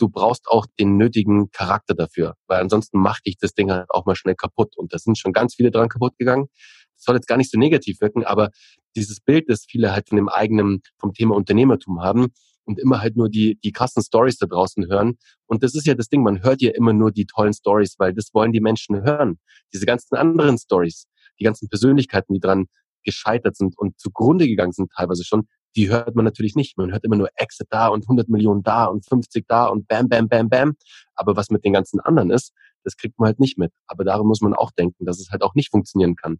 du 0.00 0.08
brauchst 0.08 0.48
auch 0.48 0.66
den 0.78 0.96
nötigen 0.96 1.50
Charakter 1.50 1.94
dafür, 1.94 2.34
weil 2.46 2.60
ansonsten 2.60 2.98
macht 2.98 3.26
dich 3.26 3.36
das 3.38 3.54
Ding 3.54 3.70
halt 3.70 3.90
auch 3.90 4.06
mal 4.06 4.16
schnell 4.16 4.34
kaputt. 4.34 4.76
Und 4.76 4.92
da 4.92 4.98
sind 4.98 5.18
schon 5.18 5.32
ganz 5.32 5.54
viele 5.54 5.70
dran 5.70 5.88
kaputt 5.88 6.16
gegangen. 6.18 6.46
Das 6.96 7.04
soll 7.04 7.14
jetzt 7.16 7.26
gar 7.28 7.36
nicht 7.36 7.50
so 7.50 7.58
negativ 7.58 8.00
wirken, 8.00 8.24
aber 8.24 8.50
dieses 8.96 9.20
Bild, 9.20 9.48
das 9.48 9.64
viele 9.68 9.92
halt 9.92 10.08
von 10.08 10.16
dem 10.16 10.28
eigenen, 10.28 10.82
vom 10.98 11.12
Thema 11.12 11.34
Unternehmertum 11.34 12.02
haben 12.02 12.28
und 12.64 12.78
immer 12.78 13.00
halt 13.00 13.16
nur 13.16 13.28
die, 13.28 13.58
die 13.62 13.72
krassen 13.72 14.02
Stories 14.02 14.38
da 14.38 14.46
draußen 14.46 14.86
hören. 14.88 15.16
Und 15.46 15.62
das 15.62 15.74
ist 15.74 15.86
ja 15.86 15.94
das 15.94 16.08
Ding, 16.08 16.22
man 16.22 16.42
hört 16.42 16.60
ja 16.60 16.72
immer 16.74 16.92
nur 16.92 17.10
die 17.12 17.26
tollen 17.26 17.52
Stories, 17.52 17.94
weil 17.98 18.12
das 18.12 18.34
wollen 18.34 18.52
die 18.52 18.60
Menschen 18.60 19.02
hören. 19.02 19.38
Diese 19.72 19.86
ganzen 19.86 20.16
anderen 20.16 20.58
Stories, 20.58 21.06
die 21.38 21.44
ganzen 21.44 21.68
Persönlichkeiten, 21.68 22.34
die 22.34 22.40
dran 22.40 22.66
gescheitert 23.02 23.56
sind 23.56 23.78
und 23.78 23.98
zugrunde 23.98 24.46
gegangen 24.46 24.72
sind 24.72 24.92
teilweise 24.92 25.24
schon, 25.24 25.48
die 25.76 25.88
hört 25.88 26.14
man 26.16 26.24
natürlich 26.24 26.56
nicht. 26.56 26.76
Man 26.76 26.90
hört 26.90 27.04
immer 27.04 27.16
nur 27.16 27.28
Exit 27.36 27.68
da 27.70 27.88
und 27.88 28.04
100 28.04 28.28
Millionen 28.28 28.62
da 28.62 28.86
und 28.86 29.06
50 29.06 29.46
da 29.46 29.66
und 29.66 29.86
bam, 29.86 30.08
bam, 30.08 30.28
bam, 30.28 30.48
bam. 30.48 30.76
Aber 31.14 31.36
was 31.36 31.50
mit 31.50 31.64
den 31.64 31.72
ganzen 31.72 32.00
anderen 32.00 32.30
ist, 32.30 32.52
das 32.82 32.96
kriegt 32.96 33.18
man 33.18 33.26
halt 33.26 33.40
nicht 33.40 33.58
mit. 33.58 33.72
Aber 33.86 34.04
darum 34.04 34.26
muss 34.26 34.40
man 34.40 34.54
auch 34.54 34.70
denken, 34.72 35.04
dass 35.04 35.20
es 35.20 35.30
halt 35.30 35.42
auch 35.42 35.54
nicht 35.54 35.70
funktionieren 35.70 36.16
kann. 36.16 36.38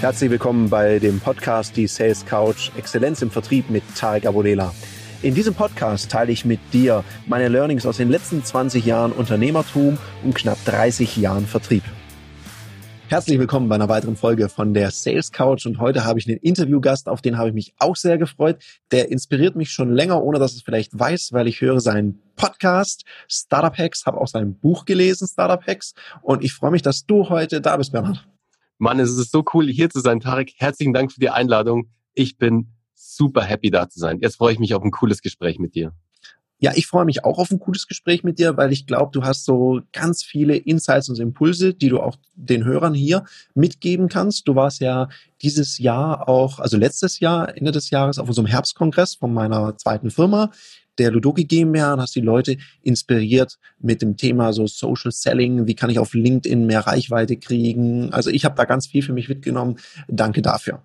Herzlich 0.00 0.30
willkommen 0.30 0.68
bei 0.68 0.98
dem 0.98 1.18
Podcast 1.20 1.76
Die 1.76 1.86
Sales 1.86 2.26
Couch 2.26 2.70
Exzellenz 2.76 3.22
im 3.22 3.30
Vertrieb 3.30 3.70
mit 3.70 3.82
Tarek 3.96 4.26
Abodela. 4.26 4.74
In 5.24 5.34
diesem 5.34 5.54
Podcast 5.54 6.10
teile 6.10 6.32
ich 6.32 6.44
mit 6.44 6.60
dir 6.74 7.02
meine 7.26 7.48
Learnings 7.48 7.86
aus 7.86 7.96
den 7.96 8.10
letzten 8.10 8.44
20 8.44 8.84
Jahren 8.84 9.10
Unternehmertum 9.10 9.96
und 10.22 10.34
knapp 10.34 10.62
30 10.66 11.16
Jahren 11.16 11.46
Vertrieb. 11.46 11.82
Herzlich 13.08 13.38
willkommen 13.38 13.70
bei 13.70 13.76
einer 13.76 13.88
weiteren 13.88 14.16
Folge 14.16 14.50
von 14.50 14.74
der 14.74 14.90
Sales 14.90 15.32
Couch 15.32 15.64
und 15.64 15.78
heute 15.78 16.04
habe 16.04 16.18
ich 16.18 16.28
einen 16.28 16.36
Interviewgast, 16.36 17.08
auf 17.08 17.22
den 17.22 17.38
habe 17.38 17.48
ich 17.48 17.54
mich 17.54 17.74
auch 17.78 17.96
sehr 17.96 18.18
gefreut. 18.18 18.58
Der 18.90 19.10
inspiriert 19.10 19.56
mich 19.56 19.70
schon 19.70 19.94
länger, 19.94 20.22
ohne 20.22 20.38
dass 20.38 20.52
es 20.52 20.60
vielleicht 20.60 20.98
weiß, 20.98 21.32
weil 21.32 21.48
ich 21.48 21.62
höre 21.62 21.80
seinen 21.80 22.20
Podcast 22.36 23.06
Startup 23.26 23.78
Hacks, 23.78 24.04
habe 24.04 24.20
auch 24.20 24.28
sein 24.28 24.58
Buch 24.58 24.84
gelesen 24.84 25.26
Startup 25.26 25.66
Hacks 25.66 25.94
und 26.20 26.44
ich 26.44 26.52
freue 26.52 26.70
mich, 26.70 26.82
dass 26.82 27.06
du 27.06 27.30
heute 27.30 27.62
da 27.62 27.78
bist, 27.78 27.92
Bernhard. 27.92 28.28
Mann, 28.76 29.00
es 29.00 29.10
ist 29.10 29.32
so 29.32 29.42
cool, 29.54 29.68
hier 29.68 29.88
zu 29.88 30.00
sein, 30.00 30.20
Tarek. 30.20 30.52
Herzlichen 30.58 30.92
Dank 30.92 31.12
für 31.12 31.20
die 31.20 31.30
Einladung. 31.30 31.88
Ich 32.12 32.36
bin 32.36 32.74
super 32.94 33.42
happy, 33.42 33.70
da 33.70 33.88
zu 33.88 33.98
sein. 33.98 34.18
Jetzt 34.20 34.36
freue 34.36 34.52
ich 34.52 34.58
mich 34.58 34.74
auf 34.74 34.82
ein 34.82 34.90
cooles 34.90 35.22
Gespräch 35.22 35.58
mit 35.58 35.74
dir. 35.74 35.92
Ja, 36.64 36.72
ich 36.74 36.86
freue 36.86 37.04
mich 37.04 37.24
auch 37.24 37.38
auf 37.38 37.50
ein 37.50 37.58
cooles 37.58 37.86
Gespräch 37.86 38.24
mit 38.24 38.38
dir, 38.38 38.56
weil 38.56 38.72
ich 38.72 38.86
glaube, 38.86 39.10
du 39.12 39.24
hast 39.24 39.44
so 39.44 39.82
ganz 39.92 40.22
viele 40.22 40.56
Insights 40.56 41.10
und 41.10 41.18
Impulse, 41.18 41.74
die 41.74 41.90
du 41.90 42.00
auch 42.00 42.16
den 42.36 42.64
Hörern 42.64 42.94
hier 42.94 43.24
mitgeben 43.54 44.08
kannst. 44.08 44.48
Du 44.48 44.54
warst 44.54 44.80
ja 44.80 45.08
dieses 45.42 45.78
Jahr 45.78 46.26
auch, 46.28 46.60
also 46.60 46.78
letztes 46.78 47.20
Jahr, 47.20 47.54
Ende 47.54 47.72
des 47.72 47.90
Jahres, 47.90 48.18
auf 48.18 48.28
unserem 48.28 48.46
Herbstkongress 48.46 49.16
von 49.16 49.34
meiner 49.34 49.76
zweiten 49.76 50.10
Firma, 50.10 50.52
der 50.96 51.10
Ludoki 51.10 51.44
GmbH, 51.44 51.94
und 51.94 52.00
hast 52.00 52.14
die 52.14 52.20
Leute 52.20 52.56
inspiriert 52.82 53.58
mit 53.80 54.00
dem 54.00 54.16
Thema 54.16 54.52
so 54.52 54.66
Social 54.66 55.10
Selling. 55.10 55.66
Wie 55.66 55.74
kann 55.74 55.90
ich 55.90 55.98
auf 55.98 56.14
LinkedIn 56.14 56.64
mehr 56.64 56.86
Reichweite 56.86 57.36
kriegen? 57.36 58.10
Also 58.14 58.30
ich 58.30 58.44
habe 58.44 58.54
da 58.54 58.64
ganz 58.64 58.86
viel 58.86 59.02
für 59.02 59.12
mich 59.12 59.28
mitgenommen. 59.28 59.76
Danke 60.08 60.40
dafür. 60.40 60.82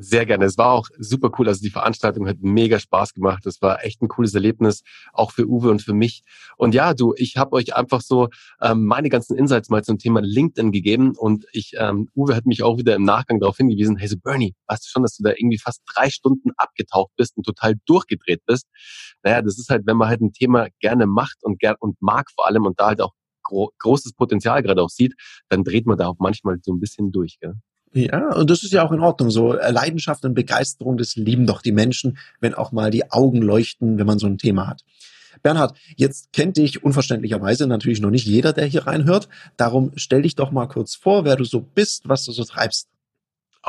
Sehr 0.00 0.26
gerne. 0.26 0.44
Es 0.44 0.56
war 0.56 0.70
auch 0.74 0.86
super 0.96 1.32
cool. 1.38 1.48
Also 1.48 1.60
die 1.60 1.70
Veranstaltung 1.70 2.28
hat 2.28 2.36
mega 2.40 2.78
Spaß 2.78 3.14
gemacht. 3.14 3.44
Das 3.44 3.60
war 3.62 3.84
echt 3.84 4.00
ein 4.00 4.06
cooles 4.06 4.32
Erlebnis, 4.32 4.84
auch 5.12 5.32
für 5.32 5.48
Uwe 5.48 5.72
und 5.72 5.82
für 5.82 5.92
mich. 5.92 6.22
Und 6.56 6.72
ja, 6.72 6.94
du, 6.94 7.14
ich 7.16 7.36
habe 7.36 7.56
euch 7.56 7.74
einfach 7.74 8.00
so 8.00 8.28
ähm, 8.62 8.84
meine 8.86 9.08
ganzen 9.08 9.36
Insights 9.36 9.70
mal 9.70 9.82
zum 9.82 9.98
Thema 9.98 10.20
LinkedIn 10.20 10.70
gegeben. 10.70 11.16
Und 11.16 11.46
ich, 11.52 11.72
ähm, 11.76 12.08
Uwe 12.14 12.36
hat 12.36 12.46
mich 12.46 12.62
auch 12.62 12.78
wieder 12.78 12.94
im 12.94 13.02
Nachgang 13.02 13.40
darauf 13.40 13.56
hingewiesen, 13.56 13.96
hey 13.96 14.06
so 14.06 14.16
Bernie, 14.16 14.54
weißt 14.68 14.84
du 14.86 14.88
schon, 14.88 15.02
dass 15.02 15.16
du 15.16 15.24
da 15.24 15.30
irgendwie 15.30 15.58
fast 15.58 15.82
drei 15.92 16.10
Stunden 16.10 16.52
abgetaucht 16.56 17.10
bist 17.16 17.36
und 17.36 17.42
total 17.42 17.74
durchgedreht 17.84 18.42
bist? 18.46 18.66
Naja, 19.24 19.42
das 19.42 19.58
ist 19.58 19.68
halt, 19.68 19.84
wenn 19.86 19.96
man 19.96 20.06
halt 20.06 20.20
ein 20.20 20.32
Thema 20.32 20.68
gerne 20.78 21.06
macht 21.08 21.38
und 21.42 21.58
gern 21.58 21.74
und 21.80 22.00
mag 22.00 22.30
vor 22.30 22.46
allem 22.46 22.66
und 22.66 22.78
da 22.78 22.86
halt 22.86 23.00
auch 23.00 23.14
gro 23.42 23.72
großes 23.80 24.12
Potenzial 24.12 24.62
gerade 24.62 24.80
auch 24.80 24.90
sieht, 24.90 25.14
dann 25.48 25.64
dreht 25.64 25.86
man 25.86 25.98
da 25.98 26.06
auch 26.06 26.16
manchmal 26.20 26.58
so 26.62 26.72
ein 26.72 26.78
bisschen 26.78 27.10
durch. 27.10 27.38
Gell? 27.40 27.54
Ja, 27.92 28.34
und 28.34 28.50
das 28.50 28.62
ist 28.62 28.72
ja 28.72 28.84
auch 28.84 28.92
in 28.92 29.00
Ordnung. 29.00 29.30
So 29.30 29.54
äh, 29.54 29.70
Leidenschaft 29.70 30.24
und 30.24 30.34
Begeisterung, 30.34 30.98
das 30.98 31.16
lieben 31.16 31.46
doch 31.46 31.62
die 31.62 31.72
Menschen, 31.72 32.18
wenn 32.40 32.54
auch 32.54 32.72
mal 32.72 32.90
die 32.90 33.10
Augen 33.10 33.40
leuchten, 33.40 33.98
wenn 33.98 34.06
man 34.06 34.18
so 34.18 34.26
ein 34.26 34.38
Thema 34.38 34.66
hat. 34.66 34.84
Bernhard, 35.42 35.76
jetzt 35.96 36.32
kennt 36.32 36.56
dich 36.56 36.82
unverständlicherweise 36.82 37.66
natürlich 37.66 38.00
noch 38.00 38.10
nicht 38.10 38.26
jeder, 38.26 38.52
der 38.52 38.66
hier 38.66 38.86
reinhört. 38.86 39.28
Darum 39.56 39.92
stell 39.96 40.22
dich 40.22 40.34
doch 40.34 40.50
mal 40.50 40.66
kurz 40.66 40.94
vor, 40.96 41.24
wer 41.24 41.36
du 41.36 41.44
so 41.44 41.60
bist, 41.60 42.08
was 42.08 42.24
du 42.24 42.32
so 42.32 42.44
treibst. 42.44 42.88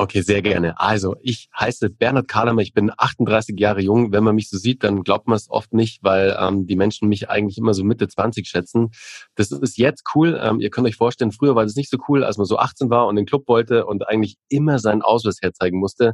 Okay, 0.02 0.22
sehr 0.22 0.42
gerne. 0.42 0.80
Also, 0.80 1.18
ich 1.22 1.50
heiße 1.60 1.90
Bernhard 1.90 2.30
Kahlemer, 2.30 2.62
ich 2.62 2.74
bin 2.74 2.90
38 2.96 3.60
Jahre 3.60 3.82
jung. 3.82 4.14
Wenn 4.14 4.24
man 4.24 4.34
mich 4.34 4.50
so 4.50 4.58
sieht, 4.58 4.82
dann 4.86 5.04
glaubt 5.04 5.28
man 5.28 5.36
es 5.36 5.50
oft 5.50 5.74
nicht, 5.74 6.02
weil 6.04 6.38
ähm, 6.40 6.66
die 6.68 6.78
Menschen 6.78 7.10
mich 7.10 7.30
eigentlich 7.30 7.58
immer 7.58 7.74
so 7.74 7.84
Mitte 7.84 8.08
20 8.08 8.48
schätzen. 8.48 8.92
Das 9.36 9.52
ist 9.52 9.78
jetzt 9.78 10.04
cool. 10.16 10.40
Ähm, 10.42 10.62
ihr 10.62 10.70
könnt 10.70 10.88
euch 10.88 10.96
vorstellen, 10.96 11.34
früher 11.34 11.54
war 11.54 11.66
das 11.66 11.76
nicht 11.76 11.90
so 11.90 11.98
cool, 12.08 12.24
als 12.24 12.38
man 12.38 12.46
so 12.46 12.58
18 12.58 12.90
war 12.90 13.08
und 13.08 13.18
in 13.18 13.24
den 13.24 13.26
Club 13.26 13.46
wollte 13.50 13.86
und 13.88 14.08
eigentlich 14.08 14.38
immer 14.48 14.80
seinen 14.80 15.02
Ausweis 15.02 15.40
herzeigen 15.42 15.80
musste. 15.80 16.14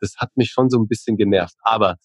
Das 0.00 0.16
hat 0.16 0.30
mich 0.34 0.50
schon 0.50 0.68
so 0.68 0.80
ein 0.80 0.88
bisschen 0.88 1.16
genervt. 1.16 1.54
Aber 1.62 1.98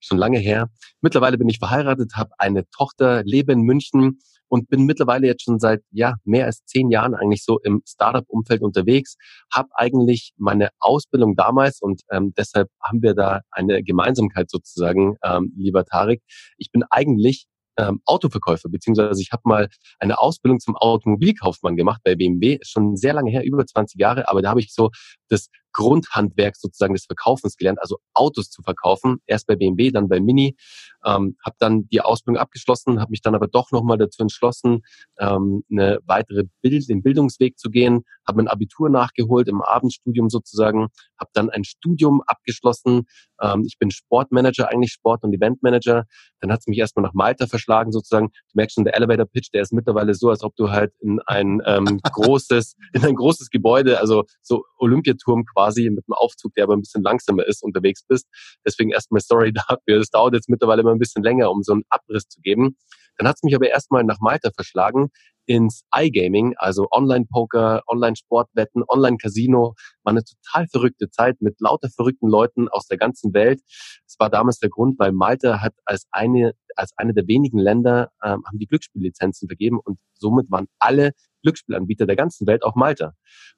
schon 0.00 0.18
lange 0.18 0.38
her. 0.38 0.68
Mittlerweile 1.00 1.38
bin 1.38 1.48
ich 1.48 1.58
verheiratet, 1.58 2.16
habe 2.16 2.32
eine 2.36 2.68
Tochter, 2.68 3.22
lebe 3.24 3.50
in 3.50 3.62
München 3.62 4.18
und 4.48 4.68
bin 4.68 4.84
mittlerweile 4.84 5.26
jetzt 5.26 5.42
schon 5.42 5.58
seit 5.58 5.82
ja 5.90 6.14
mehr 6.24 6.46
als 6.46 6.64
zehn 6.64 6.90
Jahren 6.90 7.14
eigentlich 7.14 7.44
so 7.44 7.58
im 7.60 7.82
Startup-Umfeld 7.86 8.62
unterwegs. 8.62 9.16
Habe 9.52 9.68
eigentlich 9.74 10.32
meine 10.36 10.70
Ausbildung 10.78 11.36
damals 11.36 11.80
und 11.80 12.02
ähm, 12.10 12.32
deshalb 12.36 12.68
haben 12.82 13.02
wir 13.02 13.14
da 13.14 13.40
eine 13.50 13.82
Gemeinsamkeit 13.82 14.50
sozusagen, 14.50 15.16
ähm, 15.24 15.52
lieber 15.56 15.84
Tarek. 15.84 16.22
Ich 16.58 16.70
bin 16.70 16.84
eigentlich 16.90 17.46
ähm, 17.78 18.00
Autoverkäufer, 18.06 18.68
beziehungsweise 18.68 19.20
ich 19.20 19.32
habe 19.32 19.42
mal 19.44 19.68
eine 19.98 20.18
Ausbildung 20.18 20.60
zum 20.60 20.76
Automobilkaufmann 20.76 21.76
gemacht 21.76 22.00
bei 22.04 22.14
BMW, 22.14 22.58
schon 22.62 22.96
sehr 22.96 23.12
lange 23.12 23.30
her, 23.30 23.44
über 23.44 23.66
20 23.66 24.00
Jahre, 24.00 24.28
aber 24.28 24.42
da 24.42 24.50
habe 24.50 24.60
ich 24.60 24.72
so 24.72 24.90
das 25.28 25.48
Grundhandwerk 25.72 26.56
sozusagen 26.56 26.94
des 26.94 27.04
Verkaufens 27.04 27.56
gelernt, 27.56 27.78
also 27.82 27.98
Autos 28.14 28.48
zu 28.48 28.62
verkaufen. 28.62 29.18
Erst 29.26 29.46
bei 29.46 29.56
BMW, 29.56 29.90
dann 29.90 30.08
bei 30.08 30.20
Mini. 30.20 30.56
Ähm, 31.06 31.36
habe 31.44 31.56
dann 31.58 31.88
die 31.88 32.00
Ausbildung 32.00 32.40
abgeschlossen, 32.40 33.00
habe 33.00 33.10
mich 33.10 33.22
dann 33.22 33.34
aber 33.34 33.46
doch 33.46 33.70
nochmal 33.70 33.96
dazu 33.96 34.22
entschlossen, 34.22 34.82
ähm, 35.18 35.62
eine 35.70 36.00
weitere 36.04 36.44
Bild, 36.62 36.88
den 36.88 37.02
Bildungsweg 37.02 37.58
zu 37.58 37.70
gehen, 37.70 38.02
habe 38.26 38.38
mein 38.38 38.48
Abitur 38.48 38.90
nachgeholt 38.90 39.48
im 39.48 39.62
Abendstudium 39.62 40.28
sozusagen, 40.28 40.88
habe 41.18 41.30
dann 41.32 41.48
ein 41.50 41.64
Studium 41.64 42.22
abgeschlossen. 42.26 43.06
Ähm, 43.40 43.62
ich 43.66 43.78
bin 43.78 43.90
Sportmanager, 43.90 44.68
eigentlich 44.68 44.92
Sport- 44.92 45.22
und 45.22 45.32
Eventmanager. 45.32 46.04
Dann 46.40 46.52
hat 46.52 46.60
es 46.60 46.66
mich 46.66 46.78
erstmal 46.78 47.04
nach 47.04 47.14
Malta 47.14 47.46
verschlagen 47.46 47.92
sozusagen. 47.92 48.28
Du 48.28 48.54
merkst 48.54 48.74
schon, 48.74 48.84
der 48.84 48.96
Elevator 48.96 49.26
Pitch, 49.26 49.48
der 49.54 49.62
ist 49.62 49.72
mittlerweile 49.72 50.14
so, 50.14 50.30
als 50.30 50.42
ob 50.42 50.56
du 50.56 50.70
halt 50.70 50.92
in 51.00 51.20
ein 51.26 51.62
ähm, 51.64 52.00
großes, 52.12 52.76
in 52.92 53.04
ein 53.04 53.14
großes 53.14 53.50
Gebäude, 53.50 54.00
also 54.00 54.24
so 54.42 54.64
Olympiaturm 54.78 55.44
quasi 55.44 55.88
mit 55.90 56.04
einem 56.08 56.14
Aufzug, 56.16 56.54
der 56.54 56.64
aber 56.64 56.74
ein 56.74 56.80
bisschen 56.80 57.02
langsamer 57.02 57.46
ist, 57.46 57.62
unterwegs 57.62 58.04
bist. 58.06 58.26
Deswegen 58.66 58.90
erstmal 58.90 59.20
sorry 59.20 59.52
dafür. 59.68 60.00
Es 60.00 60.10
dauert 60.10 60.34
jetzt 60.34 60.48
mittlerweile 60.48 60.82
immer 60.82 60.95
ein 60.96 60.98
bisschen 60.98 61.22
länger, 61.22 61.50
um 61.50 61.62
so 61.62 61.72
einen 61.72 61.84
Abriss 61.88 62.28
zu 62.28 62.40
geben. 62.40 62.76
Dann 63.18 63.28
hat 63.28 63.36
es 63.36 63.42
mich 63.42 63.54
aber 63.54 63.68
erstmal 63.68 64.04
nach 64.04 64.20
Malta 64.20 64.50
verschlagen 64.54 65.10
ins 65.46 65.84
iGaming, 65.94 66.54
also 66.58 66.88
Online-Poker, 66.90 67.82
Online-Sportwetten, 67.86 68.82
Online-Casino. 68.86 69.74
War 70.02 70.10
eine 70.10 70.24
total 70.24 70.66
verrückte 70.68 71.08
Zeit 71.08 71.36
mit 71.40 71.60
lauter 71.60 71.88
verrückten 71.88 72.28
Leuten 72.28 72.68
aus 72.68 72.86
der 72.86 72.98
ganzen 72.98 73.32
Welt. 73.32 73.60
Es 74.06 74.16
war 74.18 74.28
damals 74.28 74.58
der 74.58 74.70
Grund, 74.70 74.98
weil 74.98 75.12
Malta 75.12 75.60
hat 75.60 75.74
als 75.84 76.06
eine, 76.10 76.52
als 76.74 76.92
eine 76.96 77.14
der 77.14 77.28
wenigen 77.28 77.58
Länder, 77.58 78.10
ähm, 78.22 78.42
haben 78.46 78.58
die 78.58 78.66
Glücksspiellizenzen 78.66 79.48
vergeben 79.48 79.78
und 79.82 79.98
somit 80.14 80.50
waren 80.50 80.66
alle 80.78 81.12
Glücksspielanbieter 81.42 82.06
der 82.06 82.16
ganzen 82.16 82.46
Welt 82.46 82.64
auf 82.64 82.74
Malta. 82.74 83.12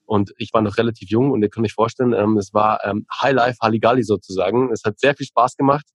Und 0.04 0.32
ich 0.36 0.50
war 0.52 0.60
noch 0.60 0.76
relativ 0.76 1.08
jung 1.10 1.30
und 1.32 1.42
ihr 1.42 1.48
könnt 1.48 1.66
euch 1.66 1.72
vorstellen, 1.72 2.12
ähm, 2.12 2.36
es 2.36 2.52
war 2.52 2.84
ähm, 2.84 3.06
High 3.22 3.34
Life 3.34 3.58
Halligalli 3.62 4.02
sozusagen. 4.02 4.70
Es 4.72 4.82
hat 4.84 5.00
sehr 5.00 5.14
viel 5.14 5.26
Spaß 5.26 5.56
gemacht. 5.56 5.86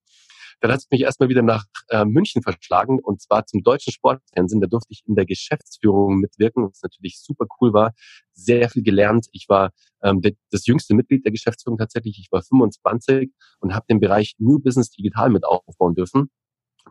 Dann 0.60 0.72
hat 0.72 0.80
es 0.80 0.88
mich 0.92 1.02
erstmal 1.02 1.30
wieder 1.30 1.42
nach 1.42 1.66
äh, 1.90 2.06
München 2.06 2.42
verschlagen 2.42 3.00
und 3.00 3.22
zwar 3.22 3.46
zum 3.46 3.64
deutschen 3.64 3.94
Sportfernsehen. 3.94 4.62
Da 4.62 4.68
durfte 4.68 4.92
ich 4.92 5.04
in 5.06 5.16
der 5.16 5.26
Geschäftsführung 5.26 6.20
mitwirken, 6.20 6.66
was 6.70 6.82
natürlich 6.82 7.20
super 7.20 7.46
cool 7.60 7.74
war. 7.74 7.94
Sehr 8.34 8.70
viel 8.70 8.84
gelernt. 8.84 9.28
Ich 9.32 9.48
war 9.50 9.72
ähm, 10.02 10.22
das 10.52 10.66
jüngste 10.66 10.94
Mitglied 10.96 11.26
der 11.26 11.32
Geschäftsführung 11.32 11.78
tatsächlich. 11.78 12.20
Ich 12.20 12.32
war 12.32 12.42
25 12.42 13.32
und 13.60 13.74
habe 13.74 13.86
den 13.90 14.00
Bereich 14.00 14.36
New 14.38 14.60
Business 14.60 14.90
Digital 14.90 15.30
mit 15.30 15.46
aufbauen 15.46 15.96
dürfen. 15.96 16.30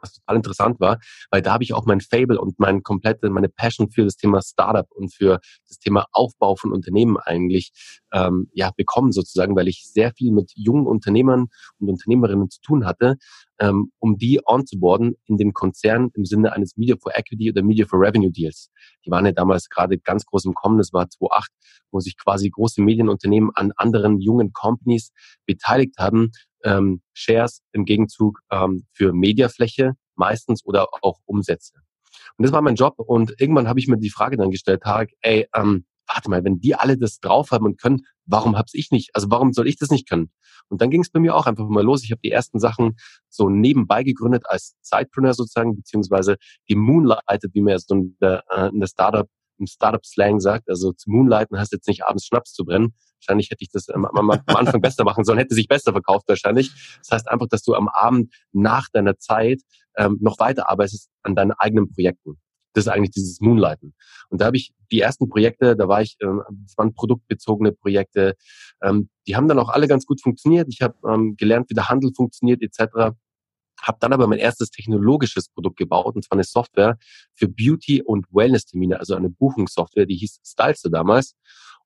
was 0.01 0.15
total 0.15 0.37
interessant 0.37 0.81
war, 0.81 0.99
weil 1.31 1.43
da 1.43 1.53
habe 1.53 1.65
ich 1.65 1.75
auch 1.75 1.85
mein 1.85 2.01
Fable 2.01 2.41
und 2.41 2.59
mein 2.59 2.83
komplette, 2.83 3.29
meine 3.31 3.49
Passion 3.49 3.91
für 3.91 4.05
das 4.05 4.17
Thema 4.17 4.41
Startup 4.43 4.91
und 4.91 5.15
für 5.15 5.41
das 5.69 5.79
Thema 5.79 6.07
Aufbau 6.13 6.57
von 6.57 6.73
Unternehmen 6.73 7.17
eigentlich 7.19 7.73
ähm, 8.13 8.49
ja 8.53 8.71
bekommen 8.77 9.13
sozusagen, 9.13 9.55
weil 9.57 9.69
ich 9.69 9.85
sehr 9.87 10.13
viel 10.15 10.33
mit 10.33 10.53
jungen 10.55 10.87
Unternehmern 10.87 11.49
und 11.79 11.89
Unternehmerinnen 11.89 12.51
zu 12.51 12.61
tun 12.61 12.87
hatte, 12.87 13.17
ähm, 13.63 13.93
um 14.01 14.19
die 14.19 14.41
onzuboarden 14.45 15.15
in 15.27 15.37
den 15.37 15.53
Konzern 15.53 16.11
im 16.15 16.25
Sinne 16.25 16.53
eines 16.53 16.77
Media 16.77 16.97
for 17.01 17.13
Equity 17.15 17.51
oder 17.51 17.63
Media 17.63 17.87
for 17.87 18.01
Revenue 18.01 18.31
Deals. 18.31 18.71
Die 19.07 19.11
waren 19.11 19.25
ja 19.25 19.31
damals 19.31 19.69
gerade 19.69 19.99
ganz 19.99 20.27
groß 20.27 20.47
im 20.47 20.55
Kommen, 20.55 20.79
das 20.79 20.93
war 20.93 21.09
2008, 21.09 21.51
wo 21.93 22.01
sich 22.01 22.17
quasi 22.19 22.51
große 22.51 22.83
Medienunternehmen 22.83 23.51
an 23.55 23.73
anderen 23.77 24.21
jungen 24.21 24.53
Companies 24.53 25.13
beteiligt 25.47 25.95
haben, 25.99 26.33
ähm, 26.65 27.03
Shares 27.13 27.63
im 27.73 27.85
Gegenzug 27.85 28.41
ähm, 28.51 28.85
für 28.93 29.13
Mediafläche 29.13 29.93
meistens 30.17 30.65
oder 30.67 30.89
auch 31.01 31.21
Umsätze. 31.25 31.75
Und 32.37 32.45
das 32.45 32.53
war 32.53 32.63
mein 32.63 32.75
Job 32.75 32.95
und 32.99 33.33
irgendwann 33.39 33.69
habe 33.69 33.79
ich 33.79 33.87
mir 33.87 33.97
die 33.97 34.11
Frage 34.11 34.37
dann 34.37 34.51
gestellt, 34.51 34.83
Tarek, 34.83 35.13
ey, 35.21 35.47
ähm, 35.55 35.85
warte 36.13 36.31
mal, 36.31 36.45
wenn 36.45 36.61
die 36.61 36.75
alle 36.75 36.97
das 36.97 37.21
drauf 37.21 37.51
haben 37.51 37.65
und 37.65 37.81
können, 37.81 38.03
warum 38.27 38.57
hab's 38.57 38.75
ich 38.75 38.91
nicht? 38.91 39.11
Also 39.15 39.31
warum 39.31 39.53
soll 39.53 39.69
ich 39.69 39.77
das 39.77 39.91
nicht 39.91 40.09
können? 40.09 40.31
Und 40.69 40.81
dann 40.81 40.91
ging 40.91 41.03
es 41.03 41.11
bei 41.11 41.21
mir 41.21 41.35
auch 41.35 41.47
einfach 41.47 41.67
mal 41.69 41.85
los. 41.85 42.05
Ich 42.05 42.13
habe 42.13 42.21
die 42.23 42.31
ersten 42.31 42.59
Sachen 42.59 42.97
so 43.29 43.49
nebenbei 43.49 44.03
gegründet 44.03 44.45
als 44.47 44.75
Sidepreneur 44.81 45.35
sozusagen, 45.35 45.77
beziehungsweise 45.77 46.37
die 46.69 46.77
Moonlighted, 46.77 47.55
wie 47.55 47.61
man 47.61 47.73
ja 47.73 47.79
so 47.79 47.95
in 47.95 48.17
der, 48.21 48.45
äh, 48.51 48.69
in 48.69 48.81
der 48.81 48.87
Startup, 48.87 49.29
im 49.59 49.67
Startup-Slang 49.67 50.41
sagt. 50.41 50.69
Also 50.69 50.93
zu 50.93 51.11
Moonlighten 51.11 51.59
heißt 51.59 51.73
jetzt 51.73 51.89
nicht 51.89 52.05
abends 52.05 52.27
Schnaps 52.27 52.53
zu 52.53 52.65
brennen. 52.65 52.95
Wahrscheinlich 53.21 53.51
hätte 53.51 53.63
ich 53.63 53.71
das 53.71 53.89
am, 53.89 54.05
am 54.05 54.31
Anfang 54.31 54.81
besser 54.81 55.05
machen 55.05 55.25
sollen, 55.25 55.39
hätte 55.39 55.55
sich 55.55 55.69
besser 55.69 55.93
verkauft 55.93 56.29
wahrscheinlich. 56.29 56.71
Das 56.99 57.11
heißt 57.13 57.31
einfach, 57.31 57.49
dass 57.49 57.63
du 57.63 57.75
am 57.75 57.89
Abend 57.89 58.35
nach 58.53 58.89
deiner 58.93 59.19
Zeit 59.19 59.61
ähm, 59.97 60.19
noch 60.21 60.39
weiterarbeitest 60.39 61.09
an 61.23 61.37
deinen 61.37 61.53
eigenen 61.53 61.93
Projekten. 61.93 62.39
Das 62.73 62.87
ist 62.87 62.89
eigentlich 62.89 63.11
dieses 63.11 63.41
Moonlighten. 63.41 63.95
Und 64.29 64.41
da 64.41 64.47
habe 64.47 64.57
ich 64.57 64.73
die 64.91 65.01
ersten 65.01 65.29
Projekte, 65.29 65.77
da 65.77 65.89
war 65.89 66.03
ich, 66.03 66.17
ähm, 66.21 66.43
das 66.65 66.77
waren 66.77 66.95
produktbezogene 66.95 67.73
Projekte, 67.73 68.35
ähm, 68.83 69.09
die 69.27 69.37
haben 69.37 69.49
dann 69.49 69.59
auch 69.59 69.69
alle 69.69 69.89
ganz 69.89 70.07
gut 70.07 70.23
funktioniert. 70.23 70.69
Ich 70.71 70.83
habe 70.83 70.95
ähm, 71.09 71.37
gelernt, 71.37 71.71
wie 71.71 71.75
der 71.75 71.89
Handel 71.89 72.13
funktioniert 72.15 72.63
etc. 72.63 73.15
Habe 73.81 73.99
dann 74.01 74.13
aber 74.13 74.27
mein 74.27 74.39
erstes 74.39 74.71
technologisches 74.71 75.49
Produkt 75.49 75.77
gebaut, 75.77 76.15
und 76.15 76.25
zwar 76.25 76.37
eine 76.37 76.45
Software 76.45 76.99
für 77.35 77.49
Beauty- 77.49 78.03
und 78.03 78.27
Wellness-Termine, 78.31 78.99
also 78.99 79.15
eine 79.15 79.31
Buchungssoftware, 79.31 80.07
die 80.07 80.17
hieß 80.17 80.41
Stylester 80.45 80.91
damals. 80.91 81.35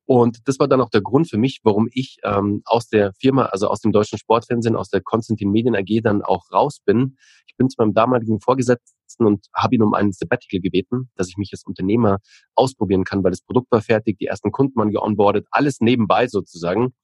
Und 0.06 0.46
das 0.46 0.60
war 0.60 0.68
dann 0.68 0.80
auch 0.80 0.88
der 0.88 1.02
Grund 1.02 1.28
für 1.28 1.36
mich, 1.36 1.60
warum 1.64 1.88
ich 1.92 2.18
ähm, 2.22 2.62
aus 2.64 2.88
der 2.88 3.12
Firma, 3.18 3.46
also 3.46 3.66
aus 3.66 3.80
dem 3.80 3.90
deutschen 3.90 4.18
Sportfernsehen, 4.18 4.76
aus 4.76 4.88
der 4.88 5.00
Konstantin 5.00 5.50
Medien 5.50 5.74
AG 5.74 6.00
dann 6.02 6.22
auch 6.22 6.44
raus 6.52 6.78
bin. 6.84 7.16
Ich 7.48 7.56
bin 7.56 7.68
zu 7.68 7.74
meinem 7.78 7.92
damaligen 7.92 8.40
Vorgesetzten 8.40 9.26
und 9.26 9.46
habe 9.52 9.74
ihn 9.74 9.82
um 9.82 9.94
einen 9.94 10.12
Sabbatical 10.12 10.60
gebeten, 10.60 11.10
dass 11.16 11.28
ich 11.28 11.36
mich 11.36 11.50
als 11.52 11.64
Unternehmer 11.64 12.18
ausprobieren 12.54 13.02
kann, 13.02 13.24
weil 13.24 13.32
das 13.32 13.42
Produkt 13.42 13.70
war 13.72 13.82
fertig, 13.82 14.18
die 14.18 14.26
ersten 14.26 14.52
Kunden 14.52 14.76
waren 14.76 14.92
geonboardet, 14.92 15.48
alles 15.50 15.80
nebenbei 15.80 16.28
sozusagen. 16.28 16.94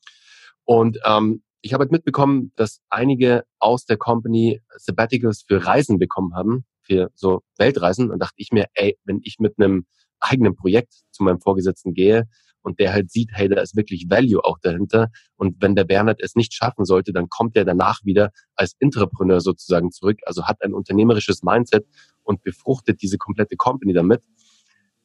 Und 0.64 0.98
ähm, 1.04 1.42
ich 1.60 1.72
habe 1.74 1.82
halt 1.82 1.92
mitbekommen, 1.92 2.52
dass 2.54 2.80
einige 2.88 3.44
aus 3.58 3.84
der 3.84 3.96
Company 3.96 4.60
Sabbaticals 4.76 5.44
für 5.46 5.64
Reisen 5.64 5.98
bekommen 5.98 6.36
haben, 6.36 6.64
für 6.82 7.10
so 7.14 7.42
Weltreisen. 7.58 8.12
Und 8.12 8.20
dachte 8.20 8.34
ich 8.36 8.52
mir, 8.52 8.66
ey, 8.74 8.96
wenn 9.04 9.20
ich 9.24 9.36
mit 9.40 9.54
einem 9.58 9.86
eigenen 10.20 10.54
Projekt 10.54 10.92
zu 11.10 11.24
meinem 11.24 11.40
Vorgesetzten 11.40 11.94
gehe, 11.94 12.28
und 12.62 12.78
der 12.78 12.92
halt 12.92 13.10
sieht, 13.10 13.30
hey, 13.32 13.48
da 13.48 13.60
ist 13.60 13.76
wirklich 13.76 14.06
Value 14.08 14.42
auch 14.44 14.58
dahinter. 14.60 15.10
Und 15.36 15.56
wenn 15.60 15.74
der 15.74 15.84
Bernhard 15.84 16.20
es 16.20 16.34
nicht 16.34 16.54
schaffen 16.54 16.84
sollte, 16.84 17.12
dann 17.12 17.28
kommt 17.28 17.56
er 17.56 17.64
danach 17.64 18.00
wieder 18.04 18.30
als 18.54 18.74
Entrepreneur 18.78 19.40
sozusagen 19.40 19.90
zurück, 19.90 20.18
also 20.24 20.46
hat 20.46 20.62
ein 20.62 20.74
unternehmerisches 20.74 21.42
Mindset 21.42 21.86
und 22.22 22.42
befruchtet 22.42 23.02
diese 23.02 23.18
komplette 23.18 23.56
Company 23.56 23.92
damit. 23.92 24.22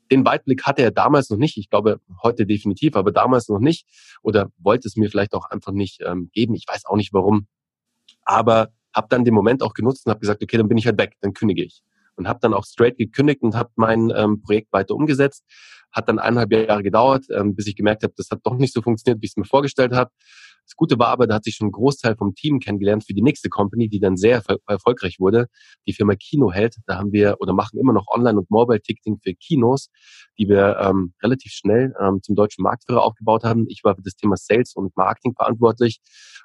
Den 0.09 0.24
Weitblick 0.25 0.63
hatte 0.65 0.83
er 0.83 0.92
damals 0.92 1.30
noch 1.30 1.38
nicht. 1.38 1.57
Ich 1.57 1.69
glaube, 1.69 2.00
heute 2.24 2.45
definitiv, 2.45 2.95
aber 2.95 3.12
damals 3.12 3.50
noch 3.50 3.59
nicht. 3.59 3.86
Oder 4.21 4.51
wollte 4.57 4.88
es 4.88 4.95
mir 4.95 5.09
vielleicht 5.09 5.33
auch 5.33 5.50
einfach 5.50 5.74
nicht 5.74 6.01
ähm, 6.06 6.30
geben. 6.31 6.56
Ich 6.56 6.65
weiß 6.65 6.86
auch 6.86 6.95
nicht 6.95 7.12
warum. 7.12 7.48
Aber 8.24 8.69
habe 8.95 9.07
dann 9.09 9.25
den 9.25 9.33
Moment 9.33 9.62
auch 9.63 9.74
genutzt 9.74 10.06
und 10.06 10.12
habe 10.12 10.21
gesagt, 10.21 10.42
okay, 10.42 10.56
dann 10.56 10.69
bin 10.69 10.77
ich 10.77 10.86
halt 10.86 10.98
weg, 10.98 11.15
dann 11.19 11.33
kündige 11.33 11.63
ich 11.63 11.83
und 12.18 12.27
habe 12.27 12.39
dann 12.42 12.54
auch 12.54 12.65
straight 12.65 12.98
gekündigt 12.98 13.42
und 13.44 13.56
habe 13.56 13.69
mein 13.75 14.12
ähm, 14.15 14.42
Projekt 14.42 14.74
weiter 14.74 14.95
umgesetzt. 14.95 15.45
Hat 15.92 16.10
dann 16.10 16.19
eineinhalb 16.19 16.51
Jahre 16.51 16.84
gedauert, 16.84 17.25
ähm, 17.31 17.56
bis 17.56 17.68
ich 17.68 17.75
gemerkt 17.75 18.04
habe, 18.04 18.13
das 18.16 18.30
hat 18.30 18.39
doch 18.44 18.57
nicht 18.57 18.74
so 18.74 18.81
funktioniert, 18.81 19.22
wie 19.22 19.25
ich 19.25 19.31
es 19.31 19.38
mir 19.38 19.45
vorgestellt 19.45 19.94
habe. 19.94 20.12
Das 20.68 20.75
Gute 20.75 21.00
war 21.00 21.07
aber, 21.07 21.28
da 21.28 21.36
hat 21.36 21.45
sich 21.45 21.56
schon 21.56 21.68
ein 21.68 21.72
Großteil 21.72 22.18
vom 22.18 22.36
Team 22.36 22.60
kennengelernt 22.60 23.06
für 23.06 23.13
die 23.13 23.22
nächste 23.22 23.48
Company, 23.48 23.88
die 23.88 24.01
dann 24.01 24.18
sehr 24.18 24.44
erfolgreich 24.68 25.16
wurde. 25.18 25.48
Die 25.88 25.94
Firma 25.94 26.16
Kinoheld. 26.16 26.75
Da 26.88 26.98
haben 26.98 27.13
wir 27.13 27.38
oder 27.39 27.54
machen 27.54 27.80
immer 27.80 27.94
noch 27.94 28.06
Online- 28.13 28.38
und 28.38 28.51
Mobile-Ticketing 28.51 29.19
für 29.24 29.34
Kinos, 29.34 29.89
die 30.38 30.50
wir 30.50 30.78
ähm, 30.81 31.13
relativ 31.24 31.54
schnell 31.54 31.94
ähm, 32.01 32.19
zum 32.22 32.36
deutschen 32.36 32.63
Marktführer 32.63 33.01
aufgebaut 33.01 33.45
haben. 33.45 33.66
Ich 33.69 33.86
war 33.86 33.95
für 33.95 34.01
das 34.01 34.16
Thema 34.16 34.36
Sales 34.36 34.74
und 34.75 34.95
Marketing 34.98 35.36
verantwortlich, 35.36 36.01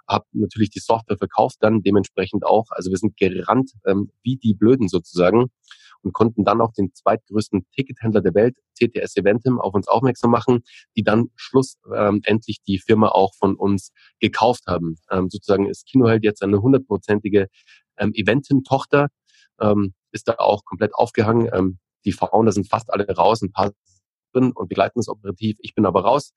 habe 0.09 0.25
natürlich 0.31 0.71
die 0.71 0.79
Software 0.79 1.19
verkauft 1.19 1.57
dann 1.59 1.83
dementsprechend 1.83 2.47
auch. 2.47 2.67
Also 2.71 2.91
wir 2.91 2.99
sind 2.99 3.17
gerannt 3.17 3.73
ähm, 3.87 4.13
wie 4.23 4.37
die 4.37 4.55
Blöden 4.55 4.87
sozusagen 4.87 5.51
und 6.03 6.13
konnten 6.13 6.45
dann 6.45 6.61
auch 6.61 6.73
den 6.73 6.93
zweitgrößten 6.95 7.67
Tickethändler 7.75 8.21
der 8.21 8.35
Welt, 8.35 8.57
CTS 8.79 9.17
Eventim, 9.17 9.61
auf 9.61 9.75
uns 9.75 9.89
aufmerksam 9.89 10.31
machen, 10.31 10.63
die 10.97 11.03
dann 11.03 11.31
schlussendlich 11.37 12.59
ähm, 12.59 12.65
die 12.67 12.79
Firma 12.79 13.09
auch 13.09 13.35
von 13.37 13.57
uns 13.57 13.93
gekauft 14.21 14.65
haben. 14.67 14.97
Ähm, 15.11 15.31
sozusagen 15.31 15.69
ist 15.69 15.87
Kinoheld 15.87 16.25
jetzt 16.25 16.43
eine 16.43 16.61
hundertprozentige 16.61 17.49
ähm, 17.99 18.13
Eventim-Tochter, 18.15 19.09
ähm, 19.61 19.95
ist 20.11 20.29
da 20.29 20.35
auch 20.39 20.65
komplett 20.65 20.95
aufgehangen. 20.95 21.49
Ähm, 21.53 21.79
die 22.05 22.13
Founder 22.13 22.53
sind 22.53 22.69
fast 22.69 22.93
alle 22.93 23.07
raus, 23.09 23.43
ein 23.43 23.53
paar 23.53 23.73
drin 24.33 24.53
und 24.53 24.69
begleiten 24.69 24.99
es 24.99 25.09
operativ. 25.09 25.57
Ich 25.61 25.75
bin 25.75 25.87
aber 25.87 26.03
raus. 26.03 26.33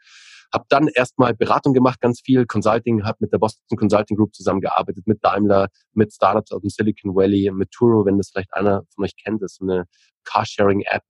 Habe 0.55 0.65
dann 0.69 0.87
erstmal 0.87 1.33
Beratung 1.33 1.73
gemacht, 1.73 1.99
ganz 1.99 2.21
viel 2.21 2.45
Consulting, 2.45 3.03
habe 3.03 3.17
mit 3.19 3.33
der 3.33 3.39
Boston 3.39 3.77
Consulting 3.77 4.15
Group 4.15 4.33
zusammengearbeitet, 4.33 5.05
mit 5.05 5.21
Daimler, 5.21 5.67
mit 5.91 6.13
Startups 6.13 6.53
aus 6.53 6.61
dem 6.61 6.69
Silicon 6.69 7.13
Valley, 7.13 7.51
mit 7.51 7.71
Turo, 7.71 8.05
wenn 8.05 8.17
das 8.17 8.29
vielleicht 8.29 8.53
einer 8.53 8.83
von 8.95 9.03
euch 9.03 9.17
kennt, 9.21 9.41
das 9.41 9.53
ist 9.53 9.61
eine 9.61 9.83
Carsharing-App, 10.23 11.03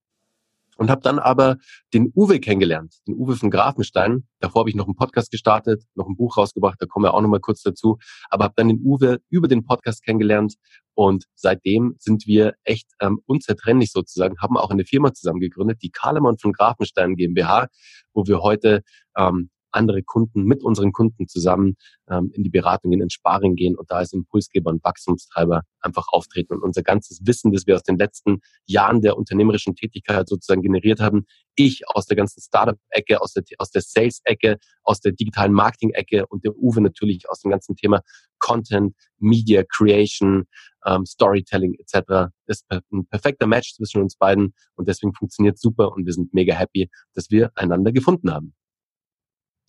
und 0.76 0.90
habe 0.90 1.02
dann 1.02 1.20
aber 1.20 1.58
den 1.94 2.12
Uwe 2.16 2.40
kennengelernt, 2.40 2.96
den 3.08 3.16
Uwe 3.16 3.36
von 3.36 3.50
Grafenstein. 3.50 4.28
Davor 4.40 4.62
habe 4.62 4.70
ich 4.70 4.76
noch 4.76 4.86
einen 4.86 4.96
Podcast 4.96 5.32
gestartet, 5.32 5.84
noch 5.96 6.08
ein 6.08 6.16
Buch 6.16 6.38
rausgebracht, 6.38 6.82
da 6.82 6.86
kommen 6.86 7.06
wir 7.06 7.14
auch 7.14 7.22
noch 7.22 7.30
mal 7.30 7.40
kurz 7.40 7.62
dazu. 7.62 7.98
Aber 8.30 8.46
habe 8.46 8.54
dann 8.58 8.68
den 8.68 8.82
Uwe 8.84 9.20
über 9.30 9.48
den 9.48 9.64
Podcast 9.64 10.04
kennengelernt 10.04 10.56
und 10.94 11.26
seitdem 11.36 11.96
sind 12.00 12.26
wir 12.26 12.56
echt 12.64 12.88
ähm, 13.02 13.20
unzertrennlich 13.26 13.92
sozusagen, 13.92 14.38
haben 14.40 14.58
auch 14.58 14.72
eine 14.72 14.86
Firma 14.86 15.14
zusammen 15.14 15.40
gegründet, 15.40 15.80
die 15.82 15.92
Kalemann 15.92 16.38
von 16.38 16.54
Grafenstein 16.54 17.16
GmbH, 17.16 17.68
wo 18.14 18.26
wir 18.28 18.42
heute 18.42 18.84
ähm, 19.18 19.50
andere 19.76 20.04
Kunden 20.04 20.44
mit 20.44 20.64
unseren 20.64 20.92
Kunden 20.92 21.28
zusammen 21.28 21.76
ähm, 22.10 22.32
in 22.34 22.44
die 22.44 22.50
Beratung, 22.50 22.92
in 22.92 23.00
den 23.00 23.10
Sparring 23.10 23.56
gehen 23.56 23.76
und 23.76 23.92
da 23.92 23.98
als 23.98 24.14
Impulsgeber 24.14 24.72
und 24.72 24.84
Wachstumstreiber 24.84 25.62
einfach 25.82 26.08
auftreten. 26.10 26.54
Und 26.54 26.64
unser 26.64 26.84
ganzes 26.84 27.22
Wissen, 27.26 27.52
das 27.52 27.68
wir 27.68 27.76
aus 27.76 27.84
den 27.84 27.98
letzten 27.98 28.40
Jahren 28.66 29.02
der 29.02 29.18
unternehmerischen 29.18 29.76
Tätigkeit 29.76 30.28
sozusagen 30.28 30.62
generiert 30.62 31.00
haben, 31.00 31.26
ich 31.56 31.84
aus 31.88 32.06
der 32.06 32.18
ganzen 32.18 32.42
Startup-Ecke, 32.42 33.22
aus 33.22 33.34
der, 33.34 33.44
aus 33.58 33.72
der 33.72 33.82
Sales-Ecke, 33.82 34.58
aus 34.84 35.00
der 35.00 35.14
digitalen 35.14 35.54
Marketing-Ecke 35.54 36.26
und 36.28 36.44
der 36.44 36.56
Uwe 36.56 36.82
natürlich 36.82 37.30
aus 37.30 37.42
dem 37.42 37.52
ganzen 37.52 37.76
Thema 37.76 38.02
Content, 38.40 38.96
Media 39.20 39.64
Creation, 39.64 40.46
ähm, 40.86 41.06
Storytelling 41.06 41.76
etc. 41.76 42.32
Ist 42.48 42.66
ein 42.70 43.08
perfekter 43.10 43.48
Match 43.48 43.74
zwischen 43.74 44.02
uns 44.02 44.16
beiden 44.16 44.54
und 44.76 44.88
deswegen 44.88 45.14
funktioniert 45.14 45.58
super 45.60 45.92
und 45.94 46.06
wir 46.06 46.14
sind 46.14 46.34
mega 46.34 46.54
happy, 46.54 46.90
dass 47.14 47.30
wir 47.32 47.52
einander 47.56 47.92
gefunden 47.92 48.32
haben. 48.32 48.54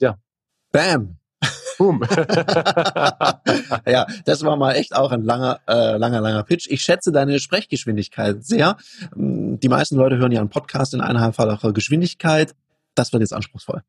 Ja. 0.00 0.18
Bam. 0.72 1.18
Boom. 1.78 2.02
ja, 3.86 4.06
das 4.24 4.42
war 4.42 4.56
mal 4.56 4.72
echt 4.74 4.96
auch 4.96 5.12
ein 5.12 5.22
langer, 5.22 5.60
äh, 5.68 5.96
langer, 5.96 6.20
langer 6.20 6.42
Pitch. 6.42 6.66
Ich 6.70 6.82
schätze 6.82 7.12
deine 7.12 7.38
Sprechgeschwindigkeit 7.38 8.44
sehr. 8.44 8.78
Mm, 9.14 9.56
die 9.56 9.68
meisten 9.68 9.96
Leute 9.96 10.16
hören 10.16 10.32
ja 10.32 10.40
einen 10.40 10.48
Podcast 10.48 10.94
in 10.94 11.02
eineinhalbfacher 11.02 11.72
Geschwindigkeit. 11.72 12.54
Das 12.94 13.12
wird 13.12 13.20
jetzt 13.20 13.34
anspruchsvoll. 13.34 13.82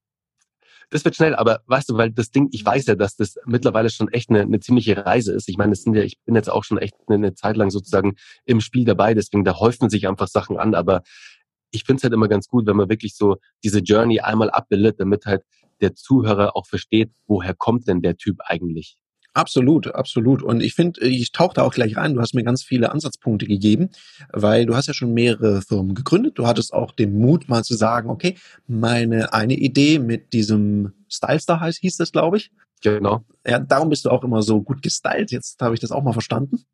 Das 0.89 1.03
wird 1.03 1.15
schnell, 1.15 1.35
aber 1.35 1.61
weißt 1.65 1.89
du, 1.89 1.97
weil 1.97 2.11
das 2.11 2.31
Ding, 2.31 2.47
ich 2.51 2.65
weiß 2.65 2.85
ja, 2.85 2.95
dass 2.95 3.17
das 3.17 3.35
mittlerweile 3.45 3.89
schon 3.89 4.07
echt 4.09 4.29
eine, 4.29 4.41
eine 4.41 4.59
ziemliche 4.61 5.05
Reise 5.05 5.33
ist. 5.33 5.49
Ich 5.49 5.57
meine, 5.57 5.71
das 5.71 5.81
sind 5.81 5.95
ja, 5.95 6.03
ich 6.03 6.17
bin 6.23 6.35
jetzt 6.35 6.49
auch 6.49 6.63
schon 6.63 6.77
echt 6.77 6.95
eine, 7.07 7.15
eine 7.15 7.33
Zeit 7.33 7.57
lang 7.57 7.69
sozusagen 7.71 8.15
im 8.45 8.61
Spiel 8.61 8.85
dabei, 8.85 9.13
deswegen 9.13 9.43
da 9.43 9.59
häufen 9.59 9.89
sich 9.89 10.07
einfach 10.07 10.29
Sachen 10.29 10.57
an, 10.57 10.75
aber 10.75 11.03
ich 11.71 11.83
finde 11.83 11.97
es 11.97 12.03
halt 12.03 12.13
immer 12.13 12.29
ganz 12.29 12.47
gut, 12.47 12.65
wenn 12.67 12.77
man 12.77 12.89
wirklich 12.89 13.15
so 13.15 13.37
diese 13.63 13.79
Journey 13.79 14.21
einmal 14.21 14.49
abbildet, 14.49 14.99
damit 15.01 15.25
halt 15.25 15.43
der 15.81 15.95
Zuhörer 15.95 16.55
auch 16.55 16.65
versteht, 16.65 17.11
woher 17.27 17.53
kommt 17.53 17.87
denn 17.87 18.01
der 18.01 18.17
Typ 18.17 18.37
eigentlich? 18.45 18.97
Absolut, 19.37 19.93
absolut. 19.93 20.41
Und 20.41 20.63
ich 20.63 20.73
finde, 20.73 21.01
ich 21.01 21.31
tauche 21.31 21.53
da 21.53 21.61
auch 21.61 21.73
gleich 21.73 21.95
rein. 21.95 22.15
Du 22.15 22.21
hast 22.21 22.33
mir 22.33 22.43
ganz 22.43 22.63
viele 22.63 22.91
Ansatzpunkte 22.91 23.45
gegeben, 23.45 23.89
weil 24.33 24.65
du 24.65 24.75
hast 24.75 24.87
ja 24.87 24.95
schon 24.95 25.13
mehrere 25.13 25.61
Firmen 25.61 25.93
gegründet. 25.93 26.39
Du 26.39 26.47
hattest 26.47 26.73
auch 26.73 26.91
den 26.91 27.19
Mut, 27.19 27.47
mal 27.47 27.63
zu 27.63 27.75
sagen, 27.75 28.09
okay, 28.09 28.35
meine 28.65 29.33
eine 29.33 29.53
Idee 29.53 29.99
mit 29.99 30.33
diesem 30.33 30.93
Stylestar 31.07 31.59
heißt, 31.59 31.77
hieß 31.81 31.97
das, 31.97 32.11
glaube 32.11 32.37
ich. 32.37 32.51
Genau. 32.81 33.25
Ja, 33.45 33.59
darum 33.59 33.89
bist 33.89 34.05
du 34.05 34.09
auch 34.09 34.23
immer 34.23 34.41
so 34.41 34.63
gut 34.63 34.81
gestylt. 34.81 35.31
Jetzt 35.31 35.61
habe 35.61 35.75
ich 35.75 35.79
das 35.79 35.91
auch 35.91 36.01
mal 36.01 36.13
verstanden. 36.13 36.65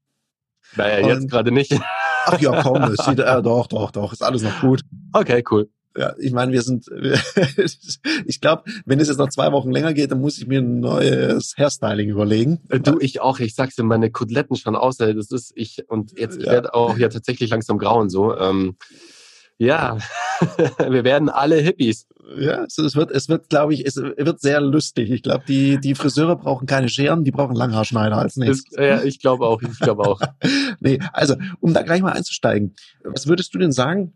Naja, 0.78 1.06
jetzt 1.06 1.30
gerade 1.30 1.52
nicht. 1.52 1.78
Ach 2.26 2.40
ja, 2.40 2.62
komm, 2.62 2.82
es 2.84 2.98
sieht, 3.06 3.20
äh, 3.20 3.42
doch, 3.42 3.68
doch, 3.68 3.92
doch, 3.92 4.14
ist 4.14 4.24
alles 4.24 4.42
noch 4.42 4.62
gut. 4.62 4.84
Okay, 5.12 5.44
cool. 5.52 5.70
Ja, 5.96 6.16
ich 6.18 6.32
meine, 6.32 6.52
wir 6.52 6.64
sind, 6.64 6.88
ich 8.26 8.42
glaube, 8.42 8.64
wenn 8.86 9.00
es 9.00 9.10
jetzt 9.10 9.18
noch 9.18 9.30
zwei 9.30 9.52
Wochen 9.52 9.72
länger 9.72 9.94
geht, 9.94 10.12
dann 10.12 10.22
muss 10.22 10.40
ich 10.40 10.48
mir 10.48 10.60
ein 10.60 10.80
neues 10.80 11.54
Hairstyling 11.56 12.10
überlegen. 12.10 12.62
Äh, 12.70 12.80
du, 12.80 12.98
ich 13.00 13.22
auch. 13.22 13.40
Ich 13.40 13.54
sag's 13.54 13.76
dir, 13.76 13.84
meine 13.84 14.10
Koteletten 14.10 14.56
schon 14.56 14.76
aus. 14.76 14.98
Das 14.98 15.32
ist 15.32 15.54
ich 15.56 15.88
und 15.90 16.18
jetzt 16.18 16.38
ich 16.38 16.46
ja. 16.46 16.54
werde 16.54 16.74
auch 16.74 16.98
ja 16.98 17.10
tatsächlich 17.10 17.52
langsam 17.52 17.78
grauen 17.78 18.10
so. 18.10 18.36
Ähm, 18.36 18.76
ja, 19.60 19.98
wir 20.90 21.04
werden 21.04 21.30
alle 21.30 21.58
Hippies. 21.58 22.08
Ja, 22.38 22.64
es 22.64 22.96
wird, 22.96 23.12
es 23.12 23.30
wird, 23.30 23.50
glaube 23.50 23.74
ich, 23.74 23.86
es 23.86 23.98
wird 23.98 24.40
sehr 24.42 24.62
lustig. 24.62 25.12
Ich 25.12 25.22
glaube, 25.22 25.44
die, 25.48 25.78
die 25.80 25.94
Friseure 25.94 26.36
brauchen 26.36 26.66
keine 26.66 26.90
Scheren, 26.90 27.24
die 27.24 27.32
brauchen 27.32 27.56
Langhaarschneider 27.56 28.18
als 28.18 28.36
nächstes. 28.36 28.76
ja, 28.78 29.04
ich 29.04 29.20
glaube 29.20 29.46
auch, 29.46 29.62
ich 29.62 29.80
glaube 29.80 30.04
auch. 30.04 30.20
nee, 30.80 31.00
also, 31.12 31.36
um 31.60 31.74
da 31.74 31.84
gleich 31.84 32.02
mal 32.02 32.14
einzusteigen, 32.14 32.76
was 33.04 33.28
würdest 33.28 33.54
du 33.54 33.60
denn 33.60 33.72
sagen? 33.72 34.14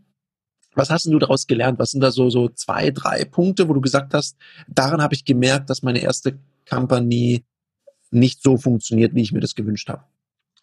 Was 0.77 0.91
hast 0.91 1.07
du 1.07 1.17
daraus 1.17 1.47
gelernt? 1.47 1.79
Was 1.79 1.91
sind 1.91 2.01
da 2.01 2.11
so, 2.11 2.29
so 2.29 2.49
zwei, 2.49 2.91
drei 2.91 3.25
Punkte, 3.25 3.67
wo 3.67 3.73
du 3.73 3.81
gesagt 3.81 4.13
hast, 4.13 4.37
daran 4.67 5.01
habe 5.01 5.15
ich 5.15 5.25
gemerkt, 5.25 5.71
dass 5.71 5.81
meine 5.81 5.99
erste 5.99 6.39
Company 6.69 7.43
nicht 8.11 8.43
so 8.43 8.57
funktioniert, 8.57 9.15
wie 9.15 9.23
ich 9.23 9.31
mir 9.31 9.39
das 9.39 9.55
gewünscht 9.55 9.89
habe? 9.89 10.03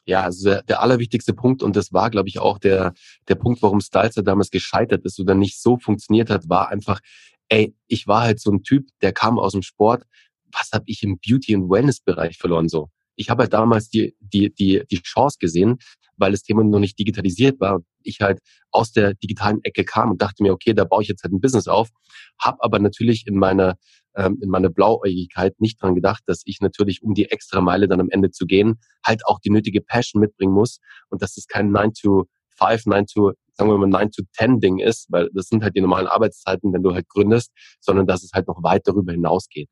Ja, 0.07 0.23
also 0.23 0.51
der, 0.51 0.63
der 0.63 0.83
allerwichtigste 0.83 1.35
Punkt, 1.35 1.65
und 1.65 1.75
das 1.75 1.93
war, 1.93 2.11
glaube 2.11 2.29
ich, 2.29 2.39
auch 2.39 2.59
der, 2.59 2.95
der 3.27 3.35
Punkt, 3.35 3.61
warum 3.61 3.81
Styles 3.81 4.15
damals 4.15 4.51
gescheitert 4.51 5.05
ist 5.05 5.19
oder 5.19 5.35
nicht 5.35 5.61
so 5.61 5.79
funktioniert 5.79 6.31
hat, 6.31 6.49
war 6.49 6.69
einfach, 6.69 7.01
ey, 7.49 7.75
ich 7.89 8.07
war 8.07 8.23
halt 8.23 8.39
so 8.39 8.53
ein 8.53 8.63
Typ, 8.63 8.87
der 9.03 9.13
kam 9.13 9.41
aus 9.41 9.53
dem 9.53 9.63
Sport. 9.63 10.05
Was 10.53 10.71
habe 10.73 10.85
ich 10.87 11.03
im 11.03 11.19
Beauty- 11.19 11.57
und 11.57 11.69
Wellness-Bereich 11.69 12.39
verloren 12.39 12.69
so? 12.69 12.89
Ich 13.17 13.31
habe 13.31 13.43
halt 13.43 13.53
damals 13.53 13.91
die, 13.91 14.15
die, 14.21 14.55
die, 14.55 14.85
die 14.89 15.03
Chance 15.03 15.39
gesehen, 15.41 15.79
weil 16.17 16.33
das 16.33 16.43
Thema 16.43 16.65
noch 16.65 16.79
nicht 16.79 16.99
digitalisiert 16.99 17.61
war. 17.61 17.81
Ich 18.03 18.21
halt 18.21 18.41
aus 18.71 18.93
der 18.93 19.15
digitalen 19.15 19.63
Ecke 19.63 19.85
kam 19.85 20.11
und 20.11 20.23
dachte 20.23 20.43
mir, 20.43 20.53
okay, 20.53 20.75
da 20.75 20.85
baue 20.85 21.03
ich 21.03 21.09
jetzt 21.09 21.23
halt 21.23 21.33
ein 21.33 21.41
Business 21.41 21.69
auf. 21.69 21.91
Hab 22.39 22.57
aber 22.61 22.79
natürlich 22.79 23.27
in 23.27 23.37
meiner 23.37 23.77
ähm, 24.17 24.39
in 24.41 24.49
meiner 24.49 24.71
Blauäugigkeit 24.71 25.61
nicht 25.61 25.83
dran 25.83 25.95
gedacht, 25.95 26.23
dass 26.27 26.43
ich 26.45 26.61
natürlich, 26.61 27.03
um 27.03 27.15
die 27.15 27.31
extra 27.31 27.61
Meile 27.61 27.89
dann 27.89 28.01
am 28.01 28.11
Ende 28.11 28.31
zu 28.31 28.47
gehen, 28.47 28.79
halt 29.05 29.27
auch 29.27 29.41
die 29.41 29.51
nötige 29.51 29.81
Passion 29.81 30.21
mitbringen 30.21 30.53
muss 30.53 30.79
und 31.09 31.23
dass 31.23 31.37
es 31.37 31.47
kein 31.47 31.71
9 31.71 31.93
to 31.95 32.25
5, 32.57 32.87
9 32.87 33.07
to, 33.07 33.33
sagen 33.55 33.71
wir 33.71 33.79
mal 33.79 33.89
9 33.89 34.11
to 34.13 34.23
10 34.33 34.61
Ding 34.61 34.79
ist, 34.79 35.07
weil 35.11 35.31
das 35.35 35.49
sind 35.49 35.63
halt 35.63 35.77
die 35.77 35.81
normalen 35.81 36.07
Arbeitszeiten, 36.07 36.73
wenn 36.73 36.83
du 36.83 36.95
halt 36.95 37.09
gründest, 37.09 37.53
sondern 37.81 38.07
dass 38.07 38.23
es 38.23 38.33
halt 38.33 38.47
noch 38.47 38.63
weit 38.63 38.87
darüber 38.87 39.13
hinausgeht. 39.13 39.69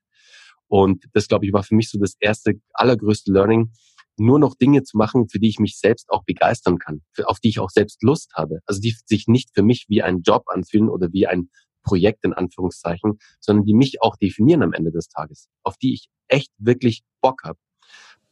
Und 0.67 1.05
das, 1.13 1.29
glaube 1.29 1.45
ich, 1.45 1.53
war 1.53 1.63
für 1.63 1.75
mich 1.75 1.91
so 1.91 1.99
das 1.99 2.15
erste, 2.19 2.55
allergrößte 2.73 3.31
Learning, 3.31 3.73
nur 4.19 4.39
noch 4.39 4.55
Dinge 4.55 4.83
zu 4.83 4.97
machen, 4.97 5.29
für 5.29 5.39
die 5.39 5.49
ich 5.49 5.59
mich 5.59 5.79
selbst 5.79 6.11
auch 6.11 6.25
begeistern 6.25 6.79
kann, 6.79 7.03
für, 7.13 7.29
auf 7.29 7.41
die 7.41 7.49
ich 7.49 7.59
auch 7.59 7.71
selbst 7.71 8.03
Lust 8.03 8.33
habe. 8.35 8.61
Also 8.67 8.81
die 8.81 8.95
sich 9.07 9.27
nicht 9.27 9.51
für 9.55 9.63
mich 9.63 9.87
wie 9.89 10.03
ein 10.03 10.23
Job 10.23 10.45
anfühlen 10.47 10.89
oder 10.89 11.13
wie 11.13 11.27
ein 11.27 11.49
Projekt 11.83 12.25
in 12.25 12.33
Anführungszeichen, 12.33 13.19
sondern 13.41 13.65
die 13.65 13.75
mich 13.75 14.03
auch 14.03 14.17
definieren 14.17 14.63
am 14.63 14.73
Ende 14.73 14.93
des 14.93 15.09
Tages, 15.09 15.49
auf 15.63 15.77
die 15.77 15.95
ich 15.95 16.09
echt 16.29 16.51
wirklich 16.59 17.03
Bock 17.21 17.43
habe. 17.43 17.59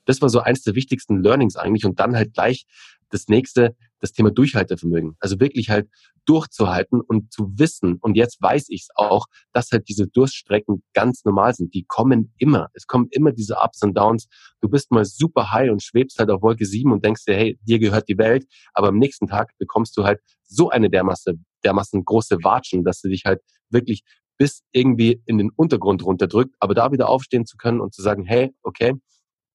Das 0.04 0.22
war 0.22 0.28
so 0.28 0.40
eins 0.40 0.62
der 0.62 0.74
wichtigsten 0.74 1.22
Learnings 1.22 1.56
eigentlich 1.56 1.84
und 1.84 2.00
dann 2.00 2.16
halt 2.16 2.32
gleich 2.32 2.66
das 3.10 3.28
nächste, 3.28 3.76
das 3.98 4.12
Thema 4.12 4.30
Durchhaltevermögen. 4.30 5.16
Also 5.20 5.40
wirklich 5.40 5.68
halt 5.70 5.88
durchzuhalten 6.30 7.00
und 7.00 7.32
zu 7.32 7.50
wissen, 7.56 7.96
und 8.00 8.14
jetzt 8.14 8.40
weiß 8.40 8.66
ich 8.68 8.82
es 8.82 8.88
auch, 8.94 9.26
dass 9.52 9.72
halt 9.72 9.88
diese 9.88 10.06
Durststrecken 10.06 10.84
ganz 10.94 11.24
normal 11.24 11.54
sind. 11.54 11.74
Die 11.74 11.84
kommen 11.88 12.32
immer. 12.38 12.68
Es 12.72 12.86
kommen 12.86 13.08
immer 13.10 13.32
diese 13.32 13.56
Ups 13.56 13.82
und 13.82 13.98
Downs. 13.98 14.28
Du 14.60 14.68
bist 14.68 14.92
mal 14.92 15.04
super 15.04 15.50
high 15.50 15.72
und 15.72 15.82
schwebst 15.82 16.20
halt 16.20 16.30
auf 16.30 16.40
Wolke 16.40 16.64
7 16.64 16.92
und 16.92 17.04
denkst 17.04 17.24
dir, 17.24 17.34
hey, 17.34 17.58
dir 17.62 17.80
gehört 17.80 18.08
die 18.08 18.16
Welt. 18.16 18.46
Aber 18.74 18.88
am 18.88 18.98
nächsten 18.98 19.26
Tag 19.26 19.50
bekommst 19.58 19.96
du 19.96 20.04
halt 20.04 20.20
so 20.44 20.70
eine 20.70 20.88
dermaßen, 20.88 21.44
dermaßen 21.64 22.04
große 22.04 22.36
Watschen, 22.44 22.84
dass 22.84 23.00
du 23.00 23.08
dich 23.08 23.24
halt 23.24 23.40
wirklich 23.68 24.04
bis 24.38 24.62
irgendwie 24.70 25.20
in 25.26 25.36
den 25.36 25.50
Untergrund 25.50 26.04
runterdrückt, 26.04 26.54
aber 26.60 26.74
da 26.74 26.92
wieder 26.92 27.08
aufstehen 27.08 27.44
zu 27.44 27.56
können 27.56 27.80
und 27.80 27.92
zu 27.92 28.02
sagen, 28.02 28.24
hey, 28.24 28.54
okay, 28.62 28.94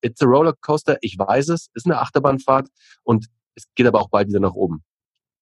it's 0.01 0.21
a 0.21 0.25
Rollercoaster, 0.25 0.97
ich 0.99 1.17
weiß 1.17 1.49
es, 1.49 1.69
ist 1.73 1.85
eine 1.85 1.99
Achterbahnfahrt 2.01 2.67
und 3.03 3.27
es 3.55 3.63
geht 3.75 3.87
aber 3.87 4.01
auch 4.01 4.09
bald 4.09 4.27
wieder 4.27 4.41
nach 4.41 4.53
oben. 4.53 4.83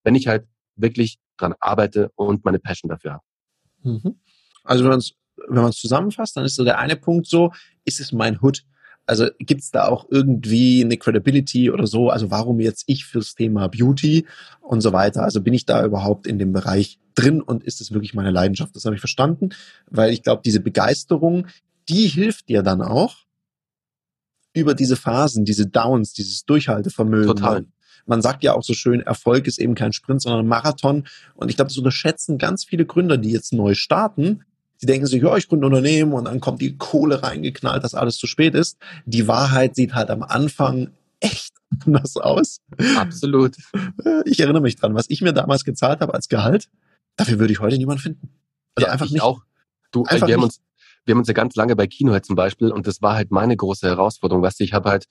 Wenn 0.04 0.14
ich 0.14 0.28
halt 0.28 0.46
wirklich 0.76 1.18
dran 1.36 1.54
arbeite 1.60 2.10
und 2.14 2.44
meine 2.44 2.58
Passion 2.58 2.88
dafür 2.88 3.14
habe. 3.14 3.24
Mhm. 3.82 4.16
Also 4.64 4.84
wenn 4.84 4.90
man 4.90 4.98
es 4.98 5.14
wenn 5.48 5.62
man 5.62 5.70
es 5.70 5.78
zusammenfasst, 5.78 6.36
dann 6.36 6.44
ist 6.44 6.56
so 6.56 6.64
der 6.64 6.78
eine 6.78 6.96
Punkt 6.96 7.26
so, 7.26 7.52
ist 7.84 8.00
es 8.00 8.12
mein 8.12 8.40
Hood? 8.40 8.64
Also 9.06 9.28
gibt 9.38 9.60
es 9.60 9.70
da 9.70 9.88
auch 9.88 10.06
irgendwie 10.10 10.82
eine 10.82 10.96
Credibility 10.96 11.70
oder 11.70 11.86
so? 11.86 12.08
Also 12.08 12.30
warum 12.30 12.60
jetzt 12.60 12.84
ich 12.86 13.04
fürs 13.04 13.34
Thema 13.34 13.68
Beauty 13.68 14.26
und 14.62 14.80
so 14.80 14.92
weiter? 14.92 15.22
Also 15.22 15.42
bin 15.42 15.52
ich 15.52 15.66
da 15.66 15.84
überhaupt 15.84 16.26
in 16.26 16.38
dem 16.38 16.52
Bereich 16.52 16.98
drin 17.14 17.42
und 17.42 17.64
ist 17.64 17.80
es 17.80 17.92
wirklich 17.92 18.14
meine 18.14 18.30
Leidenschaft? 18.30 18.74
Das 18.74 18.86
habe 18.86 18.94
ich 18.94 19.00
verstanden, 19.00 19.50
weil 19.90 20.12
ich 20.12 20.22
glaube, 20.22 20.42
diese 20.42 20.60
Begeisterung, 20.60 21.48
die 21.88 22.06
hilft 22.06 22.48
dir 22.48 22.62
dann 22.62 22.80
auch 22.80 23.16
über 24.54 24.74
diese 24.74 24.96
Phasen, 24.96 25.44
diese 25.44 25.66
Downs, 25.66 26.14
dieses 26.14 26.44
Durchhaltevermögen. 26.46 27.36
Total 27.36 27.66
man 28.06 28.22
sagt 28.22 28.42
ja 28.42 28.54
auch 28.54 28.62
so 28.62 28.74
schön, 28.74 29.00
Erfolg 29.00 29.46
ist 29.46 29.58
eben 29.58 29.74
kein 29.74 29.92
Sprint, 29.92 30.22
sondern 30.22 30.40
ein 30.40 30.48
Marathon. 30.48 31.06
Und 31.34 31.48
ich 31.48 31.56
glaube, 31.56 31.68
das 31.68 31.78
unterschätzen 31.78 32.38
ganz 32.38 32.64
viele 32.64 32.86
Gründer, 32.86 33.16
die 33.16 33.30
jetzt 33.30 33.52
neu 33.52 33.74
starten. 33.74 34.44
Die 34.82 34.86
denken 34.86 35.06
sich, 35.06 35.22
ja, 35.22 35.36
ich 35.36 35.48
gründe 35.48 35.66
ein 35.66 35.72
Unternehmen 35.72 36.12
und 36.12 36.26
dann 36.26 36.40
kommt 36.40 36.60
die 36.60 36.76
Kohle 36.76 37.22
reingeknallt, 37.22 37.84
dass 37.84 37.94
alles 37.94 38.16
zu 38.16 38.26
spät 38.26 38.54
ist. 38.54 38.76
Die 39.06 39.28
Wahrheit 39.28 39.76
sieht 39.76 39.94
halt 39.94 40.10
am 40.10 40.22
Anfang 40.22 40.90
echt 41.20 41.54
anders 41.84 42.16
aus. 42.16 42.60
Absolut. 42.96 43.56
Ich 44.26 44.40
erinnere 44.40 44.62
mich 44.62 44.76
dran, 44.76 44.94
was 44.94 45.06
ich 45.08 45.22
mir 45.22 45.32
damals 45.32 45.64
gezahlt 45.64 46.00
habe 46.00 46.14
als 46.14 46.28
Gehalt. 46.28 46.68
Dafür 47.16 47.38
würde 47.38 47.52
ich 47.52 47.60
heute 47.60 47.78
niemanden 47.78 48.02
finden. 48.02 48.28
Also 48.74 48.86
ja, 48.86 48.92
einfach 48.92 49.10
nicht. 49.10 49.22
Auch. 49.22 49.42
Du, 49.92 50.04
einfach 50.04 50.26
wir 50.26 50.34
haben 50.34 50.42
uns 50.42 50.60
wir 51.04 51.12
haben 51.12 51.18
uns 51.18 51.28
ja 51.28 51.34
ganz 51.34 51.54
lange 51.54 51.76
bei 51.76 51.86
Kino 51.86 52.12
halt 52.12 52.24
zum 52.24 52.36
Beispiel 52.36 52.70
und 52.70 52.86
das 52.86 53.02
war 53.02 53.14
halt 53.14 53.30
meine 53.30 53.56
große 53.56 53.86
Herausforderung. 53.86 54.42
Weißt 54.42 54.60
du, 54.60 54.64
ich 54.64 54.72
habe 54.72 54.90
halt 54.90 55.06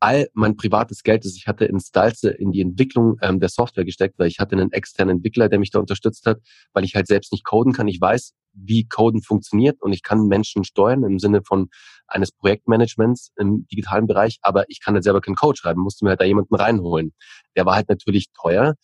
all 0.00 0.28
mein 0.32 0.56
privates 0.56 1.02
Geld, 1.02 1.24
das 1.24 1.36
ich 1.36 1.46
hatte, 1.46 1.66
in 1.66 1.78
Stalze 1.78 2.30
in 2.30 2.52
die 2.52 2.62
Entwicklung 2.62 3.16
ähm, 3.20 3.38
der 3.38 3.50
Software 3.50 3.84
gesteckt, 3.84 4.18
weil 4.18 4.28
ich 4.28 4.40
hatte 4.40 4.56
einen 4.56 4.72
externen 4.72 5.16
Entwickler, 5.16 5.48
der 5.48 5.58
mich 5.58 5.70
da 5.70 5.78
unterstützt 5.78 6.26
hat, 6.26 6.40
weil 6.72 6.84
ich 6.84 6.94
halt 6.94 7.06
selbst 7.06 7.32
nicht 7.32 7.44
coden 7.44 7.72
kann. 7.72 7.86
Ich 7.86 8.00
weiß, 8.00 8.32
wie 8.54 8.88
Coden 8.88 9.22
funktioniert 9.22 9.80
und 9.80 9.92
ich 9.92 10.02
kann 10.02 10.26
Menschen 10.26 10.64
steuern 10.64 11.04
im 11.04 11.18
Sinne 11.18 11.42
von 11.44 11.68
eines 12.06 12.32
Projektmanagements 12.32 13.30
im 13.36 13.66
digitalen 13.68 14.06
Bereich, 14.06 14.38
aber 14.42 14.64
ich 14.68 14.80
kann 14.80 14.94
halt 14.94 15.04
selber 15.04 15.20
keinen 15.20 15.36
Code 15.36 15.56
schreiben, 15.56 15.82
musste 15.82 16.04
mir 16.04 16.10
halt 16.10 16.20
da 16.20 16.24
jemanden 16.24 16.54
reinholen. 16.54 17.12
Der 17.56 17.66
war 17.66 17.76
halt 17.76 17.88
natürlich 17.88 18.32
teuer 18.32 18.74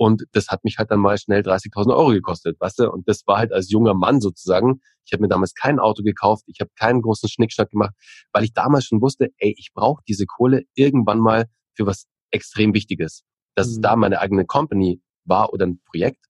und 0.00 0.24
das 0.32 0.48
hat 0.48 0.64
mich 0.64 0.78
halt 0.78 0.90
dann 0.90 0.98
mal 0.98 1.18
schnell 1.18 1.42
30.000 1.42 1.94
Euro 1.94 2.08
gekostet, 2.08 2.58
weißt 2.58 2.78
du? 2.78 2.90
Und 2.90 3.06
das 3.06 3.26
war 3.26 3.36
halt 3.36 3.52
als 3.52 3.70
junger 3.70 3.92
Mann 3.92 4.22
sozusagen. 4.22 4.80
Ich 5.04 5.12
habe 5.12 5.20
mir 5.20 5.28
damals 5.28 5.52
kein 5.52 5.78
Auto 5.78 6.02
gekauft, 6.02 6.44
ich 6.46 6.60
habe 6.60 6.70
keinen 6.74 7.02
großen 7.02 7.28
Schnickschnack 7.28 7.68
gemacht, 7.68 7.92
weil 8.32 8.44
ich 8.44 8.54
damals 8.54 8.86
schon 8.86 9.02
wusste, 9.02 9.28
ey, 9.36 9.54
ich 9.58 9.72
brauche 9.74 10.02
diese 10.08 10.24
Kohle 10.24 10.62
irgendwann 10.72 11.18
mal 11.18 11.50
für 11.74 11.84
was 11.84 12.06
extrem 12.30 12.72
Wichtiges. 12.72 13.24
Dass 13.54 13.66
mhm. 13.66 13.72
es 13.72 13.80
da 13.82 13.94
meine 13.94 14.20
eigene 14.20 14.46
Company 14.46 15.02
war 15.26 15.52
oder 15.52 15.66
ein 15.66 15.82
Projekt, 15.84 16.24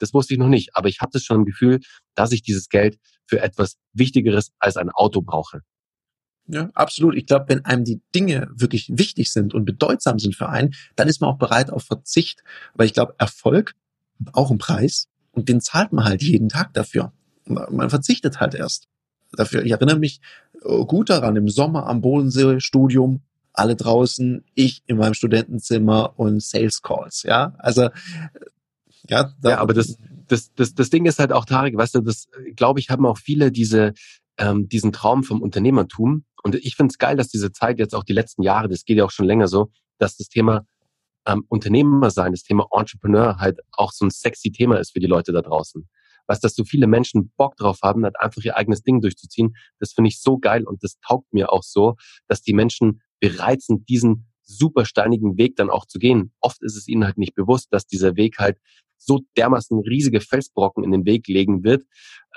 das 0.00 0.12
wusste 0.12 0.34
ich 0.34 0.38
noch 0.38 0.48
nicht. 0.48 0.76
Aber 0.76 0.88
ich 0.88 1.00
hatte 1.00 1.18
schon 1.18 1.38
im 1.38 1.44
Gefühl, 1.46 1.80
dass 2.14 2.30
ich 2.30 2.42
dieses 2.42 2.68
Geld 2.68 2.98
für 3.26 3.40
etwas 3.40 3.78
Wichtigeres 3.94 4.50
als 4.58 4.76
ein 4.76 4.90
Auto 4.90 5.22
brauche. 5.22 5.60
Ja, 6.46 6.70
absolut. 6.74 7.14
Ich 7.16 7.26
glaube, 7.26 7.46
wenn 7.48 7.64
einem 7.64 7.84
die 7.84 8.00
Dinge 8.14 8.48
wirklich 8.54 8.90
wichtig 8.92 9.32
sind 9.32 9.54
und 9.54 9.64
bedeutsam 9.64 10.18
sind 10.18 10.34
für 10.34 10.48
einen, 10.48 10.74
dann 10.94 11.08
ist 11.08 11.20
man 11.20 11.30
auch 11.30 11.38
bereit 11.38 11.70
auf 11.70 11.84
Verzicht. 11.84 12.44
Aber 12.74 12.84
ich 12.84 12.92
glaube, 12.92 13.14
Erfolg 13.18 13.74
hat 14.20 14.34
auch 14.34 14.50
einen 14.50 14.58
Preis 14.58 15.08
und 15.32 15.48
den 15.48 15.60
zahlt 15.60 15.92
man 15.92 16.04
halt 16.04 16.22
jeden 16.22 16.48
Tag 16.48 16.74
dafür. 16.74 17.12
Man 17.46 17.90
verzichtet 17.90 18.40
halt 18.40 18.54
erst 18.54 18.88
dafür. 19.32 19.64
Ich 19.64 19.72
erinnere 19.72 19.98
mich 19.98 20.20
äh, 20.64 20.84
gut 20.84 21.10
daran, 21.10 21.36
im 21.36 21.48
Sommer 21.48 21.86
am 21.86 22.00
Bodensee-Studium, 22.00 23.22
alle 23.52 23.76
draußen, 23.76 24.44
ich 24.54 24.82
in 24.86 24.96
meinem 24.96 25.14
Studentenzimmer 25.14 26.18
und 26.18 26.42
Sales 26.42 26.82
Calls. 26.82 27.22
Ja, 27.22 27.54
also 27.58 27.88
ja, 29.08 29.32
ja, 29.42 29.58
aber 29.58 29.74
das, 29.74 29.98
das, 30.28 30.52
das, 30.54 30.74
das 30.74 30.90
Ding 30.90 31.06
ist 31.06 31.18
halt 31.18 31.32
auch, 31.32 31.44
Tarek, 31.44 31.76
weißt 31.76 31.96
du, 31.96 32.00
das 32.00 32.28
glaube 32.56 32.80
ich, 32.80 32.90
haben 32.90 33.06
auch 33.06 33.18
viele 33.18 33.52
diese, 33.52 33.92
ähm, 34.38 34.68
diesen 34.68 34.92
Traum 34.92 35.24
vom 35.24 35.42
Unternehmertum. 35.42 36.24
Und 36.42 36.54
ich 36.56 36.76
finde 36.76 36.92
es 36.92 36.98
geil, 36.98 37.16
dass 37.16 37.28
diese 37.28 37.52
Zeit 37.52 37.78
jetzt 37.78 37.94
auch 37.94 38.04
die 38.04 38.12
letzten 38.12 38.42
Jahre, 38.42 38.68
das 38.68 38.84
geht 38.84 38.98
ja 38.98 39.04
auch 39.04 39.10
schon 39.10 39.26
länger 39.26 39.48
so, 39.48 39.70
dass 39.98 40.16
das 40.16 40.28
Thema 40.28 40.66
ähm, 41.26 41.44
Unternehmer 41.48 42.10
sein, 42.10 42.32
das 42.32 42.42
Thema 42.42 42.66
Entrepreneur 42.70 43.38
halt 43.38 43.60
auch 43.72 43.92
so 43.92 44.04
ein 44.04 44.10
sexy 44.10 44.52
Thema 44.52 44.78
ist 44.78 44.92
für 44.92 45.00
die 45.00 45.06
Leute 45.06 45.32
da 45.32 45.42
draußen. 45.42 45.88
Was, 46.26 46.40
dass 46.40 46.54
so 46.54 46.64
viele 46.64 46.86
Menschen 46.86 47.32
Bock 47.36 47.56
drauf 47.56 47.80
haben, 47.82 48.04
halt 48.04 48.18
einfach 48.18 48.42
ihr 48.42 48.56
eigenes 48.56 48.82
Ding 48.82 49.00
durchzuziehen, 49.00 49.56
das 49.78 49.92
finde 49.92 50.08
ich 50.08 50.20
so 50.20 50.38
geil 50.38 50.64
und 50.64 50.82
das 50.82 50.98
taugt 51.06 51.32
mir 51.32 51.52
auch 51.52 51.62
so, 51.62 51.96
dass 52.28 52.42
die 52.42 52.54
Menschen 52.54 53.02
bereit 53.20 53.62
sind, 53.62 53.88
diesen 53.88 54.26
super 54.42 54.84
steinigen 54.84 55.38
Weg 55.38 55.56
dann 55.56 55.70
auch 55.70 55.86
zu 55.86 55.98
gehen. 55.98 56.32
Oft 56.40 56.62
ist 56.62 56.76
es 56.76 56.88
ihnen 56.88 57.04
halt 57.04 57.18
nicht 57.18 57.34
bewusst, 57.34 57.68
dass 57.70 57.86
dieser 57.86 58.16
Weg 58.16 58.38
halt 58.38 58.58
so 58.96 59.20
dermaßen 59.36 59.78
riesige 59.80 60.20
Felsbrocken 60.20 60.84
in 60.84 60.92
den 60.92 61.04
Weg 61.04 61.28
legen 61.28 61.64
wird, 61.64 61.84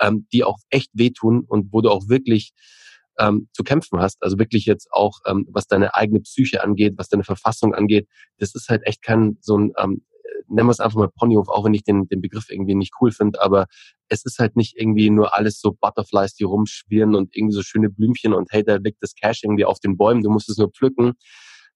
ähm, 0.00 0.26
die 0.32 0.44
auch 0.44 0.58
echt 0.70 0.90
wehtun 0.92 1.44
und 1.46 1.72
wo 1.72 1.80
du 1.80 1.90
auch 1.90 2.08
wirklich 2.08 2.52
ähm, 3.18 3.48
zu 3.52 3.64
kämpfen 3.64 4.00
hast, 4.00 4.22
also 4.22 4.38
wirklich 4.38 4.64
jetzt 4.66 4.88
auch, 4.92 5.18
ähm, 5.26 5.46
was 5.50 5.66
deine 5.66 5.94
eigene 5.94 6.20
Psyche 6.20 6.62
angeht, 6.62 6.94
was 6.96 7.08
deine 7.08 7.24
Verfassung 7.24 7.74
angeht, 7.74 8.08
das 8.38 8.54
ist 8.54 8.68
halt 8.68 8.82
echt 8.86 9.02
kein 9.02 9.38
so 9.40 9.58
ein, 9.58 9.72
ähm, 9.78 10.02
nennen 10.48 10.68
wir 10.68 10.72
es 10.72 10.80
einfach 10.80 10.98
mal 10.98 11.08
Ponyhof, 11.08 11.48
auch 11.48 11.64
wenn 11.64 11.74
ich 11.74 11.84
den, 11.84 12.08
den 12.08 12.20
Begriff 12.20 12.48
irgendwie 12.48 12.74
nicht 12.74 12.94
cool 13.00 13.10
finde, 13.10 13.42
aber 13.42 13.66
es 14.08 14.24
ist 14.24 14.38
halt 14.38 14.56
nicht 14.56 14.76
irgendwie 14.76 15.10
nur 15.10 15.34
alles 15.34 15.60
so 15.60 15.72
Butterflies, 15.72 16.34
die 16.34 16.44
rumschwirren 16.44 17.14
und 17.14 17.36
irgendwie 17.36 17.54
so 17.54 17.62
schöne 17.62 17.90
Blümchen 17.90 18.32
und 18.32 18.48
hey, 18.50 18.64
da 18.64 18.76
liegt 18.76 19.02
das 19.02 19.14
Cash 19.14 19.42
irgendwie 19.44 19.64
auf 19.64 19.80
den 19.80 19.96
Bäumen, 19.96 20.22
du 20.22 20.30
musst 20.30 20.48
es 20.48 20.56
nur 20.56 20.70
pflücken. 20.70 21.14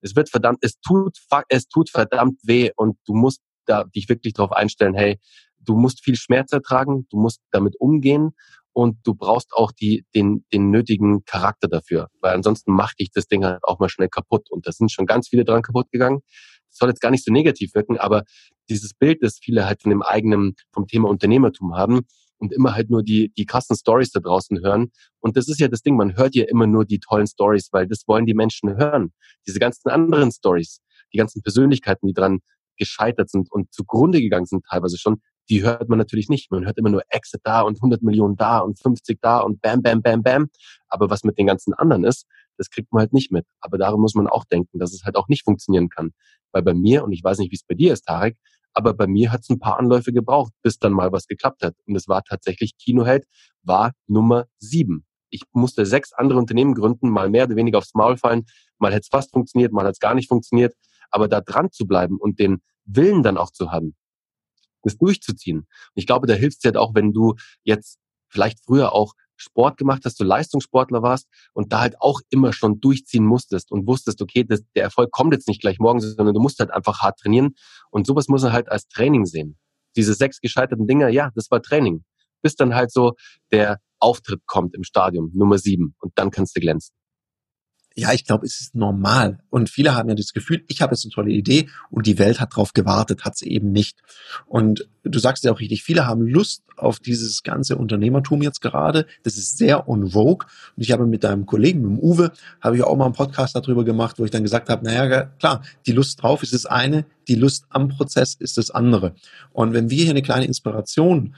Es 0.01 0.17
wird 0.17 0.31
verdammt, 0.31 0.59
es 0.62 0.81
tut, 0.81 1.19
es 1.49 1.69
tut 1.69 1.91
verdammt 1.91 2.41
weh 2.45 2.71
und 2.77 2.97
du 3.07 3.15
musst 3.15 3.41
da 3.66 3.85
dich 3.85 4.09
wirklich 4.09 4.35
darauf 4.35 4.52
einstellen, 4.52 4.95
hey, 4.95 5.19
du 5.59 5.76
musst 5.76 6.02
viel 6.02 6.16
Schmerz 6.16 6.52
ertragen, 6.52 7.07
du 7.11 7.19
musst 7.19 7.40
damit 7.50 7.76
umgehen 7.78 8.33
und 8.73 8.99
du 9.04 9.14
brauchst 9.14 9.52
auch 9.52 9.73
die, 9.73 10.04
den, 10.14 10.45
den 10.52 10.71
nötigen 10.71 11.25
Charakter 11.25 11.69
dafür, 11.69 12.09
weil 12.21 12.35
ansonsten 12.35 12.73
macht 12.73 13.00
dich 13.00 13.11
das 13.12 13.26
Ding 13.26 13.45
halt 13.45 13.62
auch 13.64 13.78
mal 13.78 13.88
schnell 13.88 14.09
kaputt 14.09 14.50
und 14.50 14.66
da 14.66 14.73
sind 14.73 14.90
schon 14.90 15.07
ganz 15.07 15.28
viele 15.28 15.45
dran 15.45 15.62
kaputt 15.62 15.90
gegangen. 15.90 16.21
Das 16.69 16.78
soll 16.78 16.88
jetzt 16.88 17.00
gar 17.00 17.11
nicht 17.11 17.25
so 17.25 17.33
negativ 17.33 17.75
wirken, 17.75 17.99
aber 17.99 18.25
dieses 18.71 18.95
Bild, 18.95 19.23
das 19.23 19.38
viele 19.42 19.66
halt 19.66 19.83
von 19.83 19.90
dem 19.90 20.02
eigenen, 20.02 20.54
vom 20.73 20.87
Thema 20.87 21.09
Unternehmertum 21.09 21.75
haben 21.75 22.00
und 22.38 22.52
immer 22.52 22.75
halt 22.75 22.90
nur 22.90 23.02
die, 23.02 23.31
die 23.37 23.45
krassen 23.45 23.76
Stories 23.76 24.11
da 24.11 24.21
draußen 24.21 24.61
hören. 24.61 24.90
Und 25.21 25.37
das 25.37 25.49
ist 25.49 25.61
ja 25.61 25.69
das 25.69 25.83
Ding, 25.83 25.97
man 25.97 26.16
hört 26.16 26.35
ja 26.35 26.45
immer 26.49 26.66
nur 26.66 26.85
die 26.85 26.99
tollen 26.99 27.26
Stories, 27.26 27.69
weil 27.73 27.87
das 27.87 28.09
wollen 28.09 28.26
die 28.26 28.35
Menschen 28.35 28.76
hören. 28.76 29.12
Diese 29.47 29.59
ganzen 29.59 29.90
anderen 29.90 30.33
Stories, 30.33 30.81
die 31.12 31.19
ganzen 31.19 31.42
Persönlichkeiten, 31.42 32.07
die 32.09 32.14
dran 32.14 32.40
gescheitert 32.76 33.31
sind 33.31 33.50
und 33.50 33.73
zugrunde 33.73 34.21
gegangen 34.21 34.47
sind 34.47 34.64
teilweise 34.69 34.99
schon, 34.99 35.21
die 35.49 35.62
hört 35.62 35.88
man 35.88 35.99
natürlich 35.99 36.29
nicht. 36.29 36.50
Man 36.50 36.64
hört 36.64 36.79
immer 36.79 36.91
nur 36.91 37.02
Exit 37.09 37.41
da 37.45 37.62
und 37.62 37.76
100 37.76 38.02
Millionen 38.02 38.37
da 38.37 38.59
und 38.59 38.79
50 38.79 39.21
da 39.21 39.41
und 39.41 39.61
bam, 39.61 39.83
bam, 39.83 40.02
bam, 40.02 40.23
bam. 40.23 40.49
Aber 40.88 41.11
was 41.11 41.25
mit 41.25 41.38
den 41.38 41.47
ganzen 41.47 41.75
anderen 41.75 42.05
ist, 42.05 42.26
das 42.57 42.71
kriegt 42.71 42.93
man 42.93 43.00
halt 43.00 43.12
nicht 43.12 43.33
mit. 43.33 43.47
Aber 43.61 43.79
darum 43.79 44.00
muss 44.00 44.14
man 44.14 44.29
auch 44.29 44.45
denken, 44.45 44.79
dass 44.79 44.93
es 44.93 45.05
halt 45.05 45.17
auch 45.17 45.29
nicht 45.29 45.45
funktionieren 45.45 45.88
kann. 45.88 46.12
Weil 46.52 46.62
bei 46.62 46.75
mir, 46.75 47.05
und 47.05 47.12
ich 47.12 47.25
weiß 47.25 47.38
nicht, 47.38 47.50
wie 47.50 47.57
es 47.57 47.64
bei 47.64 47.75
dir 47.75 47.93
ist, 47.93 48.07
Tarek, 48.07 48.37
aber 48.75 48.95
bei 48.95 49.07
mir 49.07 49.33
hat 49.33 49.41
es 49.41 49.50
ein 49.50 49.59
paar 49.59 49.79
Anläufe 49.79 50.12
gebraucht, 50.12 50.52
bis 50.62 50.79
dann 50.79 50.93
mal 50.93 51.12
was 51.12 51.26
geklappt 51.26 51.62
hat. 51.62 51.75
Und 51.87 51.97
es 51.97 52.09
war 52.09 52.23
tatsächlich 52.23 52.76
Kinoheld, 52.79 53.26
war 53.62 53.93
Nummer 54.07 54.47
sieben. 54.59 55.05
Ich 55.31 55.43
musste 55.52 55.87
sechs 55.87 56.12
andere 56.12 56.38
Unternehmen 56.38 56.75
gründen, 56.75 57.09
mal 57.09 57.31
mehr 57.31 57.45
oder 57.45 57.57
weniger 57.57 57.79
aufs 57.79 57.95
Maul 57.95 58.17
fallen, 58.17 58.45
mal 58.79 58.93
hätte 58.93 59.02
es 59.02 59.09
fast 59.09 59.33
funktioniert, 59.33 59.73
mal 59.73 59.87
hat 59.87 59.95
es 59.95 60.00
gar 60.00 60.14
nicht 60.14 60.29
funktioniert. 60.29 60.75
Aber 61.12 61.28
da 61.28 61.40
dran 61.40 61.71
zu 61.71 61.87
bleiben 61.87 62.19
und 62.19 62.40
den 62.40 62.62
Willen 62.85 63.23
dann 63.23 63.38
auch 63.38 63.50
zu 63.50 63.71
haben, 63.71 63.95
das 64.83 64.97
durchzuziehen. 64.97 65.59
Und 65.59 65.66
ich 65.95 66.07
glaube, 66.07 66.26
da 66.26 66.35
hilft 66.35 66.59
es 66.59 66.64
halt 66.64 66.76
auch, 66.76 66.95
wenn 66.95 67.12
du 67.12 67.35
jetzt 67.62 67.99
vielleicht 68.28 68.64
früher 68.64 68.92
auch 68.92 69.14
Sport 69.37 69.76
gemacht 69.76 70.02
hast, 70.04 70.21
du 70.21 70.25
Leistungssportler 70.25 71.02
warst 71.02 71.26
und 71.52 71.73
da 71.73 71.81
halt 71.81 72.00
auch 72.00 72.21
immer 72.31 72.52
schon 72.52 72.81
durchziehen 72.81 73.25
musstest 73.25 73.73
und 73.73 73.87
wusstest, 73.87 74.23
okay, 74.23 74.45
das, 74.45 74.62
der 74.75 74.85
Erfolg 74.85 75.11
kommt 75.11 75.33
jetzt 75.33 75.49
nicht 75.49 75.61
gleich 75.61 75.78
morgen, 75.78 76.00
sondern 76.00 76.35
du 76.35 76.40
musst 76.40 76.61
halt 76.61 76.71
einfach 76.71 77.00
hart 77.00 77.19
trainieren. 77.19 77.54
Und 77.90 78.07
sowas 78.07 78.28
muss 78.28 78.42
er 78.42 78.52
halt 78.52 78.71
als 78.71 78.88
Training 78.88 79.26
sehen. 79.26 79.59
Diese 79.97 80.14
sechs 80.14 80.40
gescheiterten 80.40 80.87
Dinger, 80.87 81.09
ja, 81.09 81.31
das 81.35 81.50
war 81.50 81.61
Training. 81.61 82.04
Bis 82.40 82.57
dann 82.57 82.75
halt 82.75 82.92
so 82.92 83.14
der 83.50 83.78
Auftritt 83.99 84.42
kommt 84.47 84.75
im 84.75 84.85
Stadium, 84.85 85.31
Nummer 85.35 85.59
sieben, 85.59 85.95
und 86.00 86.12
dann 86.16 86.31
kannst 86.31 86.57
du 86.57 86.61
glänzen 86.61 86.95
ja, 87.95 88.13
ich 88.13 88.25
glaube, 88.25 88.47
es 88.47 88.61
ist 88.61 88.75
normal. 88.75 89.39
Und 89.51 89.71
viele 89.71 89.95
haben 89.95 90.09
ja 90.09 90.15
das 90.15 90.33
Gefühl, 90.33 90.65
ich 90.69 90.81
habe 90.81 90.95
jetzt 90.95 91.05
eine 91.05 91.13
tolle 91.13 91.31
Idee 91.31 91.69
und 91.91 92.07
die 92.07 92.19
Welt 92.19 92.41
hat 92.41 92.57
drauf 92.57 92.73
gewartet, 92.73 93.25
hat 93.25 93.37
sie 93.37 93.51
eben 93.51 93.73
nicht. 93.73 93.99
Und 94.47 94.89
du 95.05 95.19
sagst 95.19 95.45
ja 95.45 95.53
auch 95.53 95.61
richtig, 95.61 95.83
viele 95.83 96.07
haben 96.07 96.27
Lust 96.27 96.63
auf 96.77 96.99
dieses 96.99 97.43
ganze 97.43 97.77
Unternehmertum 97.77 98.43
jetzt 98.43 98.61
gerade. 98.61 99.07
Das 99.23 99.37
ist 99.37 99.59
sehr 99.59 99.89
on 99.89 100.11
vogue. 100.11 100.47
Und 100.77 100.83
ich 100.83 100.93
habe 100.93 101.07
mit 101.07 101.25
deinem 101.25 101.47
Kollegen, 101.47 101.81
mit 101.81 101.91
dem 101.91 101.99
Uwe, 101.99 102.33
habe 102.61 102.77
ich 102.77 102.83
auch 102.83 102.97
mal 102.97 103.07
einen 103.07 103.15
Podcast 103.15 103.55
darüber 103.57 103.85
gemacht, 103.85 104.19
wo 104.19 104.25
ich 104.25 104.31
dann 104.31 104.43
gesagt 104.43 104.69
habe, 104.69 104.85
naja, 104.85 105.25
klar, 105.39 105.63
die 105.87 105.93
Lust 105.93 106.23
drauf 106.23 106.43
ist 106.43 106.55
das 106.55 106.67
eine, 106.67 107.05
die 107.29 107.35
Lust 107.35 107.67
am 107.71 107.89
Prozess 107.89 108.35
ist 108.35 108.59
das 108.59 108.71
andere. 108.71 109.15
Und 109.53 109.73
wenn 109.73 109.91
wir 109.91 110.03
hier 110.03 110.11
eine 110.11 110.23
kleine 110.23 110.47
Inspiration 110.47 111.35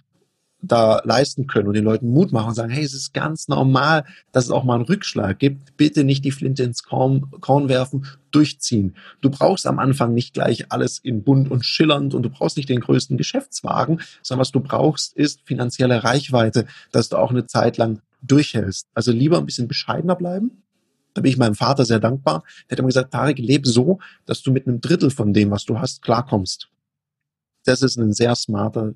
da 0.67 1.01
leisten 1.05 1.47
können 1.47 1.69
und 1.69 1.75
den 1.75 1.85
Leuten 1.85 2.11
Mut 2.11 2.33
machen 2.33 2.49
und 2.49 2.55
sagen, 2.55 2.71
hey, 2.71 2.85
es 2.85 2.95
ist 2.95 3.13
ganz 3.15 3.49
normal, 3.49 4.05
dass 4.33 4.45
es 4.45 4.51
auch 4.51 4.65
mal 4.65 4.75
einen 4.75 4.85
Rückschlag 4.85 5.39
gibt. 5.39 5.77
Bitte 5.77 6.05
nicht 6.05 6.25
die 6.25 6.31
Flinte 6.31 6.63
ins 6.63 6.83
Korn, 6.83 7.31
Korn 7.41 7.69
werfen, 7.69 8.07
durchziehen. 8.31 8.97
Du 9.21 9.31
brauchst 9.31 9.67
am 9.67 9.79
Anfang 9.79 10.15
nicht 10.15 10.35
gleich 10.35 10.73
alles 10.73 10.99
in 10.99 11.23
bunt 11.23 11.51
und 11.51 11.65
schillernd 11.65 12.15
und 12.15 12.23
du 12.23 12.31
brauchst 12.31 12.57
nicht 12.57 12.69
den 12.69 12.81
größten 12.81 13.17
Geschäftswagen, 13.17 14.01
sondern 14.23 14.41
was 14.41 14.53
du 14.53 14.61
brauchst, 14.61 15.15
ist 15.15 15.41
finanzielle 15.45 16.05
Reichweite, 16.05 16.67
dass 16.93 17.09
du 17.09 17.17
auch 17.17 17.31
eine 17.31 17.47
Zeit 17.47 17.77
lang 17.77 18.01
durchhältst. 18.23 18.89
Also 18.95 19.13
lieber 19.13 19.39
ein 19.39 19.47
bisschen 19.47 19.69
bescheidener 19.69 20.17
bleiben. 20.17 20.63
Da 21.15 21.21
bin 21.21 21.31
ich 21.31 21.39
meinem 21.39 21.55
Vater 21.55 21.85
sehr 21.85 22.01
dankbar. 22.01 22.43
Der 22.69 22.73
hat 22.75 22.79
immer 22.81 22.89
gesagt, 22.89 23.13
Tarek, 23.13 23.39
lebe 23.39 23.69
so, 23.69 24.01
dass 24.27 24.43
du 24.43 24.51
mit 24.51 24.67
einem 24.67 24.81
Drittel 24.81 25.11
von 25.11 25.33
dem, 25.33 25.51
was 25.51 25.65
du 25.65 25.79
hast, 25.79 26.03
klarkommst. 26.03 26.69
Das 27.65 27.83
ist 27.83 27.97
ein 27.97 28.13
sehr 28.13 28.35
smarter 28.35 28.95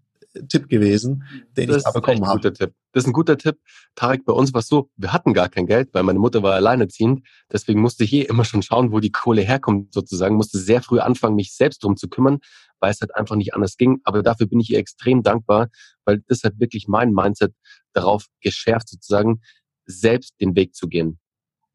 Tipp 0.49 0.69
gewesen, 0.69 1.25
den 1.57 1.69
das 1.69 1.79
ich 1.79 1.85
da 1.85 1.91
bekommen 1.91 2.27
habe. 2.27 2.39
Guter 2.41 2.53
Tipp. 2.53 2.75
Das 2.93 3.05
ist 3.05 3.09
ein 3.09 3.13
guter 3.13 3.39
Tipp. 3.39 3.59
Tarek, 3.95 4.25
bei 4.25 4.33
uns 4.33 4.53
war 4.53 4.61
es 4.61 4.69
so, 4.69 4.91
wir 4.97 5.13
hatten 5.13 5.35
gar 5.35 5.49
kein 5.49 5.67
Geld, 5.67 5.91
weil 5.93 6.03
meine 6.03 6.19
Mutter 6.19 6.43
war 6.43 6.55
alleinerziehend. 6.55 7.27
Deswegen 7.53 7.81
musste 7.81 8.05
ich 8.05 8.13
eh 8.13 8.23
immer 8.23 8.45
schon 8.45 8.63
schauen, 8.63 8.93
wo 8.93 9.01
die 9.01 9.11
Kohle 9.11 9.43
herkommt, 9.43 9.93
sozusagen. 9.93 10.37
Musste 10.37 10.59
sehr 10.59 10.83
früh 10.83 11.01
anfangen, 11.01 11.35
mich 11.35 11.55
selbst 11.55 11.83
drum 11.83 11.97
zu 11.97 12.09
kümmern, 12.09 12.39
weil 12.81 12.91
es 12.91 13.01
halt 13.01 13.15
einfach 13.15 13.37
nicht 13.37 13.55
anders 13.55 13.77
ging. 13.77 14.01
Aber 14.05 14.23
dafür 14.23 14.47
bin 14.47 14.61
ich 14.61 14.71
ihr 14.71 14.79
extrem 14.79 15.23
dankbar, 15.23 15.69
weil 16.05 16.23
das 16.29 16.45
hat 16.45 16.59
wirklich 16.59 16.89
mein 16.89 17.13
Mindset 17.13 17.55
darauf 17.93 18.27
geschärft, 18.41 18.89
sozusagen, 18.89 19.41
selbst 19.87 20.35
den 20.41 20.55
Weg 20.55 20.75
zu 20.75 20.87
gehen 20.87 21.19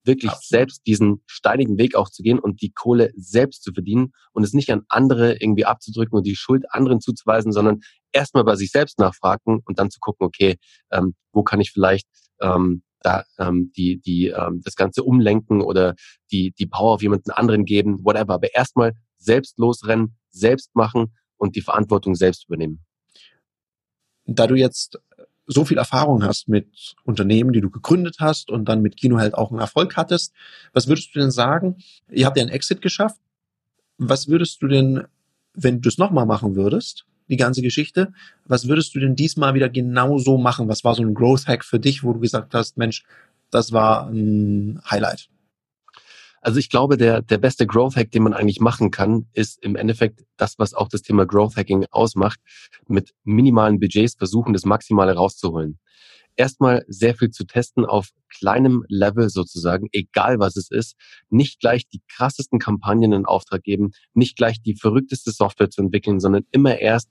wirklich 0.03 0.31
Absolut. 0.31 0.49
selbst 0.49 0.87
diesen 0.87 1.23
steinigen 1.25 1.77
Weg 1.77 1.95
auch 1.95 2.09
zu 2.09 2.23
gehen 2.23 2.39
und 2.39 2.61
die 2.61 2.71
Kohle 2.71 3.11
selbst 3.15 3.63
zu 3.63 3.73
verdienen 3.73 4.13
und 4.31 4.43
es 4.43 4.53
nicht 4.53 4.71
an 4.71 4.83
andere 4.89 5.33
irgendwie 5.39 5.65
abzudrücken 5.65 6.17
und 6.17 6.25
die 6.25 6.35
Schuld 6.35 6.65
anderen 6.69 7.01
zuzuweisen, 7.01 7.51
sondern 7.51 7.81
erstmal 8.11 8.43
bei 8.43 8.55
sich 8.55 8.71
selbst 8.71 8.99
nachfragen 8.99 9.61
und 9.65 9.79
dann 9.79 9.89
zu 9.89 9.99
gucken, 9.99 10.25
okay, 10.25 10.57
ähm, 10.91 11.15
wo 11.31 11.43
kann 11.43 11.61
ich 11.61 11.71
vielleicht 11.71 12.07
ähm, 12.41 12.83
da 13.03 13.23
ähm, 13.37 13.71
die, 13.75 13.99
die 13.99 14.27
ähm, 14.27 14.61
das 14.63 14.75
Ganze 14.75 15.03
umlenken 15.03 15.61
oder 15.61 15.95
die, 16.31 16.51
die 16.57 16.65
Power 16.65 16.93
auf 16.93 17.01
jemanden 17.01 17.31
anderen 17.31 17.65
geben, 17.65 18.03
whatever. 18.03 18.33
Aber 18.35 18.53
erstmal 18.55 18.93
selbst 19.17 19.59
losrennen, 19.59 20.17
selbst 20.29 20.75
machen 20.75 21.13
und 21.37 21.55
die 21.55 21.61
Verantwortung 21.61 22.15
selbst 22.15 22.45
übernehmen. 22.47 22.83
Da 24.25 24.47
du 24.47 24.55
jetzt 24.55 24.99
so 25.45 25.65
viel 25.65 25.77
Erfahrung 25.77 26.23
hast 26.23 26.47
mit 26.47 26.95
Unternehmen, 27.03 27.53
die 27.53 27.61
du 27.61 27.69
gegründet 27.69 28.17
hast 28.19 28.49
und 28.49 28.65
dann 28.65 28.81
mit 28.81 28.97
Kinoheld 28.97 29.33
auch 29.33 29.51
einen 29.51 29.59
Erfolg 29.59 29.97
hattest, 29.97 30.33
was 30.73 30.87
würdest 30.87 31.13
du 31.13 31.19
denn 31.19 31.31
sagen? 31.31 31.77
Ihr 32.09 32.25
habt 32.25 32.37
ja 32.37 32.43
einen 32.43 32.51
Exit 32.51 32.81
geschafft. 32.81 33.19
Was 33.97 34.27
würdest 34.27 34.61
du 34.61 34.67
denn, 34.67 35.03
wenn 35.53 35.81
du 35.81 35.89
es 35.89 35.97
nochmal 35.97 36.25
machen 36.25 36.55
würdest, 36.55 37.05
die 37.29 37.37
ganze 37.37 37.61
Geschichte, 37.61 38.13
was 38.45 38.67
würdest 38.67 38.95
du 38.95 38.99
denn 38.99 39.15
diesmal 39.15 39.53
wieder 39.53 39.69
genau 39.69 40.17
so 40.17 40.37
machen? 40.37 40.67
Was 40.67 40.83
war 40.83 40.95
so 40.95 41.03
ein 41.03 41.13
Growth 41.13 41.47
Hack 41.47 41.63
für 41.63 41.79
dich, 41.79 42.03
wo 42.03 42.13
du 42.13 42.19
gesagt 42.19 42.53
hast, 42.53 42.77
Mensch, 42.77 43.05
das 43.49 43.71
war 43.71 44.09
ein 44.09 44.81
Highlight? 44.89 45.29
Also 46.43 46.59
ich 46.59 46.69
glaube, 46.69 46.97
der, 46.97 47.21
der 47.21 47.37
beste 47.37 47.65
Growth 47.65 47.95
Hack, 47.95 48.11
den 48.11 48.23
man 48.23 48.33
eigentlich 48.33 48.59
machen 48.59 48.91
kann, 48.91 49.27
ist 49.31 49.63
im 49.63 49.77
Endeffekt 49.77 50.25
das, 50.35 50.59
was 50.59 50.73
auch 50.73 50.89
das 50.89 51.01
Thema 51.01 51.25
Growth 51.25 51.55
Hacking 51.55 51.85
ausmacht, 51.89 52.37
mit 52.85 53.13
minimalen 53.23 53.79
Budgets 53.79 54.15
versuchen, 54.15 54.51
das 54.51 54.65
Maximale 54.65 55.13
rauszuholen. 55.13 55.79
Erstmal 56.35 56.83
sehr 56.89 57.15
viel 57.15 57.29
zu 57.29 57.45
testen 57.45 57.85
auf 57.85 58.09
kleinem 58.27 58.83
Level 58.89 59.29
sozusagen, 59.29 59.87
egal 59.93 60.39
was 60.39 60.57
es 60.57 60.69
ist, 60.69 60.95
nicht 61.29 61.61
gleich 61.61 61.87
die 61.87 62.01
krassesten 62.09 62.59
Kampagnen 62.59 63.13
in 63.13 63.25
Auftrag 63.25 63.63
geben, 63.63 63.91
nicht 64.13 64.35
gleich 64.35 64.61
die 64.61 64.75
verrückteste 64.75 65.31
Software 65.31 65.69
zu 65.69 65.81
entwickeln, 65.81 66.19
sondern 66.19 66.43
immer 66.51 66.77
erst 66.77 67.09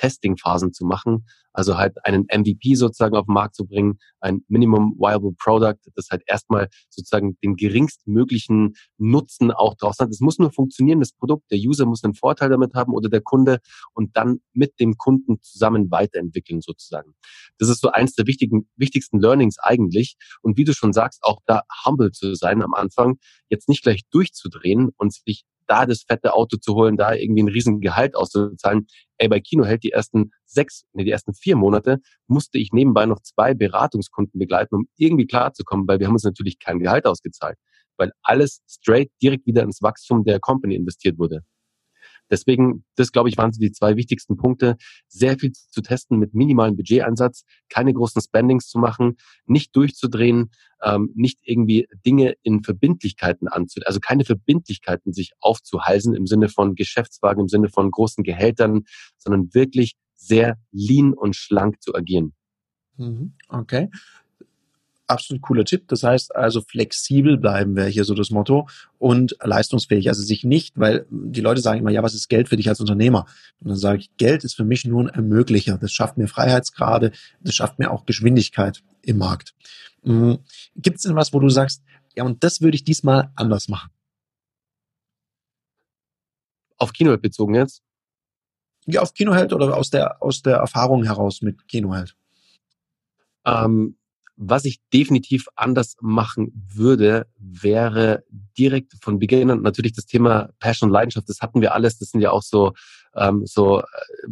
Testing-Phasen 0.00 0.72
zu 0.72 0.84
machen, 0.84 1.26
also 1.52 1.76
halt 1.76 2.04
einen 2.04 2.24
MVP 2.24 2.74
sozusagen 2.74 3.16
auf 3.16 3.26
den 3.26 3.34
Markt 3.34 3.54
zu 3.54 3.66
bringen, 3.66 3.98
ein 4.20 4.44
Minimum 4.48 4.96
Viable 4.98 5.32
Product, 5.38 5.78
das 5.94 6.08
halt 6.10 6.22
erstmal 6.26 6.68
sozusagen 6.88 7.36
den 7.42 7.56
geringstmöglichen 7.56 8.74
Nutzen 8.98 9.50
auch 9.50 9.74
draußen 9.74 10.04
hat. 10.04 10.10
Es 10.10 10.20
muss 10.20 10.38
nur 10.38 10.52
funktionieren, 10.52 11.00
das 11.00 11.12
Produkt, 11.12 11.50
der 11.50 11.58
User 11.58 11.86
muss 11.86 12.02
einen 12.04 12.14
Vorteil 12.14 12.48
damit 12.48 12.74
haben 12.74 12.94
oder 12.94 13.08
der 13.08 13.20
Kunde 13.20 13.58
und 13.92 14.16
dann 14.16 14.40
mit 14.52 14.80
dem 14.80 14.96
Kunden 14.96 15.42
zusammen 15.42 15.90
weiterentwickeln 15.90 16.60
sozusagen. 16.60 17.12
Das 17.58 17.68
ist 17.68 17.80
so 17.80 17.90
eins 17.90 18.14
der 18.14 18.26
wichtigen, 18.26 18.68
wichtigsten 18.76 19.20
Learnings 19.20 19.58
eigentlich. 19.58 20.16
Und 20.40 20.56
wie 20.56 20.64
du 20.64 20.72
schon 20.72 20.92
sagst, 20.92 21.22
auch 21.22 21.40
da 21.46 21.62
humble 21.84 22.12
zu 22.12 22.34
sein 22.34 22.62
am 22.62 22.74
Anfang, 22.74 23.18
jetzt 23.48 23.68
nicht 23.68 23.82
gleich 23.82 24.02
durchzudrehen 24.10 24.90
und 24.96 25.12
sich 25.12 25.44
da 25.70 25.86
das 25.86 26.02
fette 26.02 26.34
Auto 26.34 26.56
zu 26.56 26.74
holen, 26.74 26.96
da 26.96 27.14
irgendwie 27.14 27.44
ein 27.44 27.48
riesen 27.48 27.80
Gehalt 27.80 28.16
auszuzahlen. 28.16 28.88
Ey, 29.18 29.28
bei 29.28 29.38
Kino 29.38 29.64
hält 29.64 29.84
die 29.84 29.92
ersten 29.92 30.32
sechs, 30.44 30.84
nee, 30.92 31.04
die 31.04 31.12
ersten 31.12 31.32
vier 31.32 31.54
Monate 31.54 31.98
musste 32.26 32.58
ich 32.58 32.72
nebenbei 32.72 33.06
noch 33.06 33.20
zwei 33.20 33.54
Beratungskunden 33.54 34.36
begleiten, 34.38 34.74
um 34.74 34.88
irgendwie 34.96 35.26
klarzukommen, 35.26 35.86
weil 35.86 36.00
wir 36.00 36.08
haben 36.08 36.14
uns 36.14 36.24
natürlich 36.24 36.58
kein 36.58 36.80
Gehalt 36.80 37.06
ausgezahlt, 37.06 37.56
weil 37.96 38.10
alles 38.22 38.62
straight 38.68 39.12
direkt 39.22 39.46
wieder 39.46 39.62
ins 39.62 39.80
Wachstum 39.80 40.24
der 40.24 40.40
Company 40.40 40.74
investiert 40.74 41.18
wurde. 41.18 41.44
Deswegen, 42.30 42.84
das 42.96 43.12
glaube 43.12 43.28
ich, 43.28 43.36
waren 43.36 43.52
so 43.52 43.60
die 43.60 43.72
zwei 43.72 43.96
wichtigsten 43.96 44.36
Punkte. 44.36 44.76
Sehr 45.08 45.38
viel 45.38 45.52
zu 45.52 45.80
testen 45.80 46.18
mit 46.18 46.34
minimalem 46.34 46.76
Budgeteinsatz, 46.76 47.44
keine 47.68 47.92
großen 47.92 48.22
Spendings 48.22 48.68
zu 48.68 48.78
machen, 48.78 49.16
nicht 49.46 49.74
durchzudrehen, 49.74 50.50
ähm, 50.82 51.10
nicht 51.14 51.40
irgendwie 51.42 51.88
Dinge 52.06 52.34
in 52.42 52.62
Verbindlichkeiten 52.62 53.48
anzu, 53.48 53.80
also 53.84 54.00
keine 54.00 54.24
Verbindlichkeiten 54.24 55.12
sich 55.12 55.32
aufzuhalsen 55.40 56.14
im 56.14 56.26
Sinne 56.26 56.48
von 56.48 56.74
Geschäftswagen, 56.74 57.42
im 57.42 57.48
Sinne 57.48 57.68
von 57.68 57.90
großen 57.90 58.24
Gehältern, 58.24 58.82
sondern 59.18 59.52
wirklich 59.54 59.94
sehr 60.14 60.58
lean 60.70 61.12
und 61.14 61.36
schlank 61.36 61.82
zu 61.82 61.94
agieren. 61.94 62.34
Mhm. 62.96 63.34
Okay 63.48 63.88
absolut 65.10 65.42
cooler 65.42 65.64
Tipp. 65.64 65.88
Das 65.88 66.02
heißt 66.02 66.34
also 66.34 66.62
flexibel 66.62 67.36
bleiben 67.36 67.76
wäre 67.76 67.88
hier 67.88 68.04
so 68.04 68.14
das 68.14 68.30
Motto 68.30 68.68
und 68.98 69.36
leistungsfähig. 69.42 70.08
Also 70.08 70.22
sich 70.22 70.44
nicht, 70.44 70.78
weil 70.78 71.06
die 71.10 71.40
Leute 71.40 71.60
sagen 71.60 71.80
immer, 71.80 71.90
ja, 71.90 72.02
was 72.02 72.14
ist 72.14 72.28
Geld 72.28 72.48
für 72.48 72.56
dich 72.56 72.68
als 72.68 72.80
Unternehmer? 72.80 73.26
Und 73.60 73.68
dann 73.68 73.76
sage 73.76 73.98
ich, 73.98 74.16
Geld 74.16 74.44
ist 74.44 74.54
für 74.54 74.64
mich 74.64 74.84
nur 74.84 75.02
ein 75.02 75.08
Ermöglicher. 75.08 75.76
Das 75.78 75.92
schafft 75.92 76.16
mir 76.16 76.28
Freiheitsgrade, 76.28 77.12
das 77.40 77.54
schafft 77.54 77.78
mir 77.78 77.90
auch 77.90 78.06
Geschwindigkeit 78.06 78.82
im 79.02 79.18
Markt. 79.18 79.54
Mhm. 80.02 80.38
Gibt 80.76 80.98
es 80.98 81.02
denn 81.02 81.16
was, 81.16 81.32
wo 81.32 81.40
du 81.40 81.48
sagst, 81.48 81.82
ja, 82.16 82.24
und 82.24 82.42
das 82.44 82.60
würde 82.60 82.76
ich 82.76 82.84
diesmal 82.84 83.30
anders 83.34 83.68
machen? 83.68 83.90
Auf 86.76 86.92
Kinoheld 86.92 87.22
bezogen 87.22 87.54
jetzt? 87.54 87.82
Ja, 88.86 89.02
auf 89.02 89.12
Kinoheld 89.12 89.52
oder 89.52 89.76
aus 89.76 89.90
der, 89.90 90.22
aus 90.22 90.42
der 90.42 90.56
Erfahrung 90.56 91.04
heraus 91.04 91.42
mit 91.42 91.68
Kinoheld? 91.68 92.16
Ähm, 93.44 93.96
was 94.42 94.64
ich 94.64 94.80
definitiv 94.90 95.48
anders 95.54 95.96
machen 96.00 96.50
würde, 96.74 97.26
wäre 97.36 98.24
direkt 98.56 98.94
von 99.02 99.18
Beginn 99.18 99.50
an 99.50 99.60
natürlich 99.60 99.92
das 99.92 100.06
Thema 100.06 100.48
Passion 100.60 100.88
und 100.88 100.94
Leidenschaft. 100.94 101.28
Das 101.28 101.40
hatten 101.42 101.60
wir 101.60 101.74
alles. 101.74 101.98
Das 101.98 102.08
sind 102.08 102.22
ja 102.22 102.30
auch 102.30 102.42
so, 102.42 102.72
ähm, 103.14 103.42
so 103.44 103.80
äh, 103.80 103.84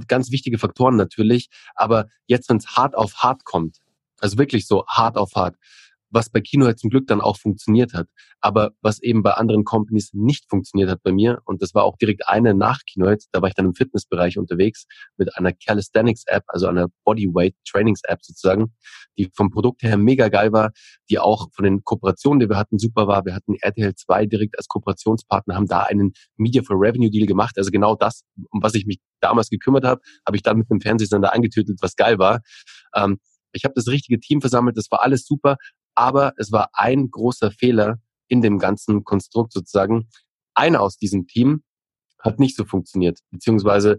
ganz 0.07 0.31
wichtige 0.31 0.57
Faktoren 0.59 0.97
natürlich. 0.97 1.51
Aber 1.75 2.07
jetzt, 2.27 2.49
wenn 2.49 2.57
es 2.57 2.69
hart 2.69 2.97
auf 2.97 3.17
hart 3.17 3.45
kommt, 3.45 3.81
also 4.19 4.39
wirklich 4.39 4.67
so 4.67 4.87
hart 4.87 5.19
auf 5.19 5.35
hart, 5.35 5.57
was 6.11 6.31
bei 6.31 6.41
Kino 6.41 6.67
halt 6.67 6.79
zum 6.79 6.91
Glück 6.91 7.07
dann 7.07 7.21
auch 7.21 7.37
funktioniert 7.37 7.95
hat, 7.95 8.07
aber 8.41 8.71
was 8.81 9.03
eben 9.03 9.23
bei 9.23 9.33
anderen 9.33 9.65
Companies 9.65 10.11
nicht 10.13 10.49
funktioniert 10.49 10.91
hat 10.91 11.03
bei 11.03 11.13
mir 11.13 11.41
und 11.45 11.63
das 11.63 11.75
war 11.75 11.85
auch 11.85 11.97
direkt 11.97 12.29
eine 12.29 12.55
nach 12.55 12.81
Kino, 12.87 13.15
da 13.33 13.43
war 13.43 13.49
ich 13.49 13.55
dann 13.55 13.67
im 13.67 13.75
Fitnessbereich 13.75 14.39
unterwegs 14.39 14.87
mit 15.17 15.37
einer 15.37 15.53
Calisthenics 15.53 16.25
App, 16.27 16.45
also 16.49 16.67
einer 16.67 16.89
Bodyweight 17.05 17.55
Trainings 17.69 18.01
App 18.05 18.25
sozusagen, 18.25 18.75
die 19.19 19.31
vom 19.35 19.51
Produkt 19.51 19.83
her 19.83 19.97
mega 19.97 20.29
geil 20.29 20.53
war, 20.53 20.73
die 21.11 21.19
auch 21.19 21.49
von 21.53 21.65
den 21.65 21.83
Kooperationen, 21.85 22.41
die 22.41 22.49
wir 22.49 22.57
hatten, 22.57 22.79
super 22.79 23.07
war. 23.07 23.25
Wir 23.25 23.35
hatten 23.35 23.55
RTL 23.61 23.95
2 23.95 24.27
direkt 24.27 24.57
als 24.57 24.69
Kooperationspartner, 24.69 25.55
haben 25.55 25.67
da 25.67 25.83
einen 25.83 26.13
Media 26.37 26.63
for 26.63 26.77
Revenue 26.79 27.11
Deal 27.11 27.27
gemacht, 27.27 27.57
also 27.59 27.71
genau 27.71 27.95
das, 27.95 28.23
um 28.51 28.63
was 28.63 28.75
ich 28.75 28.87
mich 28.87 28.99
damals 29.21 29.51
gekümmert 29.51 29.85
habe, 29.85 30.01
habe 30.27 30.37
ich 30.37 30.43
dann 30.43 30.59
mit 30.59 30.71
einem 30.71 30.81
Fernsehsender 30.81 31.33
eingetütelt, 31.33 31.79
was 31.83 31.97
geil 31.97 32.19
war. 32.19 32.41
Ähm, 32.95 33.19
ich 33.53 33.65
habe 33.65 33.75
das 33.75 33.89
richtige 33.89 34.21
Team 34.21 34.41
versammelt, 34.41 34.77
das 34.77 34.91
war 34.91 35.03
alles 35.03 35.25
super, 35.25 35.57
aber 35.99 36.33
es 36.37 36.53
war 36.53 36.71
ein 36.75 37.11
großer 37.11 37.51
Fehler 37.51 37.99
in 38.29 38.41
dem 38.41 38.61
ganzen 38.61 39.03
Konstrukt 39.03 39.53
sozusagen. 39.53 40.09
Einer 40.55 40.81
aus 40.81 40.97
diesem 40.97 41.27
Team 41.27 41.65
hat 42.21 42.39
nicht 42.39 42.57
so 42.57 42.65
funktioniert, 42.65 43.19
beziehungsweise 43.33 43.99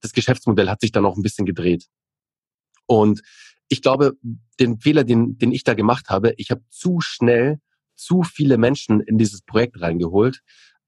das 0.00 0.12
Geschäftsmodell 0.12 0.70
hat 0.70 0.80
sich 0.80 0.92
dann 0.92 1.04
auch 1.04 1.16
ein 1.16 1.22
bisschen 1.22 1.44
gedreht. 1.44 1.88
Und 2.86 3.20
ich 3.68 3.82
glaube, 3.82 4.14
den 4.58 4.80
Fehler, 4.80 5.04
den, 5.04 5.36
den 5.36 5.52
ich 5.52 5.62
da 5.62 5.74
gemacht 5.74 6.08
habe, 6.08 6.32
ich 6.38 6.50
habe 6.50 6.62
zu 6.70 7.00
schnell 7.00 7.60
zu 7.96 8.22
viele 8.22 8.56
Menschen 8.56 9.00
in 9.00 9.18
dieses 9.18 9.42
Projekt 9.42 9.82
reingeholt, 9.82 10.40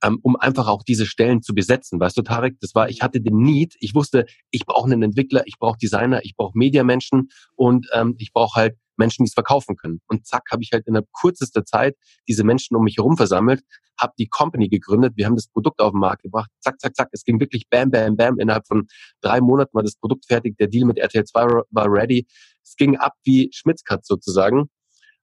ähm, 0.03 0.19
um 0.23 0.37
einfach 0.37 0.67
auch 0.67 0.83
diese 0.83 1.05
Stellen 1.05 1.43
zu 1.43 1.55
besetzen. 1.55 2.01
Weißt 2.01 2.17
du, 2.17 2.23
Tarek, 2.23 2.59
das 2.61 2.75
war, 2.75 2.89
ich 2.89 3.03
hatte 3.03 3.21
den 3.21 3.37
Need, 3.37 3.77
ich 3.81 3.95
wusste, 3.95 4.25
ich 4.51 4.65
brauche 4.65 4.87
einen 4.87 5.03
Entwickler, 5.03 5.43
ich 5.47 5.59
brauche 5.59 5.79
Designer, 5.79 6.25
ich 6.25 6.37
brauche 6.37 6.57
Mediamenschen 6.57 7.29
und 7.55 7.87
ähm, 7.93 8.15
ich 8.19 8.33
brauche 8.33 8.59
halt 8.59 8.77
Menschen, 8.99 9.25
die 9.25 9.29
es 9.29 9.35
verkaufen 9.35 9.77
können. 9.77 10.01
Und 10.09 10.27
zack, 10.27 10.45
habe 10.51 10.63
ich 10.63 10.71
halt 10.73 10.87
in 10.87 10.95
der 10.95 11.05
kürzester 11.21 11.65
Zeit 11.65 11.97
diese 12.29 12.45
Menschen 12.45 12.77
um 12.77 12.85
mich 12.85 12.97
herum 12.97 13.17
versammelt, 13.17 13.63
habe 14.01 14.13
die 14.19 14.29
Company 14.29 14.69
gegründet, 14.69 15.15
wir 15.17 15.27
haben 15.27 15.37
das 15.37 15.49
Produkt 15.49 15.81
auf 15.81 15.93
den 15.93 16.01
Markt 16.01 16.23
gebracht, 16.23 16.51
zack, 16.61 16.81
zack, 16.81 16.95
zack, 16.95 17.09
es 17.13 17.25
ging 17.25 17.41
wirklich 17.41 17.69
bam, 17.71 17.91
bam, 17.91 18.17
bam, 18.17 18.39
innerhalb 18.39 18.67
von 18.67 18.87
drei 19.21 19.41
Monaten 19.41 19.75
war 19.75 19.83
das 19.83 19.97
Produkt 19.97 20.27
fertig, 20.27 20.57
der 20.59 20.69
Deal 20.69 20.87
mit 20.87 20.99
RTL 20.99 21.25
2 21.25 21.63
war 21.71 21.91
ready, 21.91 22.27
es 22.63 22.77
ging 22.77 22.97
ab 22.97 23.15
wie 23.25 23.51
Schmitzkatz 23.53 24.07
sozusagen. 24.07 24.69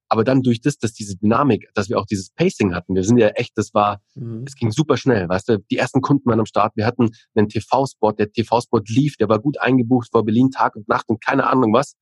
Aber 0.10 0.24
dann 0.24 0.44
durch 0.44 0.62
das, 0.62 0.78
dass 0.78 0.94
diese 0.94 1.16
Dynamik, 1.18 1.70
dass 1.74 1.90
wir 1.90 1.98
auch 1.98 2.06
dieses 2.06 2.30
Pacing 2.30 2.76
hatten, 2.76 2.94
wir 2.94 3.04
sind 3.04 3.18
ja 3.18 3.30
echt, 3.30 3.58
das 3.58 3.74
war, 3.74 4.00
mhm. 4.14 4.44
es 4.46 4.54
ging 4.56 4.70
super 4.72 4.96
schnell, 4.96 5.28
weißt 5.28 5.50
du, 5.50 5.58
die 5.72 5.78
ersten 5.78 6.02
Kunden 6.02 6.30
waren 6.30 6.40
am 6.40 6.46
Start, 6.46 6.74
wir 6.76 6.86
hatten 6.86 7.10
einen 7.34 7.50
TV-Spot, 7.50 8.12
der 8.12 8.32
TV-Spot 8.32 8.82
lief, 8.88 9.16
der 9.18 9.30
war 9.30 9.40
gut 9.40 9.60
eingebucht 9.60 10.10
vor 10.12 10.24
Berlin 10.24 10.52
Tag 10.52 10.76
und 10.76 10.88
Nacht 10.88 11.10
und 11.10 11.24
keine 11.24 11.48
Ahnung 11.48 11.74
was. 11.74 11.96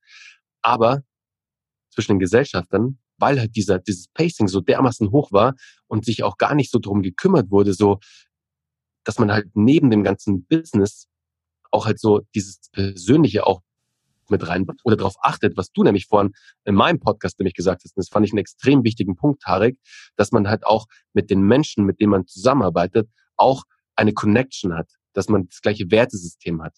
Aber 0.60 1.02
zwischen 1.92 2.12
den 2.12 2.18
Gesellschaftern, 2.18 2.98
weil 3.18 3.38
halt 3.38 3.54
dieser, 3.56 3.78
dieses 3.78 4.08
Pacing 4.08 4.48
so 4.48 4.60
dermaßen 4.60 5.10
hoch 5.10 5.32
war 5.32 5.54
und 5.86 6.04
sich 6.04 6.22
auch 6.22 6.38
gar 6.38 6.54
nicht 6.54 6.70
so 6.70 6.78
drum 6.78 7.02
gekümmert 7.02 7.50
wurde, 7.50 7.74
so, 7.74 8.00
dass 9.04 9.18
man 9.18 9.32
halt 9.32 9.50
neben 9.54 9.90
dem 9.90 10.02
ganzen 10.02 10.44
Business 10.46 11.06
auch 11.70 11.86
halt 11.86 12.00
so 12.00 12.22
dieses 12.34 12.70
Persönliche 12.72 13.46
auch 13.46 13.62
mit 14.28 14.46
rein 14.48 14.66
oder 14.84 14.96
darauf 14.96 15.16
achtet, 15.20 15.56
was 15.56 15.72
du 15.72 15.82
nämlich 15.82 16.06
vorhin 16.06 16.32
in 16.64 16.74
meinem 16.74 17.00
Podcast 17.00 17.38
nämlich 17.38 17.54
gesagt 17.54 17.82
hast, 17.84 17.96
und 17.96 18.00
das 18.00 18.08
fand 18.08 18.26
ich 18.26 18.32
einen 18.32 18.38
extrem 18.38 18.82
wichtigen 18.84 19.16
Punkt, 19.16 19.42
Tarek, 19.42 19.78
dass 20.16 20.32
man 20.32 20.48
halt 20.48 20.64
auch 20.64 20.86
mit 21.12 21.30
den 21.30 21.42
Menschen, 21.42 21.84
mit 21.84 22.00
denen 22.00 22.10
man 22.10 22.26
zusammenarbeitet, 22.26 23.08
auch 23.36 23.64
eine 23.94 24.12
Connection 24.12 24.74
hat, 24.74 24.88
dass 25.12 25.28
man 25.28 25.46
das 25.48 25.60
gleiche 25.60 25.90
Wertesystem 25.90 26.62
hat. 26.62 26.74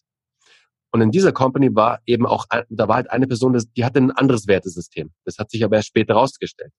Und 0.94 1.00
in 1.00 1.10
dieser 1.10 1.32
Company 1.32 1.74
war 1.74 1.98
eben 2.06 2.24
auch, 2.24 2.46
da 2.68 2.86
war 2.86 2.94
halt 2.94 3.10
eine 3.10 3.26
Person, 3.26 3.60
die 3.76 3.84
hatte 3.84 3.98
ein 3.98 4.12
anderes 4.12 4.46
Wertesystem. 4.46 5.10
Das 5.24 5.38
hat 5.38 5.50
sich 5.50 5.64
aber 5.64 5.74
erst 5.74 5.88
später 5.88 6.14
rausgestellt. 6.14 6.70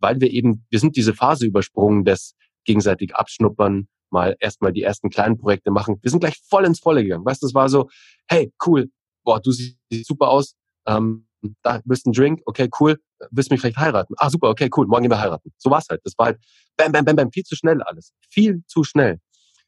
Weil 0.00 0.20
wir 0.20 0.32
eben, 0.32 0.66
wir 0.68 0.80
sind 0.80 0.96
diese 0.96 1.14
Phase 1.14 1.46
übersprungen 1.46 2.04
des 2.04 2.34
gegenseitig 2.64 3.14
Abschnuppern, 3.14 3.86
mal 4.10 4.34
erstmal 4.40 4.72
die 4.72 4.82
ersten 4.82 5.10
kleinen 5.10 5.38
Projekte 5.38 5.70
machen. 5.70 6.00
Wir 6.02 6.10
sind 6.10 6.18
gleich 6.18 6.42
voll 6.50 6.64
ins 6.64 6.80
Volle 6.80 7.04
gegangen. 7.04 7.24
Weißt 7.24 7.40
du, 7.40 7.46
das 7.46 7.54
war 7.54 7.68
so, 7.68 7.88
hey, 8.28 8.52
cool, 8.66 8.90
boah, 9.22 9.40
du 9.40 9.52
siehst 9.52 9.78
super 10.02 10.26
aus, 10.26 10.56
ähm, 10.88 11.28
da 11.62 11.78
du 11.78 11.94
einen 12.04 12.12
Drink, 12.12 12.40
okay, 12.46 12.68
cool, 12.80 12.98
willst 13.30 13.52
mich 13.52 13.60
vielleicht 13.60 13.76
heiraten? 13.76 14.14
Ah, 14.16 14.28
super, 14.28 14.48
okay, 14.48 14.68
cool, 14.76 14.88
morgen 14.88 15.02
gehen 15.02 15.12
wir 15.12 15.20
heiraten. 15.20 15.52
So 15.58 15.70
war's 15.70 15.86
halt. 15.88 16.00
Das 16.02 16.14
war 16.18 16.26
halt 16.26 16.40
bam, 16.76 16.90
bam, 16.90 17.04
bam, 17.04 17.14
bam, 17.14 17.30
viel 17.30 17.44
zu 17.44 17.54
schnell 17.54 17.80
alles. 17.82 18.12
Viel 18.28 18.64
zu 18.66 18.82
schnell. 18.82 19.20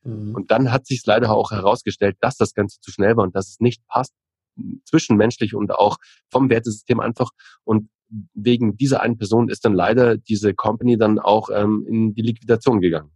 Mhm. 0.08 0.34
Und 0.34 0.50
dann 0.50 0.72
hat 0.72 0.86
sich 0.86 1.02
leider 1.04 1.30
auch 1.30 1.50
herausgestellt, 1.50 2.16
dass 2.20 2.36
das 2.36 2.54
Ganze 2.54 2.80
zu 2.80 2.90
schnell 2.90 3.16
war 3.16 3.24
und 3.24 3.36
dass 3.36 3.48
es 3.48 3.60
nicht 3.60 3.86
passt, 3.86 4.12
zwischenmenschlich 4.84 5.54
und 5.54 5.72
auch 5.72 5.98
vom 6.30 6.50
Wertesystem 6.50 7.00
einfach. 7.00 7.30
Und 7.64 7.90
wegen 8.34 8.76
dieser 8.76 9.02
einen 9.02 9.18
Person 9.18 9.48
ist 9.48 9.64
dann 9.64 9.74
leider 9.74 10.16
diese 10.16 10.54
Company 10.54 10.96
dann 10.96 11.18
auch 11.18 11.50
ähm, 11.52 11.84
in 11.86 12.14
die 12.14 12.22
Liquidation 12.22 12.80
gegangen. 12.80 13.12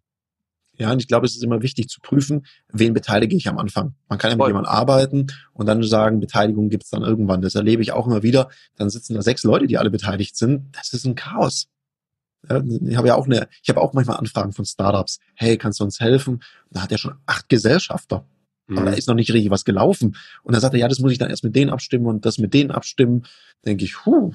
Ja, 0.79 0.91
und 0.91 1.01
ich 1.01 1.07
glaube, 1.07 1.27
es 1.27 1.37
ist 1.37 1.45
immer 1.45 1.63
wichtig 1.63 1.89
zu 1.89 2.01
prüfen, 2.01 2.47
wen 2.69 2.95
beteilige 2.95 3.37
ich 3.37 3.47
am 3.49 3.59
Anfang. 3.59 3.95
Man 4.09 4.19
kann 4.19 4.31
ja 4.31 4.37
mit 4.37 4.47
jemandem 4.47 4.73
arbeiten 4.73 5.27
und 5.53 5.67
dann 5.67 5.83
sagen, 5.83 6.21
Beteiligung 6.21 6.71
gibt's 6.71 6.91
dann 6.91 7.03
irgendwann. 7.03 7.43
Das 7.43 7.55
erlebe 7.55 7.83
ich 7.83 7.93
auch 7.93 8.07
immer 8.07 8.23
wieder. 8.23 8.49
Dann 8.77 8.89
sitzen 8.89 9.15
da 9.15 9.23
sechs 9.23 9.45
Leute, 9.45 9.67
die 9.67 9.77
alle 9.77 9.91
beteiligt 9.91 10.37
sind. 10.37 10.75
Das 10.75 10.93
ist 10.93 11.05
ein 11.05 11.15
Chaos. 11.15 11.69
Ich 12.45 12.97
habe 12.97 13.09
ja 13.09 13.15
auch 13.15 13.27
eine, 13.27 13.49
ich 13.63 13.69
habe 13.69 13.81
auch 13.81 13.93
manchmal 13.93 14.17
Anfragen 14.17 14.53
von 14.53 14.65
Startups. 14.65 15.21
Hey, 15.35 15.57
kannst 15.57 15.81
du 15.81 15.85
uns 15.85 16.01
helfen? 16.01 16.43
da 16.71 16.83
hat 16.83 16.93
er 16.93 16.99
schon 16.99 17.15
acht 17.27 17.49
Gesellschafter. 17.49 18.25
Mhm. 18.67 18.79
Aber 18.79 18.91
da 18.91 18.97
ist 18.97 19.09
noch 19.09 19.15
nicht 19.15 19.33
richtig 19.33 19.51
was 19.51 19.65
gelaufen. 19.65 20.17
Und 20.43 20.53
dann 20.53 20.61
sagt 20.61 20.75
er, 20.75 20.81
ja, 20.81 20.89
das 20.89 20.99
muss 20.99 21.13
ich 21.13 21.19
dann 21.19 21.31
erst 21.31 21.45
mit 21.45 21.55
denen 21.55 21.71
abstimmen 21.71 22.07
und 22.07 22.27
das 22.27 22.39
mit 22.39 22.55
denen 22.55 22.71
abstimmen. 22.71 23.25
Denke 23.65 23.85
ich, 23.85 24.05
huh. 24.05 24.33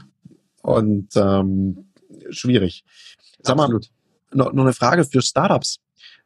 Und 0.62 1.10
ähm, 1.16 1.88
schwierig. 2.30 2.84
Sag 3.42 3.58
mal, 3.58 3.70
noch, 4.34 4.54
noch 4.54 4.64
eine 4.64 4.74
Frage 4.74 5.06
für 5.06 5.22
Startups. 5.22 5.80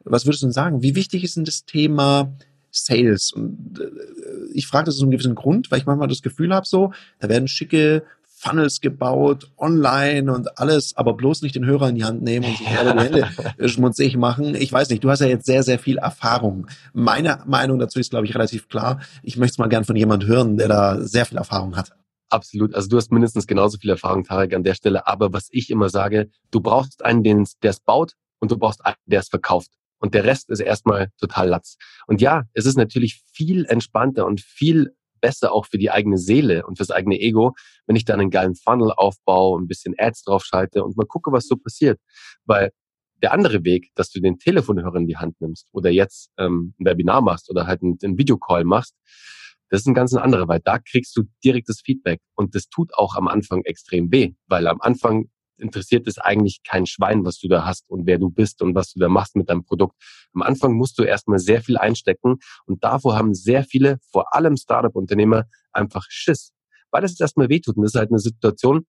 Was 0.04 0.26
würdest 0.26 0.44
du 0.44 0.48
denn 0.48 0.54
sagen? 0.54 0.82
Wie 0.82 0.96
wichtig 0.96 1.24
ist 1.24 1.38
denn 1.38 1.46
das 1.46 1.66
Thema 1.66 2.34
Sales? 2.72 3.32
Und 3.32 3.80
äh, 3.80 4.54
ich 4.54 4.68
frage 4.68 4.86
das 4.86 4.96
aus 4.96 5.02
einem 5.02 5.12
gewissen 5.12 5.36
Grund, 5.36 5.70
weil 5.72 5.80
ich 5.80 5.86
manchmal 5.86 6.08
das 6.08 6.22
Gefühl 6.22 6.54
habe, 6.54 6.66
so, 6.66 6.92
da 7.20 7.30
werden 7.30 7.48
schicke 7.48 8.04
Funnels 8.42 8.82
gebaut, 8.82 9.52
online 9.56 10.34
und 10.34 10.58
alles, 10.58 10.98
aber 10.98 11.14
bloß 11.14 11.44
nicht 11.44 11.54
den 11.54 11.66
Hörer 11.66 11.90
in 11.90 11.96
die 11.96 12.04
Hand 12.04 12.24
nehmen 12.24 12.48
und 12.48 12.58
sich 12.58 12.68
alle 12.68 12.94
die 12.94 13.22
Hände 13.22 13.30
schmutzig 13.70 14.18
machen. 14.18 14.56
Ich 14.56 14.74
weiß 14.74 14.90
nicht, 14.90 15.04
du 15.04 15.12
hast 15.12 15.20
ja 15.20 15.28
jetzt 15.28 15.46
sehr, 15.46 15.62
sehr 15.62 15.78
viel 15.78 16.00
Erfahrung. 16.00 16.66
Meine 16.92 17.44
Meinung 17.46 17.78
dazu 17.78 18.00
ist, 18.00 18.10
glaube 18.10 18.26
ich, 18.26 18.34
relativ 18.34 18.68
klar. 18.68 19.00
Ich 19.22 19.38
möchte 19.38 19.52
es 19.52 19.58
mal 19.60 19.70
gern 19.70 19.86
von 19.86 19.96
jemand 19.96 20.26
hören, 20.26 20.58
der 20.58 20.68
da 20.68 21.00
sehr 21.02 21.28
viel 21.28 21.38
Erfahrung 21.38 21.76
hat. 21.76 21.92
Absolut. 22.30 22.74
Also 22.74 22.90
du 22.90 22.98
hast 22.98 23.12
mindestens 23.12 23.46
genauso 23.46 23.78
viel 23.78 23.92
Erfahrung, 23.92 24.24
Tarek, 24.24 24.56
an 24.56 24.64
der 24.64 24.74
Stelle. 24.74 25.06
Aber 25.06 25.32
was 25.34 25.48
ich 25.52 25.70
immer 25.70 25.90
sage, 25.90 26.32
du 26.50 26.62
brauchst 26.62 27.06
einen, 27.06 27.22
der 27.22 27.70
es 27.70 27.80
baut 27.80 28.14
und 28.40 28.50
du 28.50 28.58
brauchst 28.58 28.84
einen, 28.84 28.96
der 29.06 29.20
es 29.20 29.30
verkauft. 29.30 29.70
Und 30.00 30.16
der 30.16 30.24
Rest 30.24 30.50
ist 30.50 30.62
erstmal 30.62 31.10
total 31.20 31.48
Latz. 31.50 31.78
Und 32.08 32.22
ja, 32.22 32.46
es 32.54 32.66
ist 32.66 32.76
natürlich 32.76 33.22
viel 33.32 33.66
entspannter 33.66 34.26
und 34.26 34.42
viel 34.42 34.96
besser 35.22 35.54
auch 35.54 35.66
für 35.68 35.78
die 35.78 35.92
eigene 35.92 36.18
Seele 36.18 36.66
und 36.66 36.78
fürs 36.78 36.92
eigene 36.92 37.20
Ego, 37.20 37.54
wenn 37.86 37.96
ich 37.96 38.06
dann 38.06 38.20
einen 38.20 38.32
geilen 38.32 38.56
Funnel 38.56 38.92
aufbaue, 38.92 39.60
ein 39.62 39.68
bisschen 39.68 39.96
Ads 39.98 40.24
draufschalte 40.24 40.84
und 40.84 40.98
mal 40.98 41.06
gucke, 41.06 41.32
was 41.32 41.48
so 41.48 41.56
passiert. 41.56 42.00
Weil 42.46 42.72
Der 43.22 43.34
andere 43.34 43.64
Weg, 43.64 43.92
dass 43.96 44.10
du 44.10 44.20
den 44.20 44.40
Telefonhörer 44.40 44.96
in 44.96 45.08
die 45.08 45.18
Hand 45.18 45.40
nimmst 45.40 45.68
oder 45.72 45.92
jetzt 45.92 46.32
ähm, 46.38 46.74
ein 46.80 46.86
Webinar 46.86 47.22
machst 47.22 47.50
oder 47.52 47.68
halt 47.68 47.84
einen, 47.84 47.98
einen 48.04 48.18
Videocall 48.18 48.64
machst, 48.64 48.96
das 49.70 49.82
ist 49.82 49.88
ein 49.88 49.94
ganz 49.94 50.14
anderer, 50.14 50.48
weil 50.48 50.60
da 50.60 50.80
kriegst 50.80 51.16
du 51.16 51.24
direktes 51.44 51.82
Feedback 51.86 52.20
und 52.36 52.56
das 52.56 52.68
tut 52.68 52.94
auch 52.94 53.16
am 53.16 53.28
Anfang 53.28 53.62
extrem 53.64 54.12
weh, 54.12 54.34
weil 54.48 54.68
am 54.68 54.82
Anfang 54.82 55.30
interessiert 55.62 56.08
es 56.08 56.18
eigentlich 56.18 56.62
kein 56.68 56.86
Schwein, 56.86 57.24
was 57.26 57.40
du 57.40 57.48
da 57.48 57.66
hast 57.66 57.90
und 57.90 58.06
wer 58.06 58.18
du 58.18 58.30
bist 58.30 58.62
und 58.62 58.76
was 58.76 58.94
du 58.94 59.00
da 59.00 59.10
machst 59.10 59.36
mit 59.36 59.50
deinem 59.50 59.64
Produkt. 59.64 59.96
Am 60.34 60.42
Anfang 60.42 60.74
musst 60.74 60.98
du 61.00 61.04
erstmal 61.04 61.40
sehr 61.40 61.62
viel 61.62 61.78
einstecken 61.78 62.38
und 62.66 62.84
davor 62.84 63.16
haben 63.16 63.34
sehr 63.34 63.64
viele, 63.64 64.00
vor 64.12 64.34
allem 64.36 64.58
Startup-Unternehmer, 64.58 65.46
einfach 65.72 66.06
Schiss, 66.10 66.52
weil 66.92 67.04
es 67.04 67.20
erstmal 67.20 67.50
wehtut 67.50 67.78
und 67.78 67.84
das 67.84 67.94
ist 67.94 68.00
halt 68.00 68.10
eine 68.10 68.20
Situation, 68.20 68.86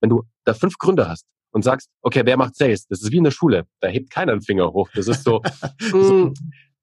wenn 0.00 0.10
du 0.10 0.22
da 0.44 0.54
fünf 0.54 0.78
Gründe 0.78 1.08
hast 1.08 1.26
und 1.52 1.62
sagst, 1.62 1.88
okay, 2.02 2.22
wer 2.24 2.36
macht 2.36 2.56
Sales? 2.56 2.86
Das 2.88 3.02
ist 3.02 3.12
wie 3.12 3.18
in 3.18 3.24
der 3.24 3.30
Schule. 3.30 3.66
Da 3.80 3.88
hebt 3.88 4.10
keiner 4.10 4.32
einen 4.32 4.42
Finger 4.42 4.72
hoch. 4.72 4.88
Das 4.94 5.06
ist 5.06 5.24
so, 5.24 5.40
mh, 5.80 5.92
hm, 5.92 6.34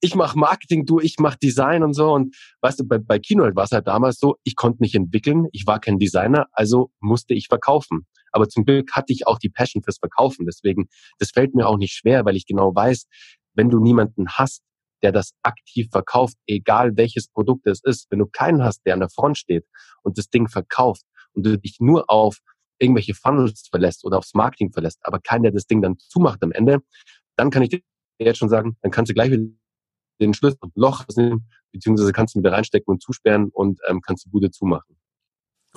ich 0.02 0.16
mache 0.16 0.38
Marketing, 0.38 0.86
du, 0.86 1.00
ich 1.00 1.18
mache 1.20 1.38
Design 1.42 1.84
und 1.84 1.94
so. 1.94 2.12
Und 2.14 2.36
weißt 2.62 2.80
du, 2.80 2.88
bei, 2.88 2.98
bei 2.98 3.20
Keynote 3.20 3.56
war 3.56 3.66
es 3.66 3.72
halt 3.72 3.88
damals 3.88 4.18
so, 4.20 4.38
ich 4.44 4.56
konnte 4.56 4.82
nicht 4.82 4.96
entwickeln, 4.96 5.48
ich 5.52 5.68
war 5.68 5.80
kein 5.80 6.00
Designer, 6.00 6.48
also 6.52 6.92
musste 7.00 7.34
ich 7.34 7.48
verkaufen. 7.48 8.06
Aber 8.32 8.48
zum 8.48 8.66
Glück 8.66 8.92
hatte 8.94 9.14
ich 9.14 9.28
auch 9.28 9.40
die 9.40 9.50
Passion 9.50 9.84
fürs 9.84 9.98
Verkaufen. 9.98 10.46
Deswegen, 10.46 10.88
das 11.18 11.32
fällt 11.32 11.56
mir 11.56 11.68
auch 11.68 11.78
nicht 11.78 11.94
schwer, 11.94 12.26
weil 12.26 12.36
ich 12.36 12.46
genau 12.46 12.74
weiß, 12.74 13.06
wenn 13.54 13.70
du 13.70 13.80
niemanden 13.80 14.30
hast, 14.30 14.62
der 15.02 15.12
das 15.12 15.34
aktiv 15.44 15.88
verkauft, 15.92 16.36
egal 16.48 16.98
welches 16.98 17.30
Produkt 17.30 17.66
es 17.68 17.82
ist, 17.84 18.08
wenn 18.10 18.20
du 18.20 18.26
keinen 18.26 18.64
hast, 18.64 18.82
der 18.86 18.94
an 18.94 19.00
der 19.00 19.10
Front 19.10 19.38
steht 19.38 19.66
und 20.04 20.18
das 20.18 20.30
Ding 20.30 20.48
verkauft 20.48 21.04
und 21.34 21.46
du 21.46 21.58
dich 21.58 21.78
nur 21.80 22.10
auf 22.10 22.40
irgendwelche 22.80 23.14
Funnels 23.14 23.68
verlässt 23.70 24.06
oder 24.06 24.18
aufs 24.18 24.34
Marketing 24.34 24.72
verlässt, 24.72 25.00
aber 25.04 25.20
keiner, 25.20 25.44
der 25.44 25.52
das 25.52 25.68
Ding 25.68 25.82
dann 25.82 25.98
zumacht 25.98 26.42
am 26.44 26.52
Ende, 26.52 26.80
dann 27.36 27.50
kann 27.50 27.62
ich 27.62 27.70
dir 27.70 27.82
jetzt 28.20 28.38
schon 28.38 28.50
sagen, 28.50 28.78
dann 28.82 28.92
kannst 28.92 29.10
du 29.10 29.14
gleich 29.14 29.32
wieder 29.32 29.44
den 30.22 30.34
Schlüssel 30.34 30.58
und 30.62 30.76
Loch 30.76 31.06
nehmen, 31.16 31.50
beziehungsweise 31.72 32.12
kannst 32.12 32.36
du 32.36 32.40
ihn 32.40 32.44
wieder 32.44 32.54
reinstecken 32.54 32.92
und 32.92 33.02
zusperren 33.02 33.50
und 33.52 33.80
ähm, 33.88 34.02
kannst 34.02 34.26
die 34.26 34.30
Bude 34.30 34.52
zumachen. 34.52 34.98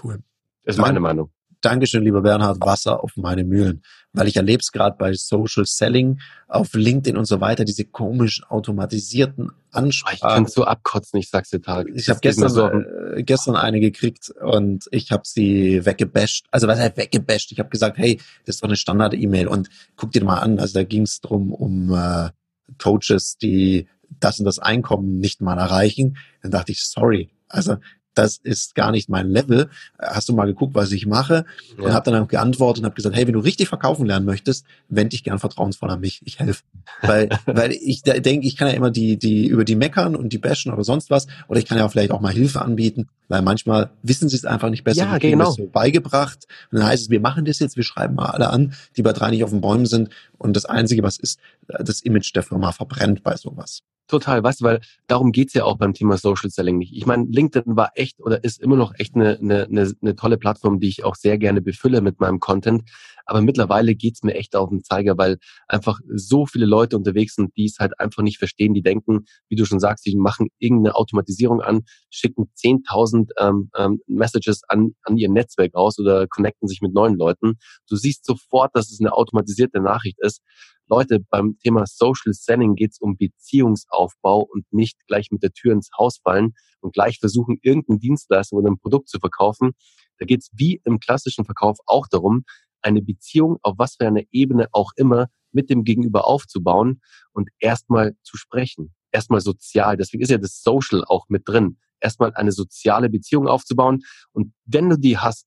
Cool. 0.03 0.23
Das 0.65 0.77
ist 0.77 0.81
meine 0.81 1.01
Meinung. 1.01 1.33
Dankeschön, 1.63 2.03
lieber 2.03 2.23
Bernhard, 2.23 2.61
Wasser 2.61 3.03
auf 3.03 3.13
meine 3.17 3.45
Mühlen. 3.45 3.83
Weil 4.13 4.29
ich 4.29 4.37
erlebe 4.37 4.61
es 4.61 4.73
gerade 4.73 4.97
bei 4.99 5.15
Social 5.15 5.65
Selling, 5.65 6.21
auf 6.49 6.75
LinkedIn 6.75 7.17
und 7.17 7.25
so 7.25 7.41
weiter, 7.41 7.65
diese 7.65 7.85
komischen 7.85 8.45
automatisierten 8.45 9.53
Ansprachen. 9.71 10.17
Ich 10.17 10.21
kann 10.21 10.47
so 10.47 10.65
abkotzen, 10.65 11.19
ich 11.19 11.31
sag's 11.31 11.51
dir 11.51 11.63
Tag. 11.63 11.87
Ich 11.95 12.11
habe 12.11 12.21
gestern, 12.21 12.51
so 12.51 12.69
äh, 12.69 13.23
gestern 13.23 13.57
eine 13.57 13.81
gekriegt 13.81 14.31
und 14.43 14.85
ich 14.91 15.11
habe 15.11 15.23
sie 15.25 15.87
weggebasht. 15.87 16.47
Also 16.51 16.69
was 16.69 16.79
heißt 16.79 16.97
weggebasht? 16.97 17.53
Ich 17.53 17.59
habe 17.59 17.71
gesagt, 17.71 17.97
hey, 17.97 18.19
das 18.45 18.57
ist 18.57 18.63
doch 18.63 18.69
eine 18.69 18.77
Standard-E-Mail 18.77 19.49
und 19.49 19.71
guck 19.97 20.13
dir 20.13 20.25
mal 20.25 20.41
an. 20.41 20.59
Also 20.59 20.75
da 20.75 20.85
ging 20.85 21.03
es 21.03 21.21
drum 21.21 21.53
um 21.55 21.95
äh, 21.95 22.31
Coaches, 22.79 23.39
die 23.39 23.87
das 24.21 24.39
und 24.39 24.45
das 24.45 24.59
Einkommen 24.59 25.19
nicht 25.19 25.41
mal 25.41 25.59
erreichen. 25.59 26.19
Dann 26.43 26.51
dachte 26.51 26.73
ich, 26.73 26.85
sorry. 26.85 27.31
Also 27.49 27.77
das 28.15 28.37
ist 28.37 28.75
gar 28.75 28.91
nicht 28.91 29.09
mein 29.09 29.29
Level. 29.29 29.69
Hast 29.99 30.29
du 30.29 30.35
mal 30.35 30.47
geguckt, 30.47 30.75
was 30.75 30.93
ich 30.93 31.07
mache? 31.07 31.45
Ja. 31.77 31.85
Und 31.85 31.93
habe 31.93 32.11
dann 32.11 32.23
auch 32.23 32.29
geantwortet 32.29 32.83
und 32.83 32.87
habe 32.87 32.95
gesagt, 32.95 33.17
hey, 33.17 33.27
wenn 33.27 33.35
du 33.35 33.41
richtig 33.41 33.69
verkaufen 33.69 34.07
lernen 34.07 34.27
möchtest, 34.27 34.67
wende 34.89 35.11
dich 35.11 35.25
gern 35.25 35.39
vertrauensvoll 35.39 35.91
an 35.91 36.01
mich. 36.01 36.21
Ich 36.25 36.39
helfe. 36.39 36.63
Weil, 37.01 37.29
weil 37.47 37.73
ich 37.73 38.03
denke, 38.03 38.47
ich 38.47 38.57
kann 38.57 38.69
ja 38.69 38.75
immer 38.75 38.91
die, 38.91 39.17
die 39.17 39.47
über 39.47 39.65
die 39.65 39.77
meckern 39.77 40.17
und 40.17 40.33
die 40.33 40.39
bashen 40.39 40.73
oder 40.73 40.85
sonst 40.85 41.11
was. 41.11 41.27
Oder 41.49 41.59
ich 41.59 41.67
kann 41.67 41.79
ja 41.79 41.87
auch 41.87 41.91
vielleicht 41.91 42.11
auch 42.11 42.21
mal 42.21 42.33
Hilfe 42.33 42.63
anbieten, 42.63 43.09
weil 43.29 43.43
manchmal 43.43 43.91
wissen 44.03 44.29
sie 44.29 44.37
es 44.37 44.45
einfach 44.45 44.71
nicht 44.71 44.85
besser. 44.85 45.05
Ja, 45.05 45.19
genau. 45.19 45.51
so 45.51 45.67
beigebracht. 45.67 46.47
Und 46.71 46.79
dann 46.79 46.89
heißt 46.89 47.05
es, 47.05 47.11
wir 47.11 47.21
machen 47.21 47.45
das 47.45 47.59
jetzt, 47.59 47.77
wir 47.77 47.85
schreiben 47.85 48.15
mal 48.15 48.27
alle 48.27 48.51
an, 48.51 48.75
die 48.97 49.03
bei 49.03 49.13
drei 49.13 49.31
nicht 49.31 49.45
auf 49.45 49.51
den 49.51 49.61
Bäumen 49.61 49.87
sind. 49.87 50.11
Und 50.39 50.55
das 50.55 50.65
Einzige, 50.65 51.03
was 51.03 51.19
ist, 51.19 51.41
das 51.67 52.01
Image 52.01 52.35
der 52.35 52.43
Firma 52.43 52.73
verbrennt 52.73 53.23
bei 53.23 53.37
sowas. 53.37 53.83
Total, 54.09 54.43
weißt 54.43 54.61
du, 54.61 54.65
weil 54.65 54.81
darum 55.07 55.33
geht's 55.33 55.55
ja 55.55 55.65
auch 55.65 55.79
beim 55.79 55.95
Thema 55.95 56.19
Social 56.19 56.51
Selling 56.51 56.77
nicht. 56.77 56.93
Ich 56.95 57.07
meine, 57.07 57.25
LinkedIn 57.31 57.77
war 57.77 57.93
echt 57.95 58.21
oder 58.21 58.45
ist 58.45 58.61
immer 58.61 58.77
noch 58.77 58.93
echt 58.99 59.15
eine, 59.15 59.39
eine, 59.39 59.65
eine, 59.65 59.93
eine 60.03 60.17
tolle 60.17 60.37
Plattform, 60.37 60.81
die 60.81 60.89
ich 60.89 61.05
auch 61.05 61.15
sehr 61.15 61.39
gerne 61.39 61.63
befülle 61.63 62.01
mit 62.03 62.21
meinem 62.21 62.41
Content. 62.41 62.83
Aber 63.25 63.41
mittlerweile 63.41 63.95
geht's 63.95 64.23
mir 64.23 64.35
echt 64.35 64.57
auf 64.57 64.69
den 64.69 64.83
Zeiger, 64.83 65.17
weil 65.17 65.39
einfach 65.69 66.01
so 66.15 66.45
viele 66.47 66.67
Leute 66.67 66.97
unterwegs 66.97 67.37
sind, 67.37 67.57
die 67.57 67.65
es 67.65 67.79
halt 67.79 67.99
einfach 68.01 68.23
nicht 68.23 68.39
verstehen. 68.39 68.75
Die 68.75 68.83
denken, 68.83 69.25
wie 69.49 69.57
du 69.57 69.65
schon 69.65 69.81
sagst, 69.81 70.05
die 70.05 70.17
machen 70.17 70.49
irgendeine 70.59 70.97
Automatisierung 70.97 71.63
an, 71.63 71.83
schicken 72.11 72.51
10.000 72.59 73.31
ähm, 73.39 73.71
ähm, 73.77 74.01
Messages 74.07 74.63
an, 74.69 74.95
an 75.05 75.17
ihr 75.17 75.31
Netzwerk 75.31 75.75
raus 75.75 75.99
oder 75.99 76.27
connecten 76.27 76.69
sich 76.69 76.83
mit 76.83 76.93
neuen 76.93 77.17
Leuten. 77.17 77.55
Du 77.89 77.97
siehst 77.97 78.27
sofort, 78.27 78.75
dass 78.75 78.91
es 78.91 79.01
eine 79.01 79.13
automatisierte 79.13 79.81
Nachricht 79.81 80.19
ist. 80.21 80.43
Leute, 80.93 81.21
beim 81.31 81.57
Thema 81.57 81.87
Social 81.87 82.35
Selling 82.35 82.75
geht 82.75 82.91
es 82.93 82.99
um 82.99 83.17
Beziehungsaufbau 83.17 84.43
und 84.43 84.71
nicht 84.75 84.99
gleich 85.07 85.31
mit 85.31 85.43
der 85.43 85.55
Tür 85.55 85.73
ins 85.73 85.89
Haus 85.99 86.19
fallen 86.23 86.53
und 86.81 86.93
gleich 86.93 87.19
versuchen, 87.19 87.57
irgendeine 87.63 87.99
Dienstleistung 87.99 88.59
oder 88.59 88.71
ein 88.71 88.79
Produkt 88.79 89.09
zu 89.09 89.19
verkaufen. 89.19 89.71
Da 90.19 90.27
geht 90.27 90.43
es 90.43 90.51
wie 90.53 90.83
im 90.85 91.01
klassischen 91.01 91.47
Verkauf 91.47 91.79
auch 91.87 92.09
darum, 92.09 92.45
eine 92.83 93.01
Beziehung 93.01 93.57
auf 93.63 93.77
was 93.79 93.95
für 93.95 94.07
einer 94.07 94.21
Ebene 94.33 94.69
auch 94.73 94.91
immer 94.97 95.29
mit 95.51 95.71
dem 95.71 95.85
Gegenüber 95.85 96.27
aufzubauen 96.27 97.01
und 97.33 97.49
erstmal 97.59 98.15
zu 98.23 98.37
sprechen. 98.37 98.95
Erstmal 99.13 99.41
sozial. 99.41 99.97
Deswegen 99.97 100.23
ist 100.23 100.31
ja 100.31 100.37
das 100.37 100.63
Social 100.63 101.05
auch 101.07 101.25
mit 101.31 101.49
drin. 101.49 101.79
Erstmal 102.01 102.35
eine 102.35 102.53
soziale 102.53 103.09
Beziehung 103.09 103.49
aufzubauen. 103.49 104.01
Und 104.33 104.53
wenn 104.67 104.91
du 104.91 104.99
die 104.99 105.17
hast, 105.17 105.47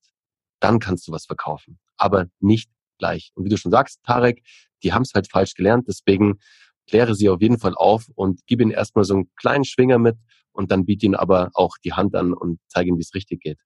dann 0.58 0.80
kannst 0.80 1.06
du 1.06 1.12
was 1.12 1.26
verkaufen. 1.26 1.78
Aber 1.96 2.26
nicht 2.40 2.68
gleich. 2.98 3.32
Und 3.34 3.44
wie 3.44 3.48
du 3.48 3.56
schon 3.56 3.72
sagst, 3.72 4.00
Tarek, 4.02 4.42
die 4.82 4.92
haben 4.92 5.02
es 5.02 5.12
halt 5.14 5.30
falsch 5.30 5.54
gelernt. 5.54 5.86
Deswegen 5.88 6.38
kläre 6.86 7.14
sie 7.14 7.28
auf 7.28 7.40
jeden 7.40 7.58
Fall 7.58 7.74
auf 7.74 8.08
und 8.14 8.40
gib 8.46 8.60
ihnen 8.60 8.70
erstmal 8.70 9.04
so 9.04 9.14
einen 9.14 9.30
kleinen 9.36 9.64
Schwinger 9.64 9.98
mit 9.98 10.16
und 10.52 10.70
dann 10.70 10.86
biete 10.86 11.06
ihnen 11.06 11.14
aber 11.14 11.50
auch 11.54 11.76
die 11.84 11.92
Hand 11.92 12.14
an 12.14 12.32
und 12.32 12.58
zeige 12.68 12.88
ihnen, 12.88 12.98
wie 12.98 13.02
es 13.02 13.14
richtig 13.14 13.40
geht. 13.40 13.58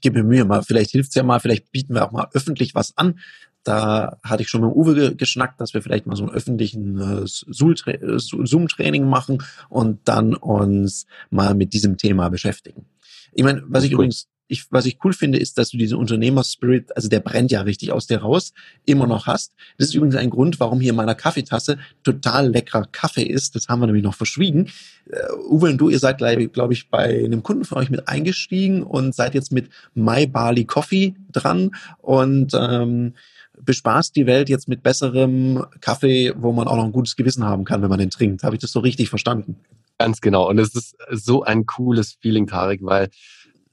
Gib 0.00 0.14
mir 0.14 0.24
Mühe 0.24 0.44
mal, 0.44 0.62
vielleicht 0.62 0.90
hilft's 0.90 1.14
ja 1.14 1.22
mal, 1.22 1.40
vielleicht 1.40 1.72
bieten 1.72 1.94
wir 1.94 2.04
auch 2.04 2.12
mal 2.12 2.28
öffentlich 2.34 2.74
was 2.74 2.96
an. 2.98 3.18
Da 3.62 4.18
hatte 4.22 4.42
ich 4.42 4.48
schon 4.48 4.62
mit 4.62 4.74
Uwe 4.74 4.94
ge 4.94 5.14
geschnackt, 5.14 5.60
dass 5.60 5.74
wir 5.74 5.82
vielleicht 5.82 6.06
mal 6.06 6.16
so 6.16 6.24
einen 6.24 6.32
öffentlichen 6.32 6.98
äh, 6.98 7.22
Zoom-Training 7.26 9.06
machen 9.06 9.42
und 9.68 10.00
dann 10.08 10.34
uns 10.34 11.06
mal 11.30 11.54
mit 11.54 11.72
diesem 11.72 11.96
Thema 11.96 12.28
beschäftigen. 12.30 12.86
Ich 13.32 13.42
meine, 13.42 13.62
was 13.66 13.84
ich 13.84 13.90
cool. 13.90 13.96
übrigens 13.96 14.28
ich, 14.50 14.66
was 14.70 14.84
ich 14.84 14.98
cool 15.04 15.12
finde, 15.12 15.38
ist, 15.38 15.58
dass 15.58 15.70
du 15.70 15.76
diesen 15.76 15.96
Unternehmerspirit, 15.96 16.94
also 16.96 17.08
der 17.08 17.20
brennt 17.20 17.52
ja 17.52 17.62
richtig 17.62 17.92
aus 17.92 18.08
dir 18.08 18.18
raus, 18.18 18.52
immer 18.84 19.06
noch 19.06 19.26
hast. 19.26 19.54
Das 19.78 19.88
ist 19.88 19.94
übrigens 19.94 20.16
ein 20.16 20.28
Grund, 20.28 20.58
warum 20.58 20.80
hier 20.80 20.90
in 20.90 20.96
meiner 20.96 21.14
Kaffeetasse 21.14 21.78
total 22.02 22.50
leckerer 22.50 22.86
Kaffee 22.90 23.22
ist. 23.22 23.54
Das 23.54 23.68
haben 23.68 23.80
wir 23.80 23.86
nämlich 23.86 24.02
noch 24.02 24.14
verschwiegen. 24.14 24.68
Uh, 25.08 25.56
Uwe 25.56 25.70
und 25.70 25.78
du, 25.78 25.88
ihr 25.88 26.00
seid, 26.00 26.18
glaube 26.18 26.72
ich, 26.72 26.90
bei 26.90 27.24
einem 27.24 27.44
Kunden 27.44 27.64
von 27.64 27.78
euch 27.78 27.90
mit 27.90 28.08
eingestiegen 28.08 28.82
und 28.82 29.14
seid 29.14 29.34
jetzt 29.34 29.52
mit 29.52 29.70
My 29.94 30.26
Barley 30.26 30.64
Coffee 30.64 31.14
dran 31.30 31.70
und 31.98 32.52
ähm, 32.54 33.14
bespaßt 33.62 34.16
die 34.16 34.26
Welt 34.26 34.48
jetzt 34.48 34.68
mit 34.68 34.82
besserem 34.82 35.64
Kaffee, 35.80 36.32
wo 36.36 36.52
man 36.52 36.66
auch 36.66 36.76
noch 36.76 36.84
ein 36.84 36.92
gutes 36.92 37.14
Gewissen 37.14 37.44
haben 37.44 37.64
kann, 37.64 37.82
wenn 37.82 37.90
man 37.90 38.00
den 38.00 38.10
trinkt. 38.10 38.42
Habe 38.42 38.56
ich 38.56 38.60
das 38.60 38.72
so 38.72 38.80
richtig 38.80 39.10
verstanden? 39.10 39.56
Ganz 40.00 40.20
genau. 40.22 40.48
Und 40.48 40.58
es 40.58 40.74
ist 40.74 40.96
so 41.10 41.42
ein 41.42 41.66
cooles 41.66 42.16
Feeling, 42.22 42.46
Tarek, 42.46 42.80
weil 42.82 43.10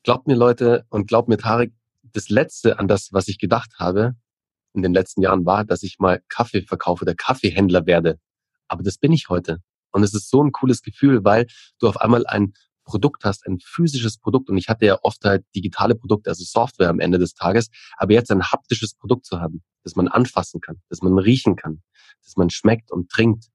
Glaubt 0.07 0.25
mir 0.25 0.37
Leute 0.37 0.85
und 0.87 1.09
glaubt 1.09 1.27
mir 1.27 1.35
Tarek, 1.35 1.73
das 2.01 2.29
Letzte 2.29 2.79
an 2.79 2.87
das, 2.87 3.11
was 3.11 3.27
ich 3.27 3.39
gedacht 3.39 3.73
habe 3.77 4.15
in 4.71 4.81
den 4.81 4.93
letzten 4.93 5.21
Jahren 5.21 5.45
war, 5.45 5.65
dass 5.65 5.83
ich 5.83 5.99
mal 5.99 6.21
Kaffee 6.29 6.61
verkaufe 6.61 7.01
oder 7.01 7.13
Kaffeehändler 7.13 7.85
werde. 7.85 8.17
Aber 8.69 8.83
das 8.83 8.99
bin 8.99 9.11
ich 9.11 9.27
heute. 9.27 9.57
Und 9.91 10.03
es 10.03 10.13
ist 10.13 10.29
so 10.29 10.41
ein 10.41 10.53
cooles 10.53 10.81
Gefühl, 10.81 11.25
weil 11.25 11.45
du 11.79 11.89
auf 11.89 11.99
einmal 11.99 12.25
ein 12.25 12.53
Produkt 12.85 13.25
hast, 13.25 13.45
ein 13.45 13.59
physisches 13.59 14.17
Produkt. 14.17 14.49
Und 14.49 14.55
ich 14.55 14.69
hatte 14.69 14.85
ja 14.85 14.97
oft 15.01 15.25
halt 15.25 15.43
digitale 15.53 15.93
Produkte, 15.93 16.29
also 16.29 16.45
Software 16.45 16.87
am 16.87 17.01
Ende 17.01 17.19
des 17.19 17.33
Tages. 17.33 17.67
Aber 17.97 18.13
jetzt 18.13 18.31
ein 18.31 18.43
haptisches 18.43 18.93
Produkt 18.93 19.25
zu 19.25 19.41
haben, 19.41 19.61
das 19.83 19.97
man 19.97 20.07
anfassen 20.07 20.61
kann, 20.61 20.77
das 20.87 21.01
man 21.01 21.17
riechen 21.17 21.57
kann, 21.57 21.81
das 22.23 22.37
man 22.37 22.49
schmeckt 22.49 22.93
und 22.93 23.09
trinkt, 23.09 23.49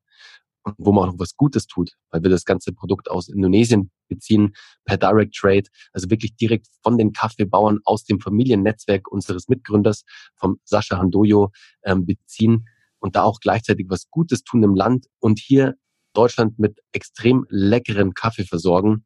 und 0.65 0.75
wo 0.79 0.93
man 0.93 1.11
auch 1.11 1.19
was 1.19 1.37
Gutes 1.37 1.67
tut, 1.67 1.93
weil 2.11 2.23
wir 2.23 2.31
das 2.31 2.45
ganze 2.45 2.73
Produkt 2.73 3.11
aus 3.11 3.29
Indonesien 3.29 3.91
beziehen, 4.09 4.55
per 4.85 4.97
Direct 4.97 5.35
Trade, 5.35 5.65
also 5.93 6.11
wirklich 6.11 6.37
direkt 6.37 6.69
von 6.83 6.99
den 6.99 7.13
Kaffeebauern 7.13 7.81
aus 7.85 8.05
dem 8.05 8.21
Familiennetzwerk 8.21 9.11
unseres 9.11 9.49
Mitgründers, 9.49 10.05
vom 10.37 10.59
Sascha 10.65 10.99
Handoyo, 10.99 11.51
ähm, 11.85 12.07
beziehen 12.07 12.69
und 12.99 13.17
da 13.17 13.23
auch 13.25 13.41
gleichzeitig 13.41 13.87
was 13.89 14.09
Gutes 14.11 14.45
tun 14.45 14.63
im 14.63 14.75
Land 14.75 15.07
und 15.19 15.39
hier 15.39 15.75
Deutschland 16.13 16.59
mit 16.59 16.79
extrem 16.93 17.47
leckeren 17.49 18.15
Kaffee 18.15 18.45
versorgen. 18.45 19.05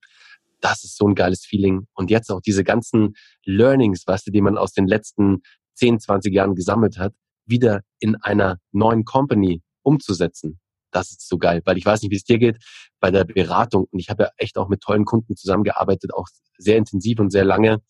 Das 0.61 0.85
ist 0.85 0.97
so 0.97 1.07
ein 1.07 1.15
geiles 1.15 1.45
Feeling. 1.45 1.87
Und 1.95 2.11
jetzt 2.11 2.31
auch 2.31 2.41
diese 2.41 2.65
ganzen 2.65 3.15
Learnings, 3.45 4.07
weißt 4.07 4.27
du, 4.27 4.33
die 4.33 4.41
man 4.41 4.59
aus 4.59 4.73
den 4.73 4.87
letzten 4.87 5.43
10, 5.75 6.01
20 6.01 6.35
Jahren 6.35 6.55
gesammelt 6.55 6.99
hat, 6.99 7.15
wieder 7.45 7.83
in 8.01 8.17
einer 8.17 8.59
neuen 8.73 9.05
Company 9.05 9.63
umzusetzen 9.83 10.59
das 10.97 11.11
ist 11.11 11.29
so 11.29 11.37
geil, 11.37 11.61
weil 11.67 11.77
ich 11.77 11.85
weiß 11.85 12.01
nicht, 12.03 12.11
wie 12.11 12.17
es 12.17 12.25
dir 12.25 12.39
geht 12.39 12.57
bei 13.01 13.11
der 13.11 13.25
Beratung. 13.25 13.87
Und 13.91 13.99
ich 13.99 14.09
habe 14.09 14.25
ja 14.25 14.31
echt 14.39 14.57
auch 14.57 14.69
mit 14.69 14.81
tollen 14.81 15.05
Kunden 15.05 15.37
zusammengearbeitet, 15.37 16.15
auch 16.15 16.27
sehr 16.57 16.79
intensiv 16.79 17.21
und 17.21 17.31
sehr 17.31 17.45
lange. 17.45 17.83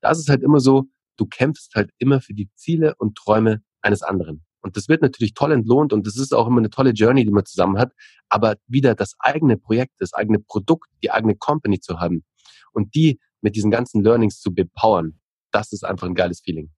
Da 0.00 0.10
ist 0.10 0.18
es 0.18 0.28
halt 0.28 0.42
immer 0.42 0.60
so, 0.60 0.84
du 1.16 1.26
kämpfst 1.26 1.74
halt 1.74 1.90
immer 1.98 2.20
für 2.20 2.34
die 2.34 2.50
Ziele 2.54 2.94
und 2.96 3.16
Träume 3.16 3.62
eines 3.80 4.02
anderen. 4.02 4.44
Und 4.60 4.76
das 4.76 4.88
wird 4.88 5.02
natürlich 5.02 5.34
toll 5.34 5.52
entlohnt 5.52 5.92
und 5.92 6.06
das 6.06 6.16
ist 6.16 6.34
auch 6.34 6.46
immer 6.46 6.58
eine 6.58 6.70
tolle 6.70 6.90
Journey, 6.90 7.24
die 7.24 7.30
man 7.30 7.44
zusammen 7.46 7.78
hat. 7.78 7.92
Aber 8.28 8.56
wieder 8.66 8.94
das 8.94 9.14
eigene 9.18 9.56
Projekt, 9.56 9.94
das 9.98 10.12
eigene 10.12 10.38
Produkt, 10.38 10.88
die 11.02 11.10
eigene 11.10 11.34
Company 11.34 11.80
zu 11.80 12.00
haben 12.00 12.24
und 12.72 12.94
die 12.94 13.20
mit 13.40 13.56
diesen 13.56 13.70
ganzen 13.70 14.02
Learnings 14.02 14.40
zu 14.40 14.54
bepowern, 14.54 15.18
das 15.50 15.72
ist 15.72 15.84
einfach 15.84 16.06
ein 16.06 16.14
geiles 16.14 16.40
Feeling. 16.40 16.70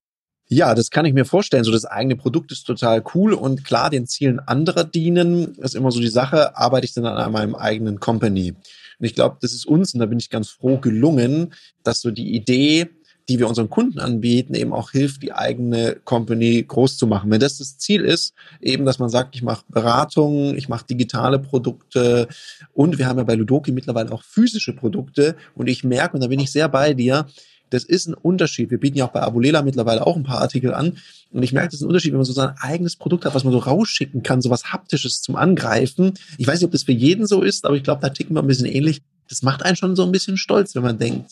Ja, 0.48 0.74
das 0.76 0.90
kann 0.90 1.06
ich 1.06 1.12
mir 1.12 1.24
vorstellen. 1.24 1.64
So 1.64 1.72
das 1.72 1.84
eigene 1.84 2.14
Produkt 2.14 2.52
ist 2.52 2.64
total 2.64 3.02
cool 3.14 3.32
und 3.32 3.64
klar, 3.64 3.90
den 3.90 4.06
Zielen 4.06 4.38
anderer 4.38 4.84
dienen 4.84 5.56
ist 5.56 5.74
immer 5.74 5.90
so 5.90 6.00
die 6.00 6.08
Sache. 6.08 6.56
Arbeite 6.56 6.84
ich 6.84 6.94
dann 6.94 7.04
an 7.04 7.32
meinem 7.32 7.56
eigenen 7.56 7.98
Company? 7.98 8.54
Und 8.98 9.04
ich 9.04 9.14
glaube, 9.14 9.38
das 9.40 9.52
ist 9.52 9.66
uns, 9.66 9.92
und 9.92 10.00
da 10.00 10.06
bin 10.06 10.18
ich 10.18 10.30
ganz 10.30 10.48
froh, 10.48 10.78
gelungen, 10.78 11.52
dass 11.82 12.00
so 12.00 12.12
die 12.12 12.34
Idee, 12.34 12.88
die 13.28 13.40
wir 13.40 13.48
unseren 13.48 13.68
Kunden 13.68 13.98
anbieten, 13.98 14.54
eben 14.54 14.72
auch 14.72 14.92
hilft, 14.92 15.22
die 15.22 15.32
eigene 15.32 15.96
Company 16.04 16.62
groß 16.62 16.96
zu 16.96 17.08
machen. 17.08 17.28
Wenn 17.28 17.40
das 17.40 17.58
das 17.58 17.76
Ziel 17.76 18.04
ist, 18.04 18.32
eben, 18.60 18.84
dass 18.84 19.00
man 19.00 19.08
sagt, 19.08 19.34
ich 19.34 19.42
mache 19.42 19.64
Beratung, 19.68 20.56
ich 20.56 20.68
mache 20.68 20.86
digitale 20.86 21.40
Produkte 21.40 22.28
und 22.72 22.98
wir 22.98 23.08
haben 23.08 23.18
ja 23.18 23.24
bei 23.24 23.34
Ludoki 23.34 23.72
mittlerweile 23.72 24.12
auch 24.12 24.22
physische 24.22 24.74
Produkte 24.74 25.34
und 25.56 25.66
ich 25.66 25.82
merke, 25.82 26.14
und 26.14 26.22
da 26.22 26.28
bin 26.28 26.38
ich 26.38 26.52
sehr 26.52 26.68
bei 26.68 26.94
dir, 26.94 27.26
das 27.70 27.84
ist 27.84 28.06
ein 28.06 28.14
Unterschied. 28.14 28.70
Wir 28.70 28.78
bieten 28.78 28.98
ja 28.98 29.06
auch 29.06 29.12
bei 29.12 29.22
Abulela 29.22 29.62
mittlerweile 29.62 30.06
auch 30.06 30.16
ein 30.16 30.22
paar 30.22 30.40
Artikel 30.40 30.74
an. 30.74 30.98
Und 31.30 31.42
ich 31.42 31.52
merke, 31.52 31.68
das 31.68 31.80
ist 31.80 31.82
ein 31.82 31.88
Unterschied, 31.88 32.12
wenn 32.12 32.18
man 32.18 32.24
so 32.24 32.32
sein 32.32 32.54
eigenes 32.60 32.96
Produkt 32.96 33.24
hat, 33.24 33.34
was 33.34 33.44
man 33.44 33.52
so 33.52 33.58
rausschicken 33.58 34.22
kann, 34.22 34.40
so 34.40 34.50
was 34.50 34.72
Haptisches 34.72 35.22
zum 35.22 35.36
Angreifen. 35.36 36.14
Ich 36.38 36.46
weiß 36.46 36.60
nicht, 36.60 36.66
ob 36.66 36.72
das 36.72 36.84
für 36.84 36.92
jeden 36.92 37.26
so 37.26 37.42
ist, 37.42 37.64
aber 37.64 37.76
ich 37.76 37.82
glaube, 37.82 38.00
da 38.00 38.10
ticken 38.10 38.36
wir 38.36 38.42
ein 38.42 38.46
bisschen 38.46 38.66
ähnlich. 38.66 39.02
Das 39.28 39.42
macht 39.42 39.64
einen 39.64 39.76
schon 39.76 39.96
so 39.96 40.04
ein 40.04 40.12
bisschen 40.12 40.36
stolz, 40.36 40.74
wenn 40.74 40.82
man 40.82 40.98
denkt, 40.98 41.30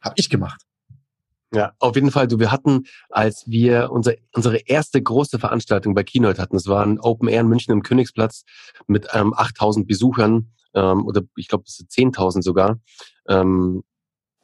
hab 0.00 0.14
ich 0.16 0.30
gemacht. 0.30 0.62
Ja, 1.52 1.72
auf 1.80 1.96
jeden 1.96 2.12
Fall. 2.12 2.28
Du, 2.28 2.38
wir 2.38 2.52
hatten, 2.52 2.84
als 3.08 3.44
wir 3.46 3.90
unser, 3.90 4.14
unsere 4.32 4.58
erste 4.58 5.02
große 5.02 5.38
Veranstaltung 5.38 5.94
bei 5.94 6.04
Keynote 6.04 6.40
hatten, 6.40 6.56
es 6.56 6.66
war 6.66 6.86
ein 6.86 7.00
Open 7.00 7.28
Air 7.28 7.40
in 7.40 7.48
München 7.48 7.72
im 7.72 7.82
Königsplatz 7.82 8.44
mit 8.86 9.08
ähm, 9.12 9.34
8000 9.36 9.88
Besuchern 9.88 10.52
ähm, 10.74 11.04
oder 11.04 11.22
ich 11.36 11.48
glaube, 11.48 11.64
es 11.66 11.76
sind 11.76 11.90
10.000 11.90 12.42
sogar. 12.42 12.78
Ähm, 13.28 13.82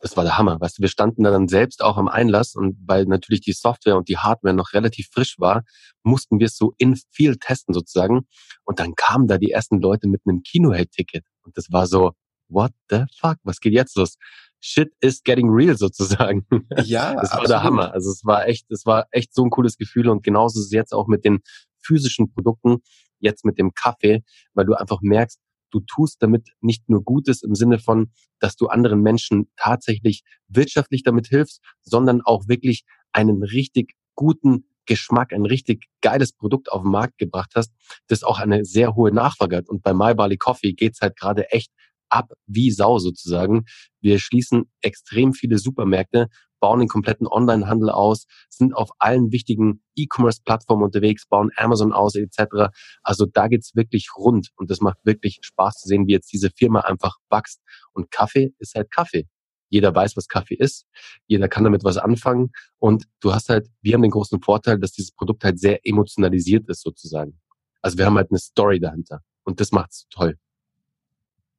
das 0.00 0.16
war 0.16 0.24
der 0.24 0.36
Hammer. 0.36 0.60
Weißt 0.60 0.78
du, 0.78 0.82
wir 0.82 0.88
standen 0.88 1.22
da 1.24 1.30
dann 1.30 1.48
selbst 1.48 1.82
auch 1.82 1.96
am 1.96 2.08
Einlass 2.08 2.54
und 2.54 2.76
weil 2.86 3.06
natürlich 3.06 3.40
die 3.40 3.52
Software 3.52 3.96
und 3.96 4.08
die 4.08 4.18
Hardware 4.18 4.54
noch 4.54 4.72
relativ 4.72 5.08
frisch 5.12 5.36
war, 5.38 5.62
mussten 6.02 6.38
wir 6.38 6.46
es 6.46 6.56
so 6.56 6.74
in 6.78 6.96
viel 7.10 7.36
testen 7.36 7.74
sozusagen. 7.74 8.26
Und 8.64 8.78
dann 8.78 8.94
kamen 8.94 9.26
da 9.26 9.38
die 9.38 9.50
ersten 9.50 9.80
Leute 9.80 10.08
mit 10.08 10.22
einem 10.26 10.42
Kinohead-Ticket. 10.42 11.24
Und 11.42 11.56
das 11.56 11.72
war 11.72 11.86
so, 11.86 12.12
what 12.48 12.72
the 12.90 13.04
fuck? 13.18 13.36
Was 13.42 13.60
geht 13.60 13.72
jetzt 13.72 13.96
los? 13.96 14.16
Shit 14.60 14.92
is 15.00 15.22
getting 15.22 15.48
real 15.48 15.76
sozusagen. 15.78 16.46
Ja, 16.84 17.14
das 17.14 17.30
war 17.30 17.40
absolut. 17.40 17.50
der 17.50 17.62
Hammer. 17.62 17.92
Also 17.92 18.10
es 18.10 18.24
war 18.24 18.46
echt, 18.46 18.70
es 18.70 18.84
war 18.86 19.06
echt 19.10 19.34
so 19.34 19.44
ein 19.44 19.50
cooles 19.50 19.76
Gefühl 19.76 20.08
und 20.08 20.22
genauso 20.22 20.60
ist 20.60 20.66
es 20.66 20.72
jetzt 20.72 20.92
auch 20.92 21.06
mit 21.06 21.24
den 21.24 21.40
physischen 21.82 22.32
Produkten, 22.32 22.78
jetzt 23.18 23.44
mit 23.44 23.58
dem 23.58 23.72
Kaffee, 23.74 24.22
weil 24.54 24.66
du 24.66 24.74
einfach 24.74 25.00
merkst, 25.00 25.40
du 25.70 25.80
tust 25.80 26.22
damit 26.22 26.50
nicht 26.60 26.88
nur 26.88 27.02
Gutes 27.02 27.42
im 27.42 27.54
Sinne 27.54 27.78
von, 27.78 28.10
dass 28.38 28.56
du 28.56 28.66
anderen 28.68 29.00
Menschen 29.00 29.48
tatsächlich 29.56 30.22
wirtschaftlich 30.48 31.02
damit 31.02 31.26
hilfst, 31.28 31.60
sondern 31.82 32.20
auch 32.22 32.48
wirklich 32.48 32.84
einen 33.12 33.42
richtig 33.42 33.94
guten 34.14 34.64
Geschmack, 34.86 35.32
ein 35.32 35.46
richtig 35.46 35.86
geiles 36.00 36.32
Produkt 36.32 36.70
auf 36.70 36.82
den 36.82 36.90
Markt 36.90 37.18
gebracht 37.18 37.52
hast, 37.54 37.72
das 38.06 38.22
auch 38.22 38.38
eine 38.38 38.64
sehr 38.64 38.94
hohe 38.94 39.12
Nachfrage 39.12 39.56
hat. 39.56 39.68
Und 39.68 39.82
bei 39.82 39.92
My 39.92 40.14
Barley 40.14 40.36
Coffee 40.36 40.72
geht's 40.72 41.00
halt 41.00 41.16
gerade 41.16 41.50
echt 41.50 41.72
ab 42.08 42.32
wie 42.46 42.70
Sau 42.70 42.98
sozusagen. 42.98 43.64
Wir 44.00 44.18
schließen 44.18 44.70
extrem 44.80 45.32
viele 45.32 45.58
Supermärkte, 45.58 46.28
bauen 46.66 46.80
den 46.80 46.88
kompletten 46.88 47.28
Online-Handel 47.28 47.90
aus, 47.90 48.26
sind 48.48 48.74
auf 48.74 48.90
allen 48.98 49.30
wichtigen 49.30 49.84
E-Commerce-Plattformen 49.94 50.82
unterwegs, 50.82 51.24
bauen 51.28 51.52
Amazon 51.54 51.92
aus 51.92 52.16
etc. 52.16 52.72
Also 53.04 53.24
da 53.24 53.46
geht's 53.46 53.76
wirklich 53.76 54.08
rund 54.16 54.48
und 54.56 54.68
das 54.68 54.80
macht 54.80 54.98
wirklich 55.04 55.38
Spaß 55.42 55.82
zu 55.82 55.88
sehen, 55.88 56.08
wie 56.08 56.12
jetzt 56.12 56.32
diese 56.32 56.50
Firma 56.50 56.80
einfach 56.80 57.18
wächst. 57.30 57.60
Und 57.92 58.10
Kaffee 58.10 58.52
ist 58.58 58.74
halt 58.74 58.90
Kaffee. 58.90 59.28
Jeder 59.68 59.94
weiß, 59.94 60.16
was 60.16 60.26
Kaffee 60.26 60.56
ist. 60.56 60.86
Jeder 61.28 61.46
kann 61.46 61.62
damit 61.62 61.84
was 61.84 61.98
anfangen. 61.98 62.50
Und 62.78 63.04
du 63.20 63.32
hast 63.32 63.48
halt, 63.48 63.68
wir 63.80 63.94
haben 63.94 64.02
den 64.02 64.10
großen 64.10 64.42
Vorteil, 64.42 64.80
dass 64.80 64.90
dieses 64.90 65.12
Produkt 65.12 65.44
halt 65.44 65.60
sehr 65.60 65.86
emotionalisiert 65.86 66.68
ist 66.68 66.82
sozusagen. 66.82 67.38
Also 67.80 67.96
wir 67.96 68.06
haben 68.06 68.16
halt 68.16 68.32
eine 68.32 68.40
Story 68.40 68.80
dahinter. 68.80 69.20
Und 69.44 69.60
das 69.60 69.70
macht's 69.70 70.08
toll. 70.10 70.36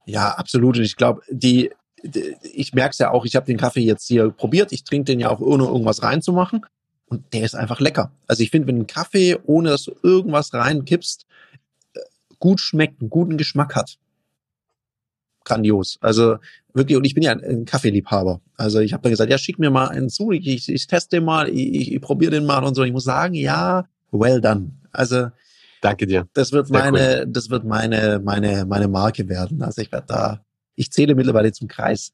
Ja, 0.06 0.32
absolut. 0.32 0.76
Und 0.76 0.84
ich 0.84 0.98
glaube, 0.98 1.22
die, 1.30 1.72
ich 2.04 2.74
merke 2.74 2.92
es 2.92 3.00
ja 3.00 3.12
auch, 3.12 3.26
ich 3.26 3.36
habe 3.36 3.46
den 3.46 3.58
Kaffee 3.58 3.82
jetzt 3.82 4.08
hier 4.08 4.30
probiert. 4.30 4.72
Ich 4.72 4.84
trinke 4.84 5.06
den 5.06 5.20
ja 5.20 5.30
auch 5.30 5.40
ohne 5.40 5.66
irgendwas 5.66 6.04
reinzumachen. 6.04 6.66
Und 7.10 7.34
der 7.34 7.44
ist 7.44 7.56
einfach 7.56 7.80
lecker. 7.80 8.12
Also 8.28 8.44
ich 8.44 8.52
finde, 8.52 8.68
wenn 8.68 8.80
ein 8.80 8.88
Kaffee, 8.88 9.38
ohne 9.46 9.70
dass 9.70 9.84
du 9.84 9.96
irgendwas 10.04 10.54
reinkippst, 10.54 11.26
äh, 11.94 12.00
gut 12.40 12.60
schmeckt, 12.60 13.02
einen 13.02 13.10
guten 13.10 13.38
Geschmack 13.38 13.76
hat. 13.76 13.98
Grandios. 15.46 15.98
Also 16.02 16.38
wirklich, 16.74 16.98
und 16.98 17.06
ich 17.06 17.14
bin 17.14 17.24
ja 17.24 17.32
ein, 17.32 17.64
Kaffeeliebhaber. 17.64 18.42
Also 18.58 18.80
ich 18.80 18.92
habe 18.92 19.04
dann 19.04 19.12
gesagt, 19.12 19.32
ja, 19.32 19.38
schick 19.38 19.58
mir 19.58 19.70
mal 19.70 19.88
einen 19.88 20.10
zu, 20.10 20.32
ich, 20.32 20.68
ich, 20.68 20.88
teste 20.88 21.18
den 21.18 21.24
mal, 21.24 21.48
ich, 21.48 21.74
ich, 21.74 21.94
ich 21.94 22.02
probiere 22.02 22.32
den 22.32 22.46
mal 22.46 22.64
und 22.66 22.76
so. 22.76 22.84
Ich 22.84 22.92
muss 22.92 23.06
sagen, 23.06 23.34
ja, 23.34 23.88
well 24.12 24.42
done. 24.42 24.72
Also 24.92 25.28
Danke 25.82 26.08
dir. 26.08 26.28
Das 26.34 26.52
wird 26.52 26.68
Sehr 26.68 26.80
meine, 26.80 27.20
cool. 27.20 27.26
das 27.30 27.50
wird 27.50 27.64
meine, 27.64 28.20
meine, 28.24 28.66
meine 28.66 28.88
Marke 28.88 29.30
werden. 29.30 29.62
Also 29.62 29.82
ich 29.82 29.92
werde 29.92 30.08
da, 30.08 30.46
ich 30.78 30.92
zähle 30.92 31.16
mittlerweile 31.16 31.52
zum 31.52 31.68
Kreis 31.68 32.14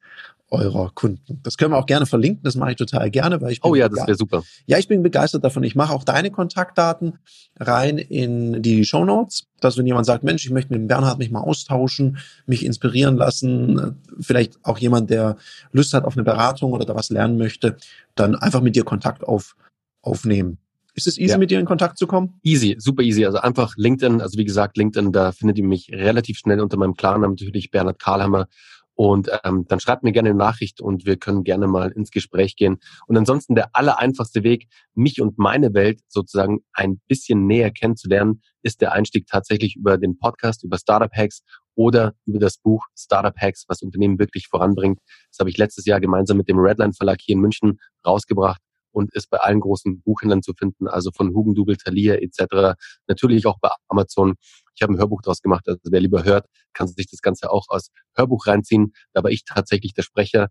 eurer 0.50 0.92
Kunden. 0.94 1.40
Das 1.44 1.58
können 1.58 1.72
wir 1.72 1.78
auch 1.78 1.88
gerne 1.88 2.06
verlinken, 2.06 2.44
das 2.44 2.56
mache 2.56 2.72
ich 2.72 2.78
total 2.78 3.10
gerne, 3.10 3.42
weil 3.42 3.52
ich 3.52 3.62
bin 3.62 3.72
Oh 3.72 3.76
ja, 3.76 3.90
das 3.90 4.08
wäre 4.08 4.16
super. 4.16 4.44
Ja, 4.68 4.78
ich 4.78 4.88
bin 4.88 5.02
begeistert 5.02 5.44
davon. 5.44 5.64
Ich 5.64 5.76
mache 5.76 5.92
auch 5.92 6.04
deine 6.04 6.30
Kontaktdaten 6.30 7.18
rein 7.60 7.98
in 7.98 8.62
die 8.62 8.86
Show 8.86 9.04
Notes, 9.04 9.48
dass 9.60 9.78
wenn 9.78 9.88
jemand 9.88 10.06
sagt, 10.06 10.24
Mensch, 10.24 10.46
ich 10.46 10.52
möchte 10.52 10.72
mit 10.72 10.82
dem 10.82 10.88
Bernhard 10.88 11.18
mich 11.18 11.32
mal 11.32 11.42
austauschen, 11.42 12.20
mich 12.46 12.64
inspirieren 12.66 13.18
lassen, 13.18 14.00
vielleicht 14.20 14.64
auch 14.64 14.78
jemand, 14.78 15.10
der 15.10 15.38
Lust 15.72 15.94
hat 15.94 16.06
auf 16.06 16.16
eine 16.16 16.24
Beratung 16.24 16.72
oder 16.72 16.86
da 16.86 16.96
was 16.96 17.10
lernen 17.10 17.38
möchte, 17.38 17.78
dann 18.16 18.36
einfach 18.36 18.62
mit 18.62 18.76
dir 18.76 18.84
Kontakt 18.84 19.24
auf, 19.24 19.56
aufnehmen. 20.02 20.60
Ist 20.96 21.08
es 21.08 21.18
easy, 21.18 21.32
ja. 21.32 21.38
mit 21.38 21.50
dir 21.50 21.60
in 21.60 21.66
Kontakt 21.66 21.98
zu 21.98 22.06
kommen? 22.06 22.40
Easy, 22.44 22.76
super 22.78 23.02
easy. 23.02 23.26
Also 23.26 23.40
einfach 23.40 23.74
LinkedIn, 23.78 24.22
also 24.22 24.38
wie 24.38 24.46
gesagt, 24.46 24.78
LinkedIn, 24.78 25.12
da 25.12 25.32
findet 25.32 25.58
ihr 25.58 25.66
mich 25.66 25.90
relativ 25.92 26.38
schnell 26.38 26.62
unter 26.62 26.78
meinem 26.78 26.94
Klarnamen 26.94 27.32
natürlich 27.32 27.72
Bernhard 27.72 28.00
Karlhammer. 28.00 28.48
Und 28.96 29.30
ähm, 29.44 29.66
dann 29.68 29.80
schreibt 29.80 30.04
mir 30.04 30.12
gerne 30.12 30.30
eine 30.30 30.38
Nachricht 30.38 30.80
und 30.80 31.06
wir 31.08 31.18
können 31.18 31.44
gerne 31.44 31.66
mal 31.66 31.92
ins 31.92 32.12
Gespräch 32.12 32.56
gehen. 32.56 32.78
Und 33.08 33.18
ansonsten 33.18 33.56
der 33.56 33.76
allereinfachste 33.76 34.44
Weg, 34.44 34.68
mich 34.94 35.20
und 35.20 35.40
meine 35.40 35.74
Welt 35.74 36.02
sozusagen 36.08 36.60
ein 36.74 37.02
bisschen 37.08 37.48
näher 37.48 37.72
kennenzulernen, 37.72 38.42
ist 38.62 38.82
der 38.82 38.92
Einstieg 38.92 39.26
tatsächlich 39.26 39.76
über 39.76 39.98
den 39.98 40.20
Podcast, 40.20 40.64
über 40.64 40.78
Startup 40.78 41.12
Hacks 41.12 41.42
oder 41.74 42.14
über 42.26 42.38
das 42.38 42.60
Buch 42.60 42.86
Startup 42.96 43.36
Hacks, 43.36 43.66
was 43.68 43.82
Unternehmen 43.82 44.20
wirklich 44.20 44.48
voranbringt. 44.48 45.00
Das 45.32 45.40
habe 45.40 45.50
ich 45.50 45.58
letztes 45.58 45.86
Jahr 45.86 46.00
gemeinsam 46.00 46.38
mit 46.38 46.48
dem 46.48 46.60
Redline 46.60 46.94
Verlag 46.94 47.18
hier 47.20 47.34
in 47.34 47.42
München 47.42 47.80
rausgebracht 48.06 48.62
und 48.94 49.14
ist 49.14 49.30
bei 49.30 49.38
allen 49.38 49.60
großen 49.60 50.02
Buchhändlern 50.02 50.42
zu 50.42 50.54
finden, 50.54 50.88
also 50.88 51.12
von 51.12 51.34
Hugendubel, 51.34 51.76
Thalia 51.78 52.16
etc. 52.16 52.78
Natürlich 53.08 53.46
auch 53.46 53.60
bei 53.60 53.70
Amazon. 53.88 54.36
Ich 54.76 54.82
habe 54.82 54.94
ein 54.94 54.98
Hörbuch 54.98 55.22
daraus 55.22 55.42
gemacht, 55.42 55.68
also 55.68 55.80
wer 55.84 56.00
lieber 56.00 56.24
hört, 56.24 56.48
kann 56.74 56.88
sich 56.88 57.08
das 57.10 57.22
Ganze 57.22 57.52
auch 57.52 57.66
als 57.70 57.90
Hörbuch 58.16 58.48
reinziehen. 58.48 58.94
Da 59.14 59.24
war 59.24 59.32
ich 59.32 59.44
tatsächlich 59.46 59.94
der 59.94 60.04
Sprecher. 60.04 60.50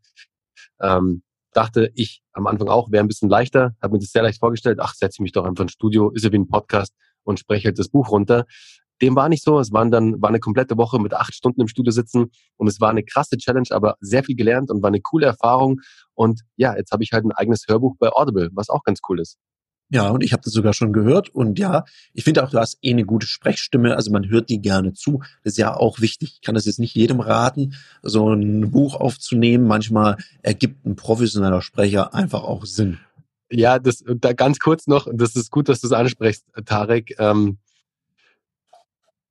Ähm, 0.81 1.23
dachte 1.53 1.91
ich 1.95 2.23
am 2.33 2.47
Anfang 2.47 2.69
auch, 2.69 2.91
wäre 2.91 3.05
ein 3.05 3.09
bisschen 3.09 3.29
leichter, 3.29 3.77
habe 3.83 3.95
mir 3.95 3.99
das 4.01 4.11
sehr 4.11 4.23
leicht 4.23 4.41
vorgestellt, 4.41 4.79
ach, 4.81 4.95
setze 4.95 5.23
mich 5.23 5.33
doch 5.33 5.45
einfach 5.45 5.63
ins 5.63 5.73
Studio, 5.73 6.11
ist 6.11 6.25
ja 6.25 6.33
wie 6.33 6.39
ein 6.39 6.49
Podcast 6.49 6.95
und 7.25 7.39
spreche 7.39 7.69
halt 7.69 7.79
das 7.79 7.89
Buch 7.89 8.11
runter. 8.11 8.47
Dem 9.03 9.17
war 9.17 9.29
nicht 9.29 9.43
so. 9.43 9.59
Es 9.59 9.73
waren 9.73 9.91
dann, 9.91 10.23
war 10.23 10.29
eine 10.29 10.41
komplette 10.41 10.77
Woche 10.77 10.99
mit 11.01 11.13
acht 11.13 11.35
Stunden 11.35 11.61
im 11.61 11.69
Studio 11.69 11.91
sitzen 11.91 12.31
und 12.57 12.69
es 12.69 12.81
war 12.81 12.91
eine 12.91 13.03
krasse 13.03 13.37
Challenge, 13.37 13.69
aber 13.71 13.97
sehr 14.01 14.23
viel 14.23 14.37
gelernt 14.37 14.71
und 14.71 14.83
war 14.83 14.89
eine 14.89 15.01
coole 15.01 15.27
Erfahrung. 15.27 15.81
Und 16.15 16.43
ja, 16.57 16.77
jetzt 16.77 16.93
habe 16.93 17.03
ich 17.03 17.13
halt 17.13 17.25
ein 17.25 17.33
eigenes 17.33 17.65
Hörbuch 17.69 17.97
bei 17.99 18.11
Audible, 18.11 18.51
was 18.53 18.69
auch 18.71 18.85
ganz 18.85 19.01
cool 19.09 19.21
ist. 19.21 19.39
Ja, 19.93 20.09
und 20.09 20.25
ich 20.25 20.33
habe 20.33 20.43
das 20.43 20.55
sogar 20.55 20.73
schon 20.73 20.95
gehört. 20.95 21.29
Und 21.29 21.59
ja, 21.59 21.85
ich 22.15 22.25
finde 22.25 22.43
auch, 22.43 22.49
du 22.49 22.59
hast 22.59 22.79
eh 22.81 22.93
eine 22.93 23.05
gute 23.05 23.27
Sprechstimme. 23.27 23.95
Also 23.95 24.11
man 24.11 24.31
hört 24.31 24.49
die 24.49 24.63
gerne 24.63 24.95
zu. 24.95 25.19
Das 25.45 25.53
ist 25.53 25.59
ja 25.59 25.77
auch 25.77 26.01
wichtig. 26.01 26.37
Ich 26.37 26.41
kann 26.41 26.55
das 26.55 26.65
jetzt 26.65 26.79
nicht 26.79 26.95
jedem 26.95 27.21
raten, 27.21 27.75
so 28.03 28.33
ein 28.33 28.71
Buch 28.71 28.95
aufzunehmen. 28.95 29.67
Manchmal 29.67 30.17
ergibt 30.41 30.87
ein 30.87 30.97
professioneller 30.97 31.61
Sprecher 31.61 32.15
einfach 32.15 32.43
auch 32.43 32.65
Sinn. 32.65 33.01
Ja, 33.51 33.79
das 33.79 34.03
da 34.17 34.33
ganz 34.33 34.61
kurz 34.61 34.87
noch, 34.87 35.09
das 35.13 35.37
ist 35.37 35.51
gut, 35.51 35.69
dass 35.69 35.83
du 35.83 35.89
es 35.89 35.93
ansprichst, 35.93 36.47
Tarek. 36.65 37.15
Ähm, 37.19 37.59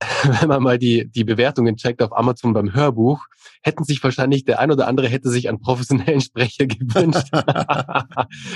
wenn 0.39 0.49
man 0.49 0.63
mal 0.63 0.79
die, 0.79 1.09
die 1.09 1.23
Bewertungen 1.23 1.77
checkt 1.77 2.01
auf 2.01 2.15
Amazon 2.17 2.53
beim 2.53 2.73
Hörbuch, 2.73 3.25
hätten 3.61 3.83
sich 3.83 4.03
wahrscheinlich 4.03 4.45
der 4.45 4.59
ein 4.59 4.71
oder 4.71 4.87
andere 4.87 5.07
hätte 5.07 5.29
sich 5.29 5.47
einen 5.47 5.61
professionellen 5.61 6.21
Sprecher 6.21 6.65
gewünscht. 6.65 7.27
das 7.31 7.47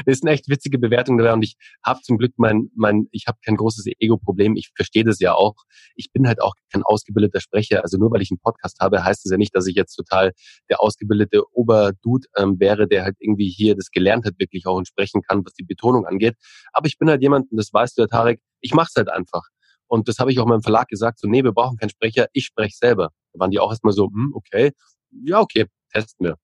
ist 0.05 0.23
eine 0.23 0.31
echt 0.31 0.49
witzige 0.49 0.79
Bewertung 0.79 1.17
dabei 1.17 1.33
und 1.33 1.43
ich 1.43 1.55
habe 1.83 2.01
zum 2.01 2.17
Glück 2.17 2.33
mein, 2.37 2.69
mein, 2.75 3.07
ich 3.11 3.27
habe 3.27 3.37
kein 3.45 3.57
großes 3.57 3.85
Ego-Problem. 3.99 4.55
Ich 4.55 4.71
verstehe 4.75 5.03
das 5.03 5.19
ja 5.19 5.33
auch. 5.33 5.55
Ich 5.95 6.11
bin 6.11 6.27
halt 6.27 6.41
auch 6.41 6.53
kein 6.71 6.83
ausgebildeter 6.83 7.41
Sprecher. 7.41 7.83
Also 7.83 7.97
nur 7.97 8.11
weil 8.11 8.21
ich 8.21 8.31
einen 8.31 8.39
Podcast 8.39 8.79
habe, 8.79 9.03
heißt 9.03 9.25
es 9.25 9.31
ja 9.31 9.37
nicht, 9.37 9.55
dass 9.55 9.67
ich 9.67 9.75
jetzt 9.75 9.95
total 9.95 10.31
der 10.69 10.81
ausgebildete 10.81 11.43
Oberdude 11.53 12.27
ähm, 12.37 12.59
wäre, 12.59 12.87
der 12.87 13.03
halt 13.03 13.17
irgendwie 13.19 13.49
hier 13.49 13.75
das 13.75 13.91
gelernt 13.91 14.25
hat, 14.25 14.33
wirklich 14.39 14.65
auch 14.65 14.77
und 14.77 14.87
sprechen 14.87 15.21
kann, 15.21 15.45
was 15.45 15.53
die 15.53 15.63
Betonung 15.63 16.05
angeht. 16.05 16.35
Aber 16.73 16.87
ich 16.87 16.97
bin 16.97 17.09
halt 17.09 17.21
jemand, 17.21 17.51
und 17.51 17.57
das 17.57 17.71
weißt 17.71 17.97
du, 17.97 18.07
Tarek, 18.07 18.39
ich 18.61 18.73
mache 18.73 18.87
es 18.89 18.95
halt 18.95 19.09
einfach. 19.09 19.43
Und 19.87 20.07
das 20.07 20.19
habe 20.19 20.31
ich 20.31 20.39
auch 20.39 20.45
meinem 20.45 20.61
Verlag 20.61 20.87
gesagt, 20.87 21.19
so, 21.19 21.27
nee, 21.27 21.43
wir 21.43 21.51
brauchen 21.51 21.77
keinen 21.77 21.89
Sprecher, 21.89 22.27
ich 22.33 22.45
spreche 22.45 22.75
selber. 22.75 23.09
Da 23.33 23.39
waren 23.39 23.51
die 23.51 23.59
auch 23.59 23.69
erstmal 23.71 23.93
so, 23.93 24.07
hm, 24.07 24.31
okay, 24.33 24.71
ja, 25.11 25.39
okay, 25.39 25.65
testen 25.93 26.25
wir. 26.27 26.37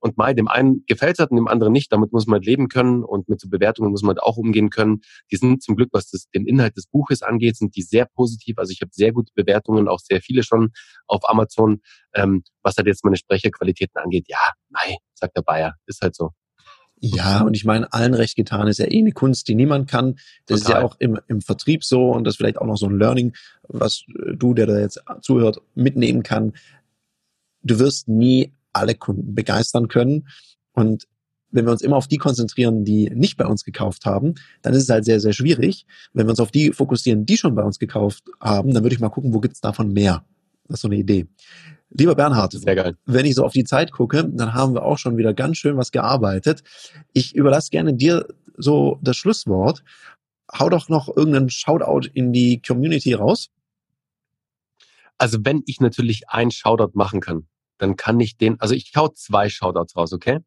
Und 0.00 0.16
mal, 0.16 0.34
dem 0.34 0.48
einen 0.48 0.84
gefällt 0.86 1.14
es 1.14 1.18
halt 1.18 1.30
und 1.30 1.36
dem 1.36 1.48
anderen 1.48 1.72
nicht. 1.72 1.92
Damit 1.92 2.12
muss 2.12 2.26
man 2.26 2.36
halt 2.38 2.46
leben 2.46 2.68
können 2.68 3.04
und 3.04 3.28
mit 3.28 3.38
so 3.40 3.48
Bewertungen 3.48 3.90
muss 3.90 4.02
man 4.02 4.16
halt 4.16 4.22
auch 4.22 4.38
umgehen 4.38 4.70
können. 4.70 5.00
Die 5.30 5.36
sind 5.36 5.62
zum 5.62 5.76
Glück, 5.76 5.90
was 5.92 6.08
das, 6.10 6.26
den 6.34 6.46
Inhalt 6.46 6.76
des 6.76 6.86
Buches 6.86 7.22
angeht, 7.22 7.56
sind 7.56 7.76
die 7.76 7.82
sehr 7.82 8.06
positiv. 8.06 8.56
Also 8.58 8.72
ich 8.72 8.80
habe 8.80 8.90
sehr 8.94 9.12
gute 9.12 9.32
Bewertungen, 9.34 9.88
auch 9.88 9.98
sehr 9.98 10.22
viele 10.22 10.42
schon 10.42 10.70
auf 11.06 11.20
Amazon. 11.28 11.80
Ähm, 12.14 12.42
was 12.62 12.76
halt 12.78 12.86
jetzt 12.86 13.04
meine 13.04 13.16
Sprecherqualitäten 13.16 14.00
angeht, 14.00 14.24
ja, 14.28 14.38
nein, 14.70 14.96
sagt 15.14 15.36
der 15.36 15.42
Bayer, 15.42 15.74
ist 15.86 16.00
halt 16.00 16.14
so. 16.16 16.30
Ja, 17.00 17.42
und 17.42 17.56
ich 17.56 17.64
meine, 17.64 17.90
allen 17.92 18.12
recht 18.12 18.36
getan 18.36 18.68
ist 18.68 18.78
ja 18.78 18.86
eh 18.86 18.98
eine 18.98 19.12
Kunst, 19.12 19.48
die 19.48 19.54
niemand 19.54 19.88
kann. 19.88 20.16
Das 20.46 20.60
Total. 20.60 20.76
ist 20.76 20.80
ja 20.80 20.86
auch 20.86 20.96
im, 20.98 21.18
im 21.28 21.40
Vertrieb 21.40 21.82
so 21.82 22.10
und 22.10 22.24
das 22.24 22.34
ist 22.34 22.36
vielleicht 22.36 22.58
auch 22.58 22.66
noch 22.66 22.76
so 22.76 22.86
ein 22.86 22.98
Learning, 22.98 23.32
was 23.68 24.04
du, 24.34 24.52
der 24.52 24.66
da 24.66 24.78
jetzt 24.78 25.02
zuhört, 25.22 25.62
mitnehmen 25.74 26.22
kann. 26.22 26.52
Du 27.62 27.78
wirst 27.78 28.08
nie 28.08 28.52
alle 28.72 28.94
Kunden 28.94 29.34
begeistern 29.34 29.88
können. 29.88 30.28
Und 30.72 31.06
wenn 31.50 31.64
wir 31.64 31.72
uns 31.72 31.82
immer 31.82 31.96
auf 31.96 32.06
die 32.06 32.18
konzentrieren, 32.18 32.84
die 32.84 33.10
nicht 33.10 33.36
bei 33.36 33.46
uns 33.46 33.64
gekauft 33.64 34.04
haben, 34.06 34.34
dann 34.62 34.74
ist 34.74 34.84
es 34.84 34.88
halt 34.88 35.04
sehr, 35.04 35.20
sehr 35.20 35.32
schwierig. 35.32 35.86
Wenn 36.12 36.26
wir 36.26 36.30
uns 36.30 36.40
auf 36.40 36.52
die 36.52 36.72
fokussieren, 36.72 37.26
die 37.26 37.36
schon 37.36 37.54
bei 37.54 37.62
uns 37.62 37.78
gekauft 37.78 38.24
haben, 38.40 38.72
dann 38.72 38.84
würde 38.84 38.94
ich 38.94 39.00
mal 39.00 39.08
gucken, 39.08 39.34
wo 39.34 39.40
gibt's 39.40 39.60
davon 39.60 39.92
mehr. 39.92 40.24
Das 40.68 40.78
ist 40.78 40.82
so 40.82 40.88
eine 40.88 40.96
Idee. 40.96 41.26
Lieber 41.90 42.14
Bernhard, 42.14 42.54
wenn 43.06 43.26
ich 43.26 43.34
so 43.34 43.44
auf 43.44 43.52
die 43.52 43.64
Zeit 43.64 43.90
gucke, 43.90 44.24
dann 44.24 44.54
haben 44.54 44.74
wir 44.74 44.84
auch 44.84 44.98
schon 44.98 45.16
wieder 45.16 45.34
ganz 45.34 45.56
schön 45.56 45.76
was 45.76 45.90
gearbeitet. 45.90 46.62
Ich 47.12 47.34
überlasse 47.34 47.70
gerne 47.70 47.94
dir 47.94 48.28
so 48.56 48.98
das 49.02 49.16
Schlusswort. 49.16 49.82
Hau 50.56 50.68
doch 50.68 50.88
noch 50.88 51.08
irgendeinen 51.08 51.50
Shoutout 51.50 52.08
in 52.12 52.32
die 52.32 52.62
Community 52.62 53.14
raus. 53.14 53.50
Also 55.18 55.38
wenn 55.42 55.62
ich 55.66 55.80
natürlich 55.80 56.28
einen 56.28 56.50
Shoutout 56.50 56.92
machen 56.94 57.20
kann, 57.20 57.46
dann 57.78 57.96
kann 57.96 58.20
ich 58.20 58.36
den, 58.36 58.60
also 58.60 58.74
ich 58.74 58.92
hau 58.96 59.08
zwei 59.08 59.48
Shoutouts 59.48 59.96
raus, 59.96 60.12
okay? 60.12 60.38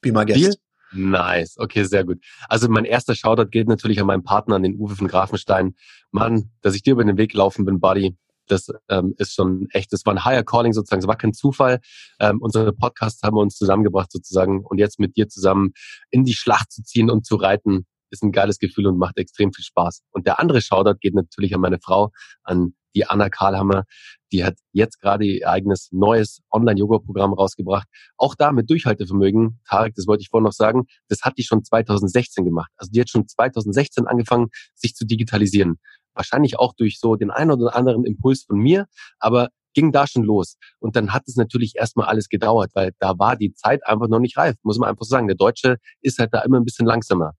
Be 0.00 0.12
my 0.12 0.24
guest. 0.24 0.40
Deal? 0.40 0.54
Nice, 0.92 1.58
okay, 1.58 1.84
sehr 1.84 2.04
gut. 2.04 2.18
Also 2.48 2.68
mein 2.68 2.84
erster 2.84 3.14
Shoutout 3.14 3.50
gilt 3.50 3.68
natürlich 3.68 4.00
an 4.00 4.06
meinen 4.06 4.22
Partner, 4.22 4.56
an 4.56 4.62
den 4.62 4.76
Uwe 4.76 4.96
von 4.96 5.08
Grafenstein. 5.08 5.74
Mann, 6.10 6.50
dass 6.62 6.74
ich 6.74 6.82
dir 6.82 6.92
über 6.92 7.04
den 7.04 7.18
Weg 7.18 7.32
gelaufen 7.32 7.64
bin, 7.64 7.80
Buddy, 7.80 8.16
das 8.46 8.68
ähm, 8.88 9.14
ist 9.18 9.34
schon 9.34 9.66
echt, 9.70 9.92
das 9.92 10.04
war 10.06 10.14
ein 10.14 10.24
Higher 10.24 10.44
Calling 10.44 10.72
sozusagen, 10.72 11.00
es 11.00 11.08
war 11.08 11.16
kein 11.16 11.32
Zufall. 11.32 11.80
Ähm, 12.20 12.40
unsere 12.40 12.72
Podcasts 12.72 13.22
haben 13.22 13.36
wir 13.36 13.40
uns 13.40 13.56
zusammengebracht 13.56 14.12
sozusagen 14.12 14.64
und 14.64 14.78
jetzt 14.78 14.98
mit 14.98 15.16
dir 15.16 15.28
zusammen 15.28 15.72
in 16.10 16.24
die 16.24 16.34
Schlacht 16.34 16.72
zu 16.72 16.82
ziehen 16.82 17.10
und 17.10 17.26
zu 17.26 17.36
reiten, 17.36 17.86
ist 18.10 18.22
ein 18.22 18.32
geiles 18.32 18.58
Gefühl 18.58 18.86
und 18.86 18.98
macht 18.98 19.18
extrem 19.18 19.52
viel 19.52 19.64
Spaß. 19.64 20.02
Und 20.12 20.26
der 20.26 20.40
andere 20.40 20.60
Shoutout 20.60 20.98
geht 21.00 21.14
natürlich 21.14 21.54
an 21.54 21.60
meine 21.60 21.78
Frau, 21.80 22.10
an 22.44 22.74
die 22.96 23.06
Anna 23.06 23.28
Karlhammer. 23.28 23.84
Die 24.32 24.42
hat 24.42 24.56
jetzt 24.72 25.00
gerade 25.00 25.24
ihr 25.24 25.48
eigenes 25.48 25.88
neues 25.92 26.40
Online-Yoga-Programm 26.50 27.34
rausgebracht. 27.34 27.86
Auch 28.16 28.34
da 28.34 28.50
mit 28.52 28.68
Durchhaltevermögen. 28.70 29.60
Tarek, 29.68 29.94
das 29.94 30.06
wollte 30.06 30.22
ich 30.22 30.30
vorhin 30.30 30.44
noch 30.44 30.52
sagen, 30.52 30.86
das 31.08 31.20
hat 31.22 31.34
die 31.38 31.44
schon 31.44 31.62
2016 31.62 32.44
gemacht. 32.44 32.72
Also 32.76 32.90
die 32.90 33.00
hat 33.00 33.10
schon 33.10 33.28
2016 33.28 34.06
angefangen, 34.06 34.48
sich 34.74 34.94
zu 34.94 35.06
digitalisieren. 35.06 35.78
Wahrscheinlich 36.16 36.58
auch 36.58 36.72
durch 36.74 36.98
so 36.98 37.16
den 37.16 37.30
einen 37.30 37.52
oder 37.52 37.76
anderen 37.76 38.04
Impuls 38.04 38.44
von 38.44 38.58
mir, 38.58 38.86
aber 39.18 39.50
ging 39.74 39.92
da 39.92 40.06
schon 40.06 40.24
los. 40.24 40.56
Und 40.80 40.96
dann 40.96 41.12
hat 41.12 41.24
es 41.26 41.36
natürlich 41.36 41.74
erstmal 41.76 42.06
alles 42.06 42.28
gedauert, 42.28 42.70
weil 42.74 42.92
da 42.98 43.18
war 43.18 43.36
die 43.36 43.52
Zeit 43.52 43.86
einfach 43.86 44.08
noch 44.08 44.20
nicht 44.20 44.36
reif, 44.38 44.56
muss 44.62 44.78
man 44.78 44.88
einfach 44.88 45.04
sagen. 45.04 45.28
Der 45.28 45.36
Deutsche 45.36 45.76
ist 46.00 46.18
halt 46.18 46.32
da 46.32 46.40
immer 46.40 46.58
ein 46.58 46.64
bisschen 46.64 46.86
langsamer. 46.86 47.32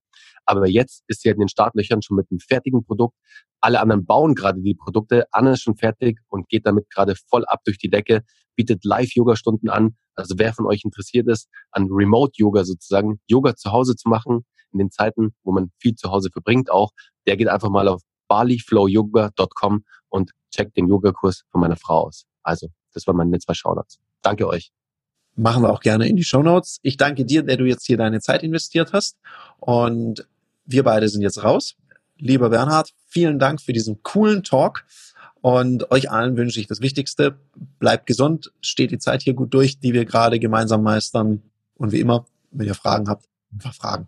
Aber 0.45 0.67
jetzt 0.67 1.03
ist 1.07 1.21
sie 1.21 1.29
halt 1.29 1.37
in 1.37 1.41
den 1.41 1.49
Startlöchern 1.49 2.01
schon 2.01 2.15
mit 2.15 2.27
einem 2.31 2.39
fertigen 2.39 2.85
Produkt. 2.85 3.15
Alle 3.59 3.81
anderen 3.81 4.05
bauen 4.05 4.35
gerade 4.35 4.61
die 4.61 4.75
Produkte. 4.75 5.25
Anna 5.31 5.53
ist 5.53 5.63
schon 5.63 5.75
fertig 5.75 6.19
und 6.27 6.47
geht 6.47 6.65
damit 6.65 6.89
gerade 6.89 7.15
voll 7.29 7.43
ab 7.45 7.61
durch 7.65 7.79
die 7.79 7.89
Decke, 7.89 8.21
bietet 8.55 8.85
Live-Yoga-Stunden 8.85 9.69
an. 9.69 9.97
Also 10.15 10.35
wer 10.37 10.53
von 10.53 10.67
euch 10.67 10.83
interessiert 10.85 11.27
ist, 11.27 11.49
an 11.71 11.87
Remote-Yoga 11.91 12.63
sozusagen, 12.63 13.19
Yoga 13.27 13.55
zu 13.55 13.71
Hause 13.71 13.95
zu 13.95 14.09
machen, 14.09 14.45
in 14.71 14.79
den 14.79 14.91
Zeiten, 14.91 15.33
wo 15.43 15.51
man 15.51 15.71
viel 15.79 15.95
zu 15.95 16.11
Hause 16.11 16.29
verbringt 16.31 16.71
auch, 16.71 16.91
der 17.25 17.35
geht 17.35 17.47
einfach 17.47 17.69
mal 17.69 17.87
auf 17.87 18.01
baliflowyoga.com 18.27 19.83
und 20.09 20.31
checkt 20.51 20.77
den 20.77 20.87
Yogakurs 20.87 21.43
von 21.51 21.61
meiner 21.61 21.77
Frau 21.77 22.07
aus. 22.07 22.25
Also, 22.43 22.67
das 22.93 23.05
waren 23.07 23.17
meine 23.17 23.39
zwei 23.39 23.53
Shoutouts. 23.53 23.99
Danke 24.21 24.47
euch 24.47 24.71
machen 25.37 25.61
wir 25.63 25.69
auch 25.69 25.79
gerne 25.79 26.07
in 26.07 26.15
die 26.15 26.23
Show 26.23 26.43
Notes. 26.43 26.79
Ich 26.81 26.97
danke 26.97 27.23
dir, 27.23 27.43
der 27.43 27.57
du 27.57 27.65
jetzt 27.65 27.85
hier 27.85 27.97
deine 27.97 28.19
Zeit 28.19 28.43
investiert 28.43 28.91
hast. 28.91 29.17
Und 29.59 30.27
wir 30.65 30.83
beide 30.83 31.07
sind 31.07 31.21
jetzt 31.21 31.43
raus. 31.43 31.75
Lieber 32.17 32.49
Bernhard, 32.49 32.89
vielen 33.05 33.39
Dank 33.39 33.61
für 33.61 33.73
diesen 33.73 34.01
coolen 34.03 34.43
Talk. 34.43 34.85
Und 35.39 35.91
euch 35.91 36.09
allen 36.09 36.35
wünsche 36.35 36.59
ich 36.59 36.67
das 36.67 36.81
Wichtigste. 36.81 37.39
Bleibt 37.79 38.07
gesund, 38.07 38.51
steht 38.61 38.91
die 38.91 38.97
Zeit 38.97 39.21
hier 39.21 39.35
gut 39.35 39.53
durch, 39.53 39.79
die 39.79 39.93
wir 39.93 40.03
gerade 40.03 40.39
gemeinsam 40.39 40.81
meistern. 40.81 41.43
Und 41.75 41.91
wie 41.91 41.99
immer, 41.99 42.25
wenn 42.51 42.67
ihr 42.67 42.75
Fragen 42.75 43.07
habt, 43.07 43.25
einfach 43.53 43.75
fragen. 43.75 44.07